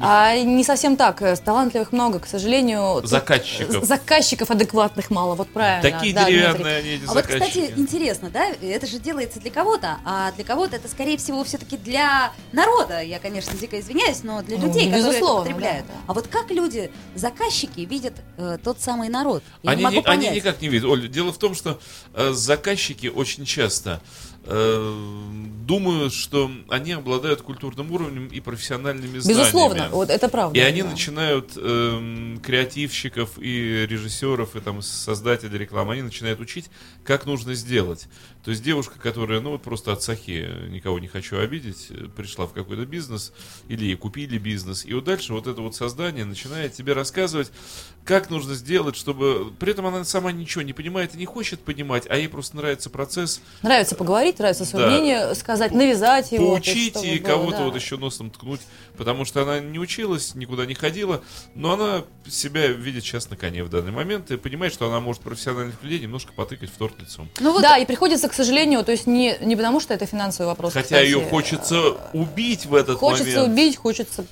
А 0.00 0.36
не 0.36 0.62
совсем 0.62 0.96
так. 0.96 1.20
э, 1.22 1.34
Талантливых 1.36 1.92
много, 1.92 2.20
к 2.20 2.26
сожалению. 2.26 3.00
Заказчиков. 3.04 3.84
Заказчиков 3.84 4.50
адекватных 4.50 5.10
мало, 5.10 5.34
вот 5.34 5.48
правильно. 5.52 5.82
Такие 5.90 6.14
да, 6.14 6.24
Дмитрий. 6.26 6.36
деревянные 6.42 6.76
они, 6.78 6.88
эти 6.90 7.04
А 7.06 7.14
вот, 7.14 7.22
кстати, 7.26 7.38
заказчики. 7.40 7.72
интересно, 7.76 8.30
да, 8.30 8.46
это 8.62 8.86
же 8.86 8.98
делается 8.98 9.40
для 9.40 9.50
кого-то, 9.50 9.98
а 10.04 10.30
для 10.32 10.44
кого-то 10.44 10.76
это, 10.76 10.88
скорее 10.88 11.16
всего, 11.16 11.42
все-таки 11.44 11.76
для 11.76 12.32
народа. 12.52 13.00
Я, 13.02 13.18
конечно, 13.18 13.52
дико 13.58 13.80
извиняюсь, 13.80 14.22
но 14.22 14.42
для 14.42 14.58
Ну, 14.58 14.66
людей, 14.66 14.90
которые 14.90 15.16
это 15.18 15.26
потребляют. 15.26 15.86
да, 15.86 15.92
да. 15.92 16.00
А 16.06 16.12
вот 16.14 16.26
как 16.28 16.50
люди, 16.50 16.90
заказчики, 17.14 17.80
видят 17.80 18.14
э, 18.36 18.58
тот 18.62 18.80
самый 18.80 19.08
народ? 19.08 19.42
Я 19.62 19.72
Они, 19.72 19.80
не 19.80 19.84
могу 19.84 19.96
ни- 20.08 20.12
они 20.12 20.30
никак 20.30 20.60
не 20.60 20.68
видят. 20.68 20.88
Оль, 20.88 21.08
дело 21.08 21.32
в 21.32 21.38
том, 21.38 21.54
что 21.54 21.80
э, 22.14 22.30
заказчики 22.32 23.08
очень 23.08 23.44
часто 23.44 24.00
э, 24.00 24.29
думают, 24.42 26.12
что 26.12 26.50
они 26.68 26.92
обладают 26.92 27.42
культурным 27.42 27.92
уровнем 27.92 28.26
и 28.26 28.40
профессиональными 28.40 29.18
знаниями. 29.18 29.42
Безусловно, 29.42 29.88
вот 29.90 30.10
это 30.10 30.28
правда. 30.28 30.58
И 30.58 30.62
они 30.62 30.82
да. 30.82 30.90
начинают 30.90 31.52
эм, 31.56 32.40
креативщиков 32.42 33.38
и 33.38 33.86
режиссеров, 33.86 34.56
и 34.56 34.60
там 34.60 34.82
создателей 34.82 35.58
рекламы, 35.58 35.92
они 35.92 36.02
начинают 36.02 36.40
учить, 36.40 36.70
как 37.04 37.26
нужно 37.26 37.54
сделать. 37.54 38.08
То 38.42 38.50
есть 38.50 38.62
девушка, 38.64 38.98
которая, 38.98 39.40
ну 39.40 39.50
вот 39.50 39.62
просто 39.62 39.92
от 39.92 40.02
сахи, 40.02 40.48
никого 40.68 40.98
не 40.98 41.08
хочу 41.08 41.38
обидеть, 41.38 41.88
э, 41.90 42.08
пришла 42.08 42.46
в 42.46 42.52
какой-то 42.52 42.86
бизнес, 42.86 43.32
или 43.68 43.84
ей 43.84 43.96
купили 43.96 44.38
бизнес, 44.38 44.86
и 44.86 44.94
вот 44.94 45.04
дальше 45.04 45.34
вот 45.34 45.46
это 45.46 45.60
вот 45.60 45.76
создание 45.76 46.24
начинает 46.24 46.72
тебе 46.72 46.94
рассказывать, 46.94 47.52
как 48.04 48.30
нужно 48.30 48.54
сделать, 48.54 48.96
чтобы... 48.96 49.52
При 49.58 49.72
этом 49.72 49.86
она 49.86 50.04
сама 50.04 50.32
ничего 50.32 50.62
не 50.62 50.72
понимает 50.72 51.14
и 51.14 51.18
не 51.18 51.26
хочет 51.26 51.60
понимать, 51.60 52.04
а 52.08 52.16
ей 52.16 52.28
просто 52.28 52.56
нравится 52.56 52.90
процесс 52.90 53.40
Нравится 53.62 53.94
поговорить, 53.94 54.38
нравится 54.38 54.64
свое 54.64 54.86
Да. 54.86 54.90
мнение 54.90 55.34
сказать, 55.34 55.72
навязать 55.72 56.32
его. 56.32 56.48
поучить 56.48 57.02
и 57.04 57.18
кого-то 57.18 57.58
да. 57.58 57.64
вот 57.64 57.76
еще 57.76 57.96
носом 57.96 58.30
ткнуть, 58.30 58.60
потому 58.96 59.24
что 59.24 59.42
она 59.42 59.60
не 59.60 59.78
училась, 59.78 60.34
никуда 60.34 60.66
не 60.66 60.74
ходила, 60.74 61.22
но 61.54 61.74
она 61.74 62.04
себя 62.28 62.66
видит 62.68 63.04
сейчас 63.04 63.30
на 63.30 63.36
коне 63.36 63.62
в 63.62 63.68
данный 63.68 63.92
момент 63.92 64.30
и 64.30 64.36
понимает, 64.36 64.72
что 64.72 64.86
она 64.88 65.00
может 65.00 65.22
профессиональных 65.22 65.82
людей 65.82 66.00
немножко 66.00 66.32
потыкать 66.32 66.70
в 66.70 66.76
торт 66.76 66.98
лицом. 67.00 67.28
Ну 67.38 67.52
вот 67.52 67.62
Да, 67.62 67.76
и 67.78 67.86
приходится, 67.86 68.28
к 68.28 68.34
сожалению, 68.34 68.82
то 68.84 68.92
есть 68.92 69.06
не, 69.06 69.36
не 69.40 69.56
потому, 69.56 69.80
что 69.80 69.94
это 69.94 70.06
финансовый 70.06 70.46
вопрос. 70.46 70.72
Хотя 70.72 70.84
кстати, 70.84 71.04
ее 71.06 71.20
хочется 71.20 71.96
убить 72.12 72.66
в 72.66 72.74
этот 72.74 72.98
Хочется 72.98 73.40
момент. 73.40 73.52
убить, 73.52 73.76
хочется... 73.76 74.26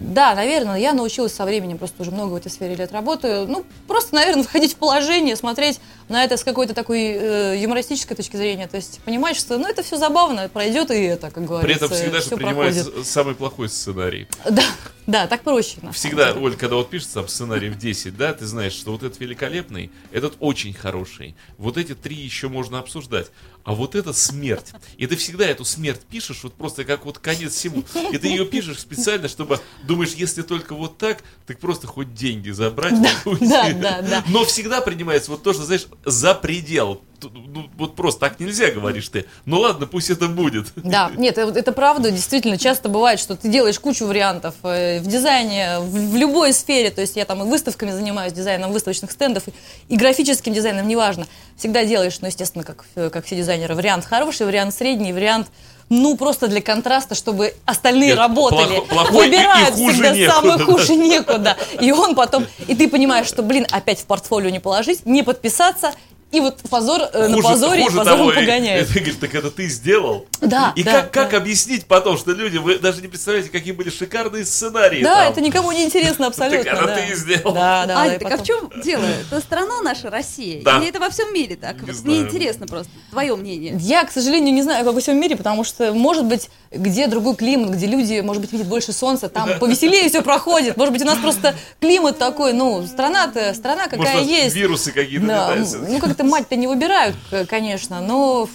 Да, 0.00 0.34
наверное, 0.34 0.78
я 0.78 0.94
научилась 0.94 1.34
со 1.34 1.44
временем, 1.44 1.76
просто 1.76 2.00
уже 2.02 2.10
много 2.10 2.32
в 2.32 2.36
этой 2.36 2.50
сфере 2.50 2.74
лет 2.74 2.90
работаю. 2.90 3.46
Ну, 3.46 3.64
просто, 3.86 4.14
наверное, 4.14 4.42
входить 4.44 4.72
в 4.72 4.76
положение, 4.76 5.36
смотреть 5.36 5.78
на 6.08 6.24
это 6.24 6.36
с 6.36 6.44
какой-то 6.44 6.74
такой 6.74 7.12
э, 7.12 7.56
юмористической 7.58 8.16
точки 8.16 8.36
зрения. 8.36 8.66
То 8.66 8.76
есть 8.76 9.00
понимать, 9.04 9.36
что 9.36 9.58
ну 9.58 9.68
это 9.68 9.82
все 9.82 9.96
забавно, 9.96 10.48
пройдет 10.48 10.90
и 10.90 11.02
это, 11.02 11.30
как 11.30 11.44
говорится. 11.44 11.86
При 11.86 11.86
этом 11.86 11.96
всегда 11.96 12.20
же 12.20 12.36
принимается 12.36 12.84
проходит. 12.84 13.06
самый 13.06 13.34
плохой 13.34 13.68
сценарий. 13.68 14.26
Да, 14.48 14.64
да, 15.06 15.26
так 15.26 15.42
проще. 15.42 15.78
Всегда. 15.92 16.32
Оль, 16.32 16.56
когда 16.56 16.76
вот 16.76 16.88
пишется 16.88 17.14
там 17.14 17.28
сценарий 17.28 17.68
в 17.68 17.78
10, 17.78 18.16
да, 18.16 18.32
ты 18.32 18.46
знаешь, 18.46 18.72
что 18.72 18.92
вот 18.92 19.02
этот 19.02 19.20
великолепный, 19.20 19.90
этот 20.12 20.34
очень 20.40 20.72
хороший. 20.72 21.36
Вот 21.58 21.76
эти 21.76 21.94
три 21.94 22.16
еще 22.16 22.48
можно 22.48 22.78
обсуждать. 22.78 23.26
А 23.64 23.74
вот 23.74 23.94
это 23.94 24.12
смерть. 24.12 24.72
И 24.96 25.06
ты 25.06 25.16
всегда 25.16 25.46
эту 25.46 25.64
смерть 25.64 26.00
пишешь, 26.08 26.42
вот 26.42 26.54
просто 26.54 26.84
как 26.84 27.04
вот 27.04 27.18
конец 27.18 27.52
всему. 27.54 27.84
И 28.12 28.18
ты 28.18 28.28
ее 28.28 28.46
пишешь 28.46 28.80
специально, 28.80 29.28
чтобы 29.28 29.60
думаешь, 29.84 30.12
если 30.12 30.42
только 30.42 30.74
вот 30.74 30.98
так, 30.98 31.22
так 31.46 31.58
просто 31.58 31.86
хоть 31.86 32.14
деньги 32.14 32.50
забрать. 32.50 32.94
уйти. 33.24 33.46
да, 33.46 33.72
да, 33.74 34.02
да. 34.02 34.24
Но 34.28 34.44
всегда 34.44 34.80
принимается 34.80 35.30
вот 35.30 35.42
то, 35.42 35.52
что, 35.52 35.64
знаешь, 35.64 35.86
за 36.04 36.34
предел. 36.34 37.02
Ну, 37.22 37.68
вот 37.76 37.96
просто 37.96 38.20
так 38.20 38.40
нельзя, 38.40 38.70
говоришь 38.70 39.08
ты. 39.08 39.26
Ну 39.44 39.58
ладно, 39.60 39.86
пусть 39.86 40.10
это 40.10 40.26
будет. 40.28 40.66
Да, 40.76 41.10
нет, 41.16 41.36
это, 41.38 41.58
это 41.58 41.72
правда, 41.72 42.10
действительно, 42.10 42.56
часто 42.58 42.88
бывает, 42.88 43.20
что 43.20 43.36
ты 43.36 43.48
делаешь 43.48 43.78
кучу 43.78 44.06
вариантов 44.06 44.54
э, 44.62 45.00
в 45.00 45.06
дизайне, 45.06 45.78
в, 45.80 46.12
в 46.12 46.16
любой 46.16 46.52
сфере, 46.52 46.90
то 46.90 47.00
есть 47.00 47.16
я 47.16 47.24
там 47.24 47.42
и 47.42 47.46
выставками 47.46 47.90
занимаюсь, 47.90 48.32
дизайном 48.32 48.72
выставочных 48.72 49.10
стендов, 49.12 49.44
и, 49.48 49.52
и 49.92 49.96
графическим 49.96 50.52
дизайном, 50.52 50.88
неважно. 50.88 51.26
Всегда 51.56 51.84
делаешь, 51.84 52.18
ну, 52.20 52.28
естественно, 52.28 52.64
как, 52.64 52.84
э, 52.94 53.10
как 53.10 53.26
все 53.26 53.36
дизайнеры, 53.36 53.74
вариант 53.74 54.04
хороший, 54.04 54.46
вариант 54.46 54.74
средний, 54.74 55.12
вариант, 55.12 55.48
ну, 55.88 56.16
просто 56.16 56.46
для 56.46 56.62
контраста, 56.62 57.16
чтобы 57.16 57.52
остальные 57.64 58.10
Нет, 58.10 58.18
работали. 58.18 58.76
плохо- 58.78 58.88
плохой 58.88 59.26
и- 59.26 59.28
и 59.28 59.32
Выбирают 59.32 59.74
хуже 59.74 59.92
всегда 59.94 60.10
некуда, 60.14 60.32
самое 60.34 60.58
да. 60.58 60.64
хуже 60.64 60.94
некуда. 60.96 61.56
И 61.80 61.90
он 61.92 62.14
потом, 62.14 62.46
и 62.68 62.74
ты 62.76 62.88
понимаешь, 62.88 63.26
что, 63.26 63.42
блин, 63.42 63.66
опять 63.72 63.98
в 63.98 64.04
портфолио 64.04 64.50
не 64.50 64.60
положить, 64.60 65.04
не 65.04 65.24
подписаться, 65.24 65.92
и 66.32 66.40
вот 66.40 66.58
позор 66.70 67.00
э, 67.12 67.26
на 67.28 67.34
Хуже- 67.36 67.48
позоре, 67.48 67.80
и 67.80 67.84
хуже 67.84 67.96
позором 67.98 68.18
того, 68.18 68.32
и- 68.32 68.36
погоняет. 68.36 68.88
и 68.88 68.92
ты 68.92 68.98
говоришь, 69.00 69.18
так 69.20 69.34
это 69.34 69.50
ты 69.50 69.66
сделал? 69.68 70.26
Да, 70.40 70.72
И 70.76 70.82
да, 70.84 71.02
как, 71.02 71.10
как 71.10 71.30
да. 71.32 71.36
объяснить 71.38 71.86
потом, 71.86 72.16
что 72.16 72.32
люди, 72.32 72.56
вы 72.58 72.78
даже 72.78 73.02
не 73.02 73.08
представляете, 73.08 73.50
какие 73.50 73.72
были 73.72 73.90
шикарные 73.90 74.44
сценарии 74.44 75.02
Да, 75.02 75.24
там. 75.24 75.32
это 75.32 75.40
никому 75.40 75.72
не 75.72 75.84
интересно 75.84 76.26
абсолютно. 76.28 76.64
Так 76.64 76.72
это 76.74 76.86
да. 76.86 76.96
ты 76.96 77.12
и 77.12 77.14
сделал. 77.16 77.52
Да, 77.52 77.86
да, 77.86 77.98
Ань, 78.00 78.08
да, 78.10 78.14
и 78.14 78.18
так 78.18 78.26
а 78.28 78.30
потом- 78.38 78.44
в 78.44 78.46
чем 78.46 78.82
дело? 78.82 79.04
Это 79.04 79.40
страна 79.40 79.82
наша, 79.82 80.08
Россия? 80.10 80.62
Да. 80.62 80.78
Или 80.78 80.88
это 80.90 81.00
во 81.00 81.10
всем 81.10 81.34
мире 81.34 81.56
так? 81.56 81.82
Не 81.82 81.90
Вот. 81.92 82.04
Мне 82.04 82.20
интересно 82.20 82.66
просто, 82.66 82.92
твое 83.10 83.34
мнение. 83.34 83.76
Я, 83.80 84.04
к 84.04 84.12
сожалению, 84.12 84.54
не 84.54 84.62
знаю, 84.62 84.84
как 84.84 84.94
во 84.94 85.00
всем 85.00 85.18
мире, 85.20 85.36
потому 85.36 85.64
что, 85.64 85.92
может 85.92 86.24
быть, 86.26 86.48
где 86.70 87.08
другой 87.08 87.34
климат, 87.34 87.70
где 87.70 87.86
люди, 87.86 88.20
может 88.20 88.40
быть, 88.40 88.52
видят 88.52 88.68
больше 88.68 88.92
солнца, 88.92 89.28
там 89.28 89.58
повеселее 89.58 90.08
все 90.08 90.22
проходит. 90.22 90.76
Может 90.76 90.92
быть, 90.92 91.02
у 91.02 91.06
нас 91.06 91.18
просто 91.18 91.54
климат 91.80 92.18
такой, 92.18 92.52
ну, 92.52 92.86
страна-то, 92.86 93.52
страна 93.54 93.86
Может, 93.86 93.98
какая 93.98 94.16
нас 94.18 94.26
есть. 94.26 94.54
вирусы 94.54 94.92
какие-то 94.92 95.26
Да, 95.26 95.56
ну, 95.56 95.98
как-то 95.98 96.24
мать-то 96.24 96.56
не 96.56 96.66
выбирают, 96.68 97.16
конечно, 97.48 98.00
но 98.00 98.48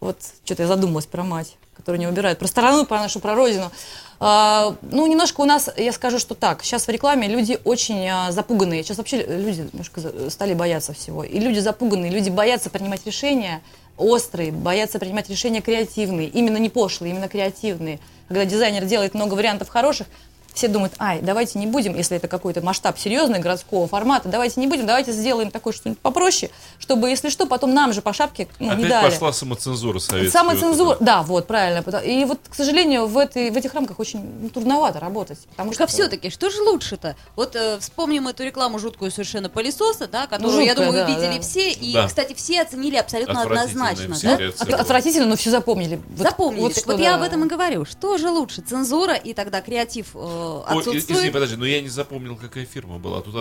вот 0.00 0.18
что-то 0.44 0.62
я 0.62 0.68
задумалась 0.68 1.06
про 1.06 1.22
мать, 1.22 1.56
которую 1.76 2.00
не 2.00 2.06
выбирают. 2.06 2.38
Про 2.38 2.48
страну, 2.48 2.84
про 2.84 2.98
нашу, 2.98 3.20
про 3.20 3.34
родину. 3.34 3.70
А, 4.18 4.76
ну, 4.82 5.06
немножко 5.06 5.40
у 5.40 5.44
нас, 5.44 5.70
я 5.76 5.92
скажу, 5.92 6.18
что 6.18 6.34
так. 6.34 6.62
Сейчас 6.62 6.86
в 6.86 6.90
рекламе 6.90 7.28
люди 7.28 7.58
очень 7.64 8.06
а, 8.08 8.30
запуганные. 8.32 8.82
Сейчас 8.82 8.98
вообще 8.98 9.24
люди 9.24 9.68
немножко 9.72 10.00
стали 10.30 10.54
бояться 10.54 10.92
всего. 10.92 11.24
И 11.24 11.38
люди 11.38 11.60
запуганные, 11.60 12.10
люди 12.10 12.30
боятся 12.30 12.68
принимать 12.70 13.06
решения 13.06 13.62
острые, 14.02 14.52
боятся 14.52 14.98
принимать 14.98 15.30
решения 15.30 15.60
креативные. 15.60 16.28
Именно 16.28 16.58
не 16.58 16.68
пошлые, 16.68 17.12
именно 17.12 17.28
креативные. 17.28 17.98
Когда 18.28 18.44
дизайнер 18.44 18.84
делает 18.84 19.14
много 19.14 19.34
вариантов 19.34 19.68
хороших, 19.68 20.06
все 20.54 20.68
думают, 20.68 20.94
ай, 20.98 21.20
давайте 21.20 21.58
не 21.58 21.66
будем, 21.66 21.96
если 21.96 22.16
это 22.16 22.28
какой-то 22.28 22.60
масштаб 22.60 22.98
серьезный, 22.98 23.38
городского 23.38 23.86
формата, 23.88 24.28
давайте 24.28 24.60
не 24.60 24.66
будем, 24.66 24.86
давайте 24.86 25.12
сделаем 25.12 25.50
такое 25.50 25.72
что-нибудь 25.72 26.00
попроще, 26.00 26.50
чтобы, 26.78 27.08
если 27.10 27.28
что, 27.28 27.46
потом 27.46 27.74
нам 27.74 27.92
же 27.92 28.02
по 28.02 28.12
шапке 28.12 28.48
ну, 28.58 28.66
не 28.66 28.72
Опять 28.84 28.88
дали. 28.88 29.10
пошла 29.10 29.32
самоцензура 29.32 29.98
советская. 29.98 30.42
Самоцензура, 30.42 30.88
вот 30.88 30.98
да, 31.00 31.22
вот, 31.22 31.46
правильно. 31.46 31.82
И 32.00 32.24
вот, 32.24 32.38
к 32.48 32.54
сожалению, 32.54 33.06
в, 33.06 33.18
этой, 33.18 33.50
в 33.50 33.56
этих 33.56 33.74
рамках 33.74 33.98
очень 33.98 34.20
ну, 34.42 34.50
трудновато 34.50 35.00
работать. 35.00 35.38
Потому 35.50 35.70
Так 35.70 35.74
что 35.74 35.84
а 35.84 35.86
все-таки, 35.86 36.30
что 36.30 36.50
же 36.50 36.60
лучше-то? 36.62 37.16
Вот 37.36 37.56
э, 37.56 37.78
вспомним 37.80 38.28
эту 38.28 38.44
рекламу 38.44 38.78
жуткую 38.78 39.10
совершенно 39.10 39.48
пылесоса, 39.48 40.06
да, 40.06 40.26
которую, 40.26 40.60
я 40.64 40.70
жуткая, 40.74 40.86
думаю, 40.88 41.06
да, 41.06 41.12
видели 41.12 41.36
да. 41.36 41.42
все. 41.42 41.70
И, 41.70 41.92
Да. 41.92 42.06
кстати, 42.06 42.34
все 42.34 42.62
оценили 42.62 42.96
абсолютно 42.96 43.42
однозначно. 43.42 44.16
Да? 44.22 44.38
От- 44.58 44.72
отвратительно, 44.72 45.26
но 45.26 45.36
все 45.36 45.50
запомнили. 45.50 46.00
Вот- 46.16 46.26
Запомнили. 46.26 46.60
вот 46.62 46.74
так 46.74 46.82
что, 46.82 46.92
вот 46.92 47.00
я 47.00 47.10
да. 47.12 47.16
об 47.16 47.22
этом 47.22 47.44
и 47.44 47.48
говорю. 47.48 47.84
Что 47.84 48.18
же 48.18 48.30
лучше, 48.30 48.62
цензура 48.62 49.14
и 49.14 49.34
тогда 49.34 49.60
креатив 49.60 50.08
э, 50.14 50.41
Ой, 50.42 50.62
отсутствует? 50.78 51.10
извини, 51.10 51.30
подожди, 51.30 51.56
но 51.56 51.66
я 51.66 51.80
не 51.80 51.88
запомнил, 51.88 52.36
какая 52.36 52.64
фирма 52.64 52.98
была. 52.98 53.20
Тут 53.20 53.34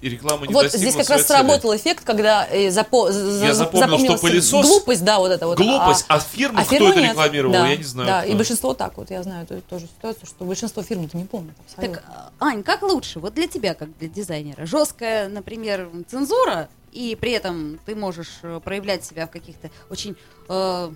реклама 0.00 0.46
не 0.46 0.52
Вот 0.54 0.70
здесь 0.72 0.94
как 0.96 1.08
раз 1.10 1.22
цели. 1.22 1.38
сработал 1.38 1.74
эффект, 1.76 2.04
когда 2.04 2.46
э, 2.50 2.68
запо- 2.68 3.10
за- 3.10 3.44
Я 3.46 3.54
запомнил, 3.54 3.98
что 3.98 4.26
пылесос- 4.26 4.62
глупость, 4.62 5.04
да, 5.04 5.18
вот 5.18 5.30
это 5.32 5.46
вот. 5.46 5.58
Глупость, 5.58 6.04
а 6.08 6.18
фирму, 6.20 6.60
кто 6.60 6.70
фирму 6.70 6.88
это 6.88 7.00
нет. 7.00 7.10
рекламировал, 7.10 7.52
Да, 7.52 7.68
я 7.68 7.76
не 7.76 7.84
знаю, 7.84 8.08
Да, 8.08 8.22
кто. 8.22 8.30
и 8.32 8.34
большинство 8.34 8.74
так 8.74 8.96
вот, 8.96 9.10
я 9.10 9.22
знаю 9.22 9.44
эту 9.48 9.60
тоже 9.62 9.86
ситуацию, 9.86 10.26
что 10.26 10.44
большинство 10.44 10.82
фирм 10.82 11.04
это 11.04 11.16
не 11.16 11.24
помнят 11.24 11.54
абсолютно. 11.64 11.96
Так, 11.96 12.04
э, 12.08 12.44
Ань, 12.44 12.62
как 12.62 12.82
лучше? 12.82 13.20
Вот 13.20 13.34
для 13.34 13.46
тебя, 13.46 13.74
как 13.74 13.96
для 13.98 14.08
дизайнера. 14.08 14.66
Жесткая, 14.66 15.28
например, 15.28 15.88
цензура, 16.10 16.68
и 16.92 17.16
при 17.18 17.32
этом 17.32 17.78
ты 17.86 17.94
можешь 17.94 18.38
э, 18.42 18.60
проявлять 18.62 19.04
себя 19.04 19.26
в 19.26 19.30
каких-то 19.30 19.70
очень 19.90 20.16
э, 20.48 20.92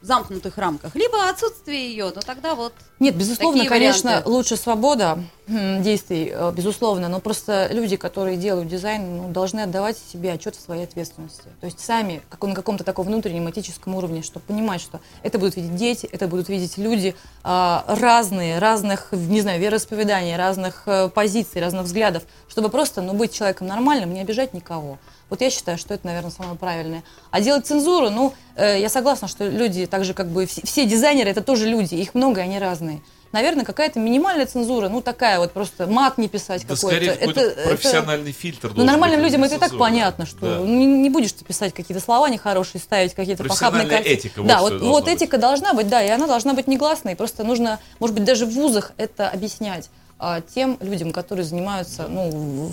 замкнутых 0.00 0.56
рамках, 0.58 0.94
либо 0.94 1.28
отсутствие 1.28 1.90
ее, 1.90 2.12
но 2.14 2.20
тогда 2.20 2.54
вот 2.54 2.72
Нет, 3.00 3.16
безусловно, 3.16 3.64
конечно, 3.66 4.10
варианты. 4.10 4.30
лучше 4.30 4.56
свобода 4.56 5.18
м, 5.48 5.82
действий, 5.82 6.30
э, 6.32 6.52
безусловно, 6.54 7.08
но 7.08 7.20
просто 7.20 7.68
люди, 7.72 7.96
которые 7.96 8.36
делают 8.36 8.68
дизайн, 8.68 9.16
ну, 9.16 9.28
должны 9.30 9.60
отдавать 9.60 9.96
себе 9.98 10.32
отчет 10.32 10.54
в 10.56 10.60
своей 10.60 10.84
ответственности. 10.84 11.44
То 11.60 11.66
есть 11.66 11.80
сами, 11.80 12.22
как 12.28 12.42
на 12.44 12.54
каком-то 12.54 12.84
таком 12.84 13.06
внутреннем 13.06 13.48
этическом 13.50 13.94
уровне, 13.94 14.22
чтобы 14.22 14.46
понимать, 14.46 14.80
что 14.80 15.00
это 15.22 15.38
будут 15.38 15.56
видеть 15.56 15.74
дети, 15.76 16.06
это 16.10 16.28
будут 16.28 16.48
видеть 16.48 16.78
люди 16.78 17.16
а, 17.42 17.84
разные, 17.88 18.58
разных, 18.58 19.08
не 19.12 19.40
знаю, 19.40 19.60
вероисповеданий, 19.60 20.36
разных 20.36 20.82
э, 20.86 21.08
позиций, 21.08 21.60
разных 21.60 21.84
взглядов, 21.84 22.22
чтобы 22.48 22.68
просто, 22.68 23.02
ну, 23.02 23.14
быть 23.14 23.32
человеком 23.32 23.66
нормальным, 23.66 24.12
не 24.14 24.20
обижать 24.20 24.54
никого. 24.54 24.98
Вот 25.30 25.40
я 25.42 25.50
считаю, 25.50 25.76
что 25.78 25.92
это, 25.94 26.06
наверное, 26.06 26.30
самое 26.30 26.56
правильное. 26.56 27.02
А 27.30 27.40
делать 27.40 27.66
цензуру, 27.66 28.08
ну, 28.10 28.32
э, 28.56 28.80
я 28.80 28.88
согласна, 28.88 29.28
что 29.28 29.46
люди, 29.46 29.86
так 29.86 30.04
же 30.04 30.14
как 30.14 30.28
бы 30.28 30.46
все, 30.46 30.62
все 30.64 30.86
дизайнеры, 30.86 31.30
это 31.30 31.42
тоже 31.42 31.68
люди, 31.68 31.94
их 31.94 32.14
много, 32.14 32.40
они 32.40 32.58
разные. 32.58 33.02
Наверное, 33.30 33.66
какая-то 33.66 34.00
минимальная 34.00 34.46
цензура, 34.46 34.88
ну, 34.88 35.02
такая 35.02 35.38
вот 35.38 35.52
просто 35.52 35.86
мат 35.86 36.16
не 36.16 36.28
писать 36.28 36.62
Да 36.66 36.74
какой-то. 36.74 36.96
скорее 36.96 37.12
какой-то 37.14 37.40
Это- 37.42 37.60
это- 37.60 37.68
профессиональный 37.68 38.32
фильтр 38.32 38.72
Ну, 38.74 38.84
нормальным 38.84 39.20
быть, 39.20 39.26
людям 39.28 39.42
а 39.42 39.46
это 39.46 39.56
и 39.56 39.58
так 39.58 39.76
понятно, 39.76 40.24
что 40.24 40.60
Да. 40.60 40.66
не, 40.66 40.86
не 40.86 41.10
будешь 41.10 41.32
ты 41.32 41.44
писать 41.44 41.74
какие-то 41.74 42.02
слова 42.02 42.30
нехорошие, 42.30 42.80
ставить 42.80 43.12
какие-то 43.12 43.44
похабные 43.44 43.86
картинки. 43.86 44.08
этика, 44.08 44.38
вот 44.38 44.46
да, 44.48 44.60
вот, 44.62 44.80
вот 44.80 45.04
быть. 45.04 45.12
этика 45.14 45.36
должна 45.36 45.74
быть, 45.74 45.88
да, 45.88 46.02
и 46.02 46.08
она 46.08 46.26
должна 46.26 46.54
быть 46.54 46.68
негласной. 46.68 47.16
Просто 47.16 47.44
нужно, 47.44 47.80
может 48.00 48.16
быть, 48.16 48.24
даже 48.24 48.46
в 48.46 48.50
вузах 48.54 48.92
это 48.96 49.28
объяснять 49.28 49.90
а, 50.20 50.40
тем 50.40 50.76
людям, 50.80 51.12
которые 51.12 51.44
занимаются 51.44 52.08
ну, 52.08 52.72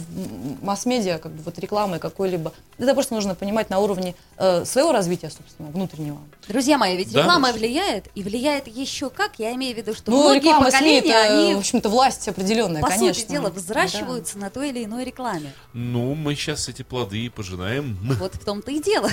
масс-медиа, 0.62 1.20
как 1.20 1.32
бы 1.32 1.44
вот 1.44 1.60
рекламой 1.60 2.00
какой-либо. 2.00 2.52
Это 2.80 2.94
просто 2.94 3.14
нужно 3.14 3.36
понимать 3.36 3.70
на 3.70 3.80
уровне 3.80 4.16
э, 4.38 4.66
своего 4.66 4.92
развития, 4.92 5.30
собственно, 5.30 5.70
внутреннего. 5.70 6.18
Друзья 6.48 6.80
мои, 6.80 6.98
ведь 6.98 7.12
Да. 7.12 7.22
реклама 7.22 7.52
влияет, 7.52 8.08
и 8.16 8.24
влияет 8.24 8.68
еще 8.68 9.12
как. 9.12 9.38
Я 9.38 9.54
имею 9.54 9.76
в 9.76 9.78
виду, 9.78 9.94
что 9.94 10.10
ну, 10.10 10.24
многие 10.24 10.40
реклама 10.40 10.72
СМИ 10.72 10.72
поколения, 10.72 11.12
это, 11.12 11.34
они, 11.44 11.56
в 11.56 11.58
общем-то, 11.60 11.90
власть 11.90 12.28
определенная, 12.28 12.82
по 12.82 12.88
конечно. 12.88 13.14
сути 13.14 13.32
дела, 13.32 13.52
Да. 13.52 13.60
взращиваются 13.60 14.40
на 14.40 14.50
той 14.50 14.70
или 14.70 14.84
иной 14.86 15.06
рекламе. 15.06 15.54
Ну, 15.74 16.16
мы 16.16 16.34
сейчас 16.34 16.68
эти 16.68 16.82
плоды 16.82 17.20
и 17.20 17.30
пожинаем. 17.30 17.98
Вот 18.20 18.34
в 18.34 18.44
том-то 18.44 18.72
и 18.72 18.82
дело. 18.82 19.12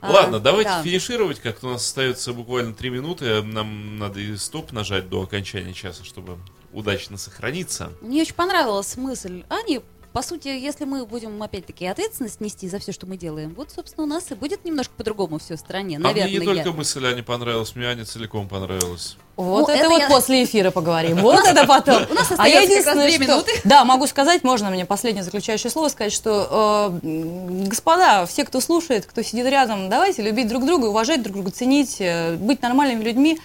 А, 0.00 0.10
Ладно, 0.12 0.38
давайте 0.40 0.70
да. 0.70 0.82
финишировать, 0.82 1.40
как-то 1.40 1.68
у 1.68 1.70
нас 1.70 1.84
остается 1.84 2.32
буквально 2.32 2.74
три 2.74 2.90
минуты. 2.90 3.42
Нам 3.42 3.98
надо 3.98 4.20
и 4.20 4.36
стоп 4.36 4.72
нажать 4.72 5.08
до 5.08 5.22
окончания 5.22 5.72
часа, 5.72 6.04
чтобы 6.04 6.38
удачно 6.72 7.16
сохраниться. 7.18 7.92
Мне 8.00 8.22
очень 8.22 8.34
понравилась 8.34 8.96
мысль 8.96 9.44
Ани. 9.48 9.80
По 10.12 10.22
сути, 10.22 10.48
если 10.48 10.84
мы 10.86 11.04
будем 11.04 11.40
опять-таки 11.42 11.86
ответственность 11.86 12.40
нести 12.40 12.66
за 12.66 12.78
все, 12.78 12.92
что 12.92 13.06
мы 13.06 13.18
делаем, 13.18 13.52
вот, 13.54 13.70
собственно, 13.70 14.04
у 14.04 14.08
нас 14.08 14.30
и 14.30 14.34
будет 14.34 14.64
немножко 14.64 14.92
по-другому 14.96 15.38
все 15.38 15.56
в 15.56 15.60
стране, 15.60 15.96
а 15.96 16.00
наверное. 16.00 16.30
мне 16.30 16.38
не 16.38 16.44
только 16.44 16.72
мысль 16.72 17.06
Ане 17.06 17.22
понравилась, 17.22 17.76
мне 17.76 17.86
Аня 17.86 18.06
целиком 18.06 18.48
понравилась. 18.48 19.18
Вот 19.36 19.68
Ну, 19.68 19.74
это, 19.74 19.80
это 19.80 19.88
вот 19.90 20.00
я- 20.00 20.08
после 20.08 20.42
эфира 20.44 20.70
поговорим. 20.70 21.18
Вот 21.22 21.44
это 21.46 21.66
потом. 21.66 22.04
У 22.10 22.14
нас 22.14 22.32
а 22.36 22.48
я 22.48 22.62
остается 22.62 22.84
как 22.90 22.96
раз 22.96 23.12
единственное, 23.12 23.44
что... 23.44 23.46
Да, 23.68 23.84
могу 23.84 24.06
сказать, 24.06 24.42
можно 24.44 24.70
мне 24.70 24.86
последнее 24.86 25.22
заключающее 25.22 25.70
слово 25.70 25.88
сказать, 25.88 26.12
что, 26.12 26.98
э, 27.02 27.66
господа, 27.66 28.24
все, 28.26 28.44
кто 28.44 28.60
слушает, 28.60 29.04
кто 29.04 29.22
сидит 29.22 29.46
рядом, 29.46 29.90
давайте 29.90 30.22
любить 30.22 30.48
друг 30.48 30.64
друга, 30.64 30.86
уважать 30.86 31.22
друг 31.22 31.36
друга, 31.36 31.50
ценить, 31.50 31.96
э, 32.00 32.34
быть 32.36 32.62
нормальными 32.62 33.04
людьми. 33.04 33.38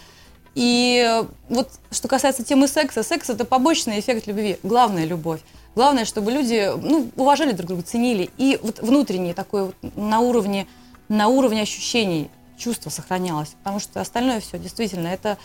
И 0.55 1.03
э, 1.05 1.25
вот 1.49 1.69
что 1.91 2.07
касается 2.07 2.43
темы 2.43 2.67
секса, 2.67 3.03
секс 3.03 3.29
это 3.29 3.45
побочный 3.45 3.99
эффект 3.99 4.27
любви, 4.27 4.57
главная 4.63 5.05
любовь. 5.05 5.41
Главное, 5.75 6.05
чтобы 6.05 6.31
люди 6.31 6.71
ну, 6.81 7.09
уважали 7.15 7.51
друг 7.53 7.67
друга, 7.67 7.83
ценили. 7.83 8.29
И 8.37 8.59
вот 8.61 8.79
внутреннее 8.79 9.33
такое 9.33 9.65
вот 9.65 9.75
на 9.95 10.19
уровне, 10.19 10.67
на 11.09 11.27
уровне 11.27 11.63
ощущений 11.63 12.29
чувство 12.57 12.91
сохранялось. 12.91 13.55
Потому 13.63 13.79
что 13.79 13.99
остальное 13.99 14.39
все 14.39 14.59
действительно 14.59 15.07
это, 15.07 15.39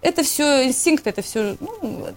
это 0.00 0.22
все 0.22 0.66
инстинкт, 0.66 1.06
это 1.06 1.20
все 1.20 1.56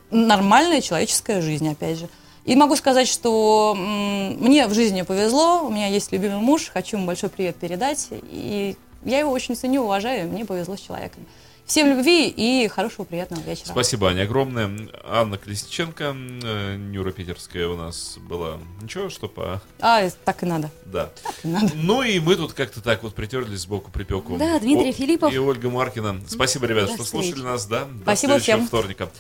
нормальная 0.10 0.80
человеческая 0.80 1.42
жизнь, 1.42 1.68
опять 1.70 1.98
же. 1.98 2.08
И 2.46 2.56
могу 2.56 2.78
сказать, 2.78 3.10
что 3.10 3.76
мне 3.78 4.68
в 4.68 4.74
жизни 4.74 5.02
повезло, 5.02 5.64
у 5.66 5.70
меня 5.70 5.88
есть 5.88 6.14
любимый 6.14 6.40
муж, 6.40 6.72
хочу 6.74 6.96
ему 6.96 7.06
большой 7.06 7.30
привет 7.30 7.58
передать. 7.58 8.08
И 8.12 8.78
я 9.04 9.20
его 9.20 9.32
очень 9.32 9.56
ценю, 9.56 9.84
уважаю, 9.84 10.30
мне 10.30 10.46
повезло 10.46 10.78
с 10.78 10.80
человеком. 10.80 11.26
Всем 11.70 11.88
любви 11.88 12.28
и 12.36 12.68
хорошего, 12.68 13.06
приятного 13.06 13.42
вечера. 13.44 13.68
Спасибо, 13.68 14.10
Аня, 14.10 14.24
огромное. 14.24 14.72
Анна 15.08 15.38
Колесниченко, 15.38 16.16
э, 16.44 16.76
Нюра 16.78 17.12
Питерская 17.12 17.68
у 17.68 17.78
нас 17.78 18.18
была. 18.18 18.58
Ничего, 18.82 19.10
что 19.12 19.28
по... 19.28 19.62
А, 19.80 20.10
так 20.26 20.42
и 20.42 20.48
надо. 20.48 20.72
Да. 20.86 21.12
Так 21.22 21.36
и 21.44 21.48
надо. 21.48 21.70
Ну 21.76 22.02
и 22.02 22.20
мы 22.20 22.38
тут 22.38 22.54
как-то 22.54 22.82
так 22.82 23.04
вот 23.04 23.14
притерлись 23.14 23.60
сбоку 23.60 23.92
припеку. 23.92 24.36
Да, 24.38 24.58
Дмитрий 24.60 24.90
О- 24.90 24.94
Филиппов. 24.94 25.32
И 25.32 25.38
Ольга 25.38 25.70
Маркина. 25.70 26.20
Спасибо, 26.28 26.66
ребята, 26.66 26.88
До 26.88 26.94
что 26.96 27.04
встречи. 27.04 27.26
слушали 27.28 27.44
нас, 27.46 27.68
да? 27.68 27.86
До 27.86 28.02
Спасибо 28.02 28.40
всем. 28.40 28.66
вторника. 28.66 29.12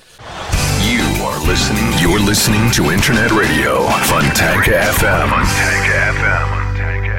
You 0.81 1.03
are 1.21 1.39
listening. 1.45 1.93
You're 2.01 2.17
listening 2.25 2.71
to 2.71 2.91
Internet 2.91 3.29
Radio, 3.31 3.87
Funtank 4.09 4.65
FM. 4.65 5.29
Funtank 5.29 5.85
FM. 6.17 7.18